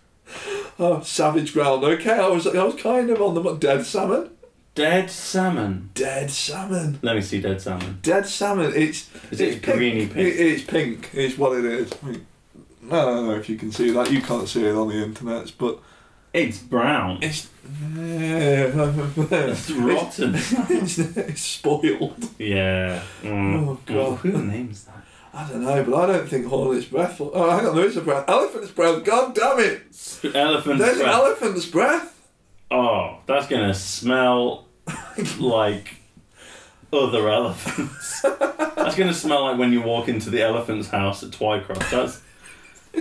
Oh, 0.78 1.00
Savage 1.02 1.52
Ground. 1.54 1.82
Okay, 1.84 2.12
I 2.12 2.28
was 2.28 2.46
I 2.46 2.62
was 2.62 2.74
kind 2.80 3.10
of 3.10 3.20
on 3.22 3.34
the 3.34 3.54
dead 3.54 3.84
salmon. 3.86 4.30
Dead 4.74 5.10
salmon. 5.10 5.90
Dead 5.94 6.30
salmon. 6.30 6.98
Let 7.02 7.16
me 7.16 7.22
see 7.22 7.40
dead 7.40 7.60
salmon. 7.60 7.98
Dead 8.02 8.26
salmon. 8.26 8.72
It's 8.76 9.08
Is 9.30 9.40
it's 9.40 9.56
it 9.56 9.62
greeny 9.62 10.06
pink? 10.06 10.16
It, 10.18 10.36
it's 10.40 10.62
pink. 10.64 11.10
It's 11.14 11.36
what 11.36 11.58
it 11.58 11.64
is. 11.64 11.92
I 12.02 12.06
mean, 12.06 12.26
I 12.86 12.90
don't 12.90 13.26
know 13.26 13.34
if 13.34 13.48
you 13.48 13.56
can 13.56 13.72
see 13.72 13.90
that. 13.90 14.12
You 14.12 14.22
can't 14.22 14.48
see 14.48 14.64
it 14.64 14.74
on 14.76 14.88
the 14.88 15.02
internet, 15.02 15.52
but 15.58 15.80
It's 16.32 16.58
brown. 16.58 17.18
it's 17.22 17.48
It's 18.00 19.70
rotten. 19.72 20.34
it's, 20.70 20.98
it's 20.98 21.40
spoiled. 21.42 22.28
yeah. 22.38 23.02
Mm. 23.22 23.66
Oh, 23.68 23.78
God. 23.84 24.18
Who 24.18 24.42
names 24.44 24.84
that? 24.84 24.97
I 25.38 25.48
don't 25.48 25.62
know, 25.62 25.84
but 25.84 25.94
I 25.94 26.06
don't 26.06 26.28
think 26.28 26.46
Hornet's 26.46 26.86
breath. 26.86 27.20
Will... 27.20 27.30
Oh, 27.32 27.48
hang 27.48 27.64
on, 27.64 27.76
there 27.76 27.86
is 27.86 27.96
a 27.96 28.00
breath. 28.00 28.28
Elephant's 28.28 28.72
breath. 28.72 29.04
God 29.04 29.36
damn 29.36 29.60
it! 29.60 29.82
Elephant's 30.34 30.80
There's 30.80 30.98
breath. 30.98 31.14
elephant's 31.14 31.66
breath. 31.66 32.28
oh, 32.72 33.18
that's 33.26 33.46
gonna 33.46 33.72
smell 33.72 34.66
like 35.38 35.94
other 36.92 37.28
elephants. 37.28 38.20
that's 38.22 38.96
gonna 38.96 39.14
smell 39.14 39.44
like 39.44 39.58
when 39.58 39.72
you 39.72 39.80
walk 39.80 40.08
into 40.08 40.28
the 40.28 40.42
elephant's 40.42 40.88
house 40.88 41.22
at 41.22 41.30
Twycross. 41.30 41.88
That's 41.88 42.20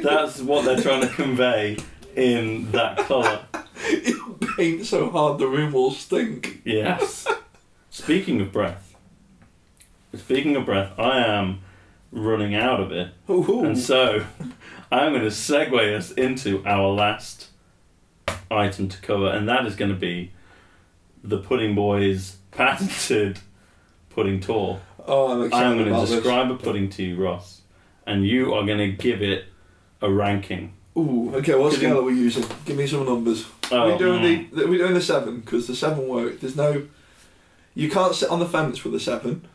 that's 0.04 0.40
what 0.40 0.64
they're 0.64 0.80
trying 0.80 1.02
to 1.02 1.08
convey 1.08 1.80
in 2.16 2.72
that 2.72 3.00
colour. 3.00 3.46
you 3.90 4.38
paint 4.56 4.86
so 4.86 5.10
hard 5.10 5.40
the 5.40 5.48
room 5.48 5.74
will 5.74 5.90
stink. 5.90 6.62
Yes. 6.64 7.26
Speaking 7.90 8.42
of 8.42 8.52
breath. 8.52 8.96
Speaking 10.14 10.56
of 10.56 10.66
breath, 10.66 11.00
I 11.00 11.26
am 11.26 11.62
running 12.18 12.56
out 12.56 12.80
of 12.80 12.92
it. 12.92 13.12
Ooh. 13.30 13.64
And 13.66 13.78
so 13.78 14.26
I'm 14.92 15.12
going 15.12 15.24
to 15.24 15.30
segue 15.30 15.96
us 15.96 16.12
into 16.12 16.64
our 16.66 16.88
last 16.88 17.48
item 18.50 18.90
to 18.90 19.02
cover, 19.02 19.28
and 19.28 19.48
that 19.48 19.66
is 19.66 19.76
going 19.76 19.92
to 19.92 19.98
be 19.98 20.32
the 21.24 21.38
Pudding 21.38 21.76
Boys 21.76 22.38
patented 22.52 23.40
pudding 24.10 24.40
tour. 24.40 24.80
oh, 25.06 25.32
I'm 25.32 25.46
excited 25.46 25.68
I'm 25.68 25.78
going 25.78 26.08
to 26.08 26.16
describe 26.16 26.50
a 26.50 26.56
pudding 26.56 26.90
to 26.92 27.04
you, 27.04 27.24
Ross, 27.24 27.62
and 28.06 28.26
you 28.26 28.54
are 28.54 28.66
going 28.66 28.80
to 28.80 28.92
give 28.92 29.22
it 29.22 29.46
a 30.02 30.12
ranking. 30.12 30.74
Ooh, 30.98 31.36
okay. 31.36 31.54
What 31.54 31.70
Could 31.72 31.80
scale 31.80 31.96
you- 31.96 32.00
are 32.00 32.04
we 32.04 32.14
using? 32.14 32.44
Give 32.66 32.76
me 32.76 32.88
some 32.88 33.06
numbers. 33.06 33.46
Oh, 33.72 33.78
are 33.78 33.92
we 33.92 33.98
doing 33.98 34.22
mm. 34.22 34.52
the? 34.52 34.64
Are 34.64 34.68
we 34.68 34.78
doing 34.78 34.96
the 34.96 35.02
seven? 35.02 35.42
Because 35.42 35.68
the 35.68 35.76
seven 35.76 36.08
work. 36.08 36.40
There's 36.40 36.56
no. 36.56 36.88
You 37.76 37.92
can't 37.92 38.16
sit 38.16 38.32
on 38.32 38.40
the 38.40 38.48
fence 38.48 38.84
with 38.84 38.94
the 38.94 39.00
seven. 39.00 39.48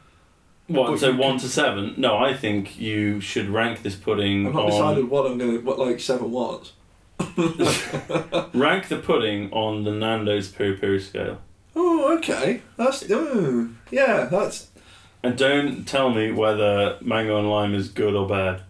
What, 0.72 0.90
But 0.90 1.00
so 1.00 1.10
you 1.10 1.16
one 1.18 1.38
to 1.38 1.48
seven? 1.48 1.94
No, 1.96 2.16
I 2.16 2.34
think 2.34 2.78
you 2.80 3.20
should 3.20 3.48
rank 3.48 3.82
this 3.82 3.94
pudding 3.94 4.46
I've 4.46 4.54
not 4.54 4.64
on. 4.64 4.70
decided 4.70 5.10
what 5.10 5.26
I'm 5.30 5.38
gonna. 5.38 5.60
What 5.60 5.78
like 5.78 6.00
seven 6.00 6.30
was. 6.30 6.72
Rank 8.54 8.88
the 8.88 9.00
pudding 9.02 9.50
on 9.52 9.84
the 9.84 9.92
Nando's 9.92 10.48
peri 10.48 10.76
peri 10.76 11.00
scale. 11.00 11.38
Oh, 11.74 12.16
okay. 12.18 12.62
That's. 12.76 13.04
Oh, 13.10 13.68
yeah. 13.90 14.24
That's. 14.24 14.68
And 15.22 15.38
don't 15.38 15.84
tell 15.86 16.10
me 16.10 16.32
whether 16.32 16.98
mango 17.00 17.38
and 17.38 17.48
lime 17.48 17.74
is 17.74 17.88
good 17.88 18.14
or 18.14 18.26
bad. 18.28 18.62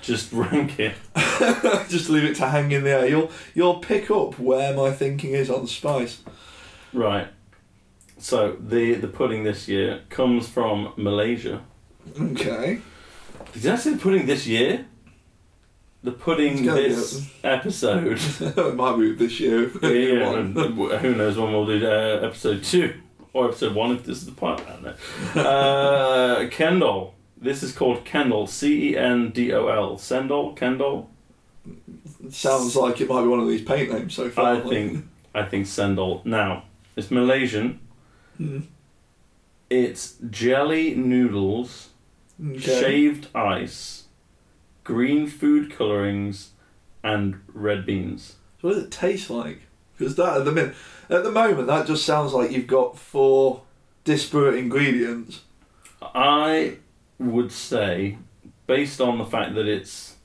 Just 0.00 0.32
rank 0.32 0.78
it. 0.78 0.94
just 1.88 2.08
leave 2.08 2.24
it 2.24 2.36
to 2.36 2.48
hang 2.48 2.70
in 2.72 2.84
the 2.84 2.90
air. 2.90 3.08
You'll 3.08 3.30
you'll 3.54 3.78
pick 3.78 4.10
up 4.10 4.38
where 4.38 4.74
my 4.74 4.92
thinking 4.92 5.32
is 5.32 5.50
on 5.50 5.66
spice. 5.66 6.22
Right. 6.92 7.28
So 8.18 8.56
the 8.58 8.94
the 8.94 9.08
pudding 9.08 9.44
this 9.44 9.68
year 9.68 10.02
comes 10.08 10.48
from 10.48 10.92
Malaysia. 10.96 11.62
Okay. 12.18 12.80
Did 13.52 13.66
I 13.66 13.76
say 13.76 13.96
pudding 13.96 14.26
this 14.26 14.46
year? 14.46 14.86
the 16.06 16.12
pudding 16.12 16.52
It's 16.52 16.62
gonna 16.62 16.82
be 16.82 16.88
this 16.88 17.30
episode. 17.42 18.20
it 18.40 18.74
might 18.76 18.96
be 18.96 19.12
this 19.14 19.40
year. 19.40 19.70
yeah, 19.82 20.34
and 20.34 20.56
who 20.56 21.14
knows 21.14 21.36
when 21.36 21.52
we'll 21.52 21.66
do 21.66 21.84
uh, 21.84 22.20
episode 22.22 22.62
two 22.62 22.94
or 23.32 23.46
episode 23.48 23.74
one 23.74 23.90
if 23.96 24.04
this 24.04 24.18
is 24.18 24.26
the 24.26 24.32
part. 24.32 24.62
I 24.62 24.70
don't 24.70 24.82
know. 24.84 25.42
Uh, 25.42 26.48
Kendall. 26.48 27.14
This 27.36 27.62
is 27.62 27.72
called 27.72 28.04
Kendall. 28.04 28.46
C 28.46 28.92
E 28.92 28.96
N 28.96 29.30
D 29.30 29.52
O 29.52 29.66
L. 29.66 29.96
Cendol. 29.96 30.56
Kendall. 30.56 31.10
Sounds 32.30 32.76
like 32.76 33.00
it 33.00 33.08
might 33.08 33.22
be 33.22 33.28
one 33.28 33.40
of 33.40 33.48
these 33.48 33.62
paint 33.62 33.92
names 33.92 34.14
so 34.14 34.30
far. 34.30 34.54
I 34.54 34.60
think. 34.60 35.04
I 35.34 35.42
think 35.42 35.66
Cendol. 35.66 36.24
Now 36.24 36.64
it's 36.94 37.10
Malaysian. 37.10 37.80
Hmm. 38.36 38.60
It's 39.70 40.16
jelly 40.30 40.94
noodles, 40.94 41.88
Okay. 42.40 42.58
shaved 42.58 43.28
ice, 43.34 44.04
green 44.84 45.26
food 45.26 45.74
colorings, 45.76 46.50
and 47.02 47.40
red 47.52 47.86
beans. 47.86 48.36
So 48.60 48.68
what 48.68 48.74
does 48.74 48.84
it 48.84 48.90
taste 48.90 49.30
like? 49.30 49.62
Because 49.96 50.14
that 50.16 50.38
at 50.38 50.44
the 50.44 50.52
minute, 50.52 50.74
at 51.08 51.24
the 51.24 51.30
moment, 51.32 51.66
that 51.68 51.86
just 51.86 52.04
sounds 52.04 52.32
like 52.32 52.50
you've 52.52 52.66
got 52.66 52.98
four 52.98 53.62
disparate 54.04 54.54
ingredients. 54.56 55.42
I 56.02 56.76
would 57.18 57.50
say, 57.50 58.18
based 58.66 59.00
on 59.00 59.18
the 59.18 59.24
fact 59.24 59.54
that 59.54 59.66
it's 59.66 60.16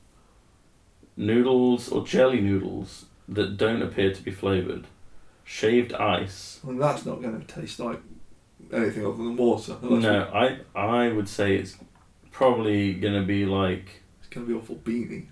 noodles 1.15 1.89
or 1.89 2.05
jelly 2.05 2.41
noodles 2.41 3.05
that 3.29 3.57
don't 3.57 3.81
appear 3.81 4.13
to 4.13 4.21
be 4.21 4.31
flavoured, 4.31 4.87
shaved 5.51 5.91
ice. 5.93 6.59
And 6.65 6.81
that's 6.81 7.05
not 7.05 7.21
going 7.21 7.39
to 7.39 7.45
taste 7.45 7.79
like 7.79 7.99
anything 8.71 9.05
other 9.05 9.17
than 9.17 9.35
water. 9.35 9.75
No, 9.81 10.29
I 10.33 10.59
I 10.79 11.11
would 11.11 11.27
say 11.27 11.55
it's 11.57 11.77
probably 12.31 12.93
gonna 12.93 13.23
be 13.23 13.45
like 13.45 14.01
It's 14.19 14.29
going 14.29 14.47
to 14.47 14.53
be 14.53 14.57
awful 14.57 14.75
beany. 14.77 15.29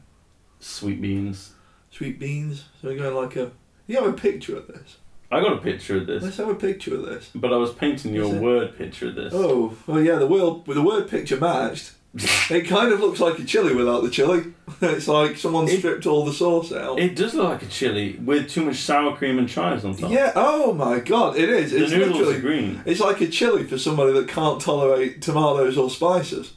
sweet 0.60 1.02
beans. 1.02 1.54
Sweet 1.90 2.20
beans. 2.20 2.66
So 2.82 2.90
we're 2.90 2.98
going 2.98 3.16
like 3.16 3.36
a. 3.38 3.52
You 3.88 3.96
have 3.96 4.08
a 4.08 4.14
picture 4.14 4.58
of 4.58 4.68
this. 4.68 4.98
I 5.32 5.40
got 5.42 5.54
a 5.54 5.58
picture 5.62 5.98
of 5.98 6.08
this, 6.08 6.24
Let's 6.24 6.38
have 6.38 6.50
a 6.50 6.56
picture 6.56 6.96
of 6.96 7.04
this. 7.06 7.30
but 7.36 7.54
I 7.54 7.58
was 7.58 7.72
painting 7.72 8.16
your 8.16 8.26
Is 8.30 8.34
it? 8.34 8.42
word 8.42 8.78
picture 8.78 9.10
of 9.10 9.16
this. 9.16 9.32
Oh, 9.34 9.76
well, 9.86 10.02
yeah. 10.02 10.16
The 10.16 10.26
word 10.28 10.66
the 10.66 10.82
word 10.82 11.08
picture 11.08 11.38
matched. 11.40 11.92
It 12.50 12.68
kind 12.68 12.92
of 12.92 13.00
looks 13.00 13.20
like 13.20 13.38
a 13.38 13.44
chili 13.44 13.76
without 13.76 14.02
the 14.02 14.10
chili. 14.10 14.54
it's 14.82 15.08
like 15.08 15.38
someone 15.38 15.68
stripped 15.68 16.08
all 16.08 16.26
the 16.26 16.34
sauce 16.34 16.72
out. 16.74 16.98
It 17.00 17.16
does 17.16 17.36
look 17.36 17.48
like 17.50 17.62
a 17.62 17.68
chili 17.68 18.14
with 18.26 18.50
too 18.50 18.66
much 18.66 18.78
sour 18.78 19.16
cream 19.16 19.38
and 19.38 19.48
chives 19.48 19.86
on 19.86 19.96
top. 19.96 20.10
yeah. 20.12 20.32
Oh 20.36 20.74
my 20.74 21.00
god! 21.00 21.38
It 21.38 21.50
is. 21.50 21.72
the 21.72 21.84
It's 21.84 21.92
noodles 21.92 22.14
literally. 22.18 22.38
are 22.38 22.42
green. 22.42 22.82
It's 22.88 23.00
like 23.00 23.22
a 23.22 23.28
chili 23.28 23.64
for 23.66 23.78
somebody 23.78 24.14
that 24.14 24.28
can't 24.28 24.60
tolerate 24.60 25.22
tomatoes 25.22 25.78
or 25.78 25.90
spices. 25.90 26.54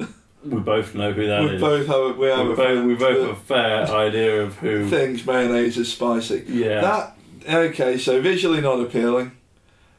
We 0.44 0.60
both 0.60 0.94
know 0.94 1.12
who 1.12 1.26
that 1.26 1.42
is. 1.44 1.50
we 1.50 1.58
both 1.58 1.86
have 1.88 2.16
we 2.16 2.28
have 2.28 2.46
we 2.46 2.52
a 2.52 2.56
both, 2.56 2.84
we 2.86 2.94
both 2.94 3.20
have 3.28 3.30
a 3.36 3.40
fair 3.40 3.86
idea 3.88 4.42
of 4.44 4.54
who. 4.56 4.88
thinks 4.88 5.26
mayonnaise 5.26 5.76
is 5.76 5.92
spicy. 5.92 6.44
Yeah. 6.46 6.80
That 6.80 7.16
okay? 7.46 7.98
So 7.98 8.22
visually 8.22 8.60
not 8.60 8.80
appealing. 8.80 9.32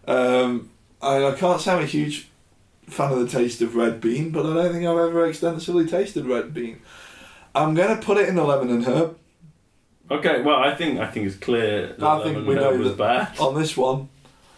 Um, 0.07 0.69
I, 1.01 1.25
I 1.25 1.31
can't 1.33 1.59
say 1.61 1.73
I'm 1.73 1.83
a 1.83 1.85
huge 1.85 2.28
fan 2.89 3.11
of 3.11 3.19
the 3.19 3.27
taste 3.27 3.61
of 3.61 3.75
red 3.75 4.01
bean, 4.01 4.31
but 4.31 4.45
I 4.45 4.53
don't 4.53 4.73
think 4.73 4.85
I've 4.85 4.97
ever 4.97 5.25
extensively 5.27 5.85
tasted 5.87 6.25
red 6.25 6.53
bean. 6.53 6.81
I'm 7.55 7.73
gonna 7.73 7.97
put 7.97 8.17
it 8.17 8.29
in 8.29 8.35
the 8.35 8.43
lemon 8.43 8.69
and 8.69 8.85
herb 8.85 9.17
Okay, 10.11 10.41
well, 10.41 10.57
I 10.57 10.73
think 10.75 10.99
I 10.99 11.05
think 11.07 11.27
it's 11.27 11.35
clear 11.35 11.93
that 11.97 12.03
I 12.03 12.23
think 12.23 12.47
we 12.47 12.55
know 12.55 12.75
that- 12.83 12.97
bad. 12.97 13.39
on 13.39 13.59
this 13.59 13.77
one. 13.77 14.09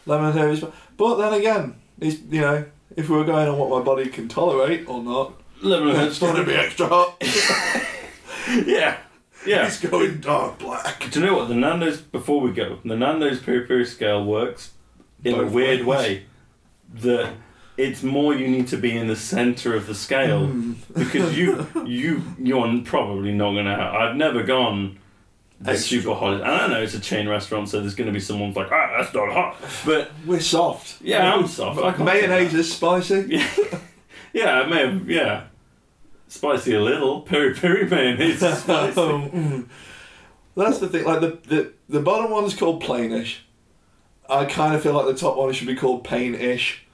Lemon 0.06 0.32
and 0.32 0.40
herb 0.40 0.52
is, 0.54 0.60
fine. 0.62 0.72
but 0.98 1.16
then 1.18 1.34
again, 1.34 1.76
it's 2.00 2.20
you 2.30 2.42
know 2.42 2.66
if 2.96 3.10
we 3.10 3.18
were 3.18 3.24
going 3.26 3.48
on 3.48 3.58
what 3.58 3.70
my 3.70 3.84
body 3.84 4.08
can 4.10 4.28
tolerate 4.28 4.88
or 4.88 5.04
not, 5.04 5.34
Lemon 5.62 5.96
it's 6.08 6.20
going 6.20 6.36
to 6.38 6.44
be 6.46 6.54
extra 6.56 6.88
hot. 6.88 7.18
yeah, 8.66 8.98
yeah. 9.46 9.68
It's 9.68 9.80
going 9.80 10.22
dark 10.22 10.60
black. 10.60 11.10
Do 11.12 11.20
you 11.20 11.26
know 11.26 11.36
what 11.38 11.50
the 11.50 11.56
Nando's? 11.56 12.00
Before 12.02 12.40
we 12.42 12.52
go, 12.52 12.80
the 12.86 12.96
Nando's 12.96 13.40
peri 13.42 13.66
peri 13.68 13.86
scale 13.86 14.24
works 14.24 14.72
in 15.24 15.36
a 15.36 15.46
weird 15.46 15.86
ways. 15.86 15.86
way. 15.86 16.26
That 16.96 17.34
it's 17.88 18.04
more 18.04 18.34
you 18.34 18.48
need 18.48 18.68
to 18.70 18.78
be 18.78 18.96
in 18.96 19.08
the 19.08 19.16
center 19.16 19.76
of 19.76 19.88
the 19.88 19.96
scale 19.96 20.46
Hmm. 20.48 20.74
because 20.94 21.38
you 21.38 21.68
you 21.86 22.22
you're 22.40 22.82
probably 22.84 23.34
not 23.34 23.54
gonna. 23.56 23.76
Have, 23.76 23.94
I've 23.94 24.16
never 24.16 24.44
gone. 24.44 24.98
Extra 25.64 26.00
super 26.02 26.16
hot. 26.16 26.34
And 26.42 26.44
I 26.44 26.68
know 26.68 26.82
it's 26.82 26.96
a 26.96 27.00
chain 27.00 27.30
restaurant, 27.30 27.70
so 27.70 27.80
there's 27.82 27.94
going 27.94 28.08
to 28.08 28.12
be 28.14 28.20
someone 28.20 28.52
like, 28.54 28.72
ah, 28.72 28.96
that's 28.98 29.14
not 29.14 29.32
hot. 29.32 29.58
But 29.86 30.10
We're 30.26 30.40
soft. 30.40 31.00
yeah, 31.02 31.32
I'm 31.36 31.46
soft. 31.48 32.00
Mayonnaise 32.00 32.56
is 32.56 32.74
spicy. 32.74 33.28
Yeah, 33.30 33.48
yeah, 34.34 34.62
I 34.62 34.66
may 34.66 34.80
have. 34.88 35.08
Yeah, 35.08 35.44
spicy 36.28 36.74
a 36.74 36.82
little. 36.82 37.22
Peri 37.22 37.54
peri 37.54 37.88
mayonnaise 37.88 38.42
is 38.42 38.58
spicy. 38.58 39.02
Mm. 39.02 39.68
That's 40.56 40.80
the 40.80 40.88
thing. 40.90 41.04
Like 41.06 41.22
the, 41.22 41.38
the 41.48 41.74
the 41.90 42.00
bottom 42.02 42.32
one's 42.32 42.56
called 42.56 42.82
plainish. 42.82 43.38
I 44.28 44.46
kind 44.46 44.74
of 44.74 44.82
feel 44.82 44.94
like 44.94 45.06
the 45.06 45.14
top 45.14 45.38
one 45.38 45.54
should 45.54 45.68
be 45.68 45.76
called 45.76 46.04
pain-ish. 46.04 46.86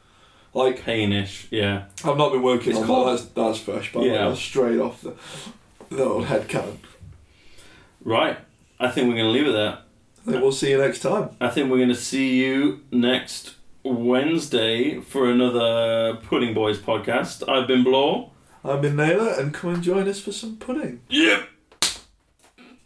Like 0.54 0.82
Painish. 0.84 1.46
Yeah. 1.52 1.86
I've 2.04 2.18
not 2.18 2.32
been 2.32 2.42
working 2.42 2.72
It's 2.72 2.80
on 2.80 2.88
called- 2.88 3.08
that. 3.08 3.12
That's, 3.12 3.26
that's 3.56 3.60
fresh, 3.60 3.92
but 3.94 4.04
Yeah. 4.04 4.30
that's 4.30 4.40
straight 4.40 4.80
off 4.80 5.02
the 5.02 5.14
the 5.90 6.04
old 6.04 6.26
head 6.26 6.48
cannon. 6.48 6.80
Right. 8.04 8.38
I 8.80 8.90
think 8.90 9.08
we're 9.08 9.16
going 9.16 9.26
to 9.26 9.32
leave 9.32 9.48
it 9.48 9.52
there. 9.54 9.80
I 10.28 10.32
think 10.32 10.42
we'll 10.42 10.52
see 10.52 10.72
you 10.72 10.78
next 10.78 11.00
time. 11.00 11.30
I 11.40 11.48
think 11.50 11.70
we're 11.72 11.78
going 11.78 11.90
to 11.90 11.96
see 11.96 12.36
you 12.44 12.82
next 12.92 13.56
Wednesday 13.84 15.00
for 15.00 15.30
another 15.30 16.16
Pudding 16.24 16.54
Boys 16.54 16.78
podcast. 16.80 17.48
I've 17.48 17.68
been 17.68 17.84
Blaw. 17.84 18.32
I've 18.66 18.82
been 18.82 18.98
Naylor, 18.98 19.30
and 19.40 19.54
come 19.54 19.74
and 19.76 19.82
join 19.84 20.08
us 20.10 20.20
for 20.20 20.32
some 20.34 20.58
pudding. 20.58 21.02
Yep. 21.10 21.48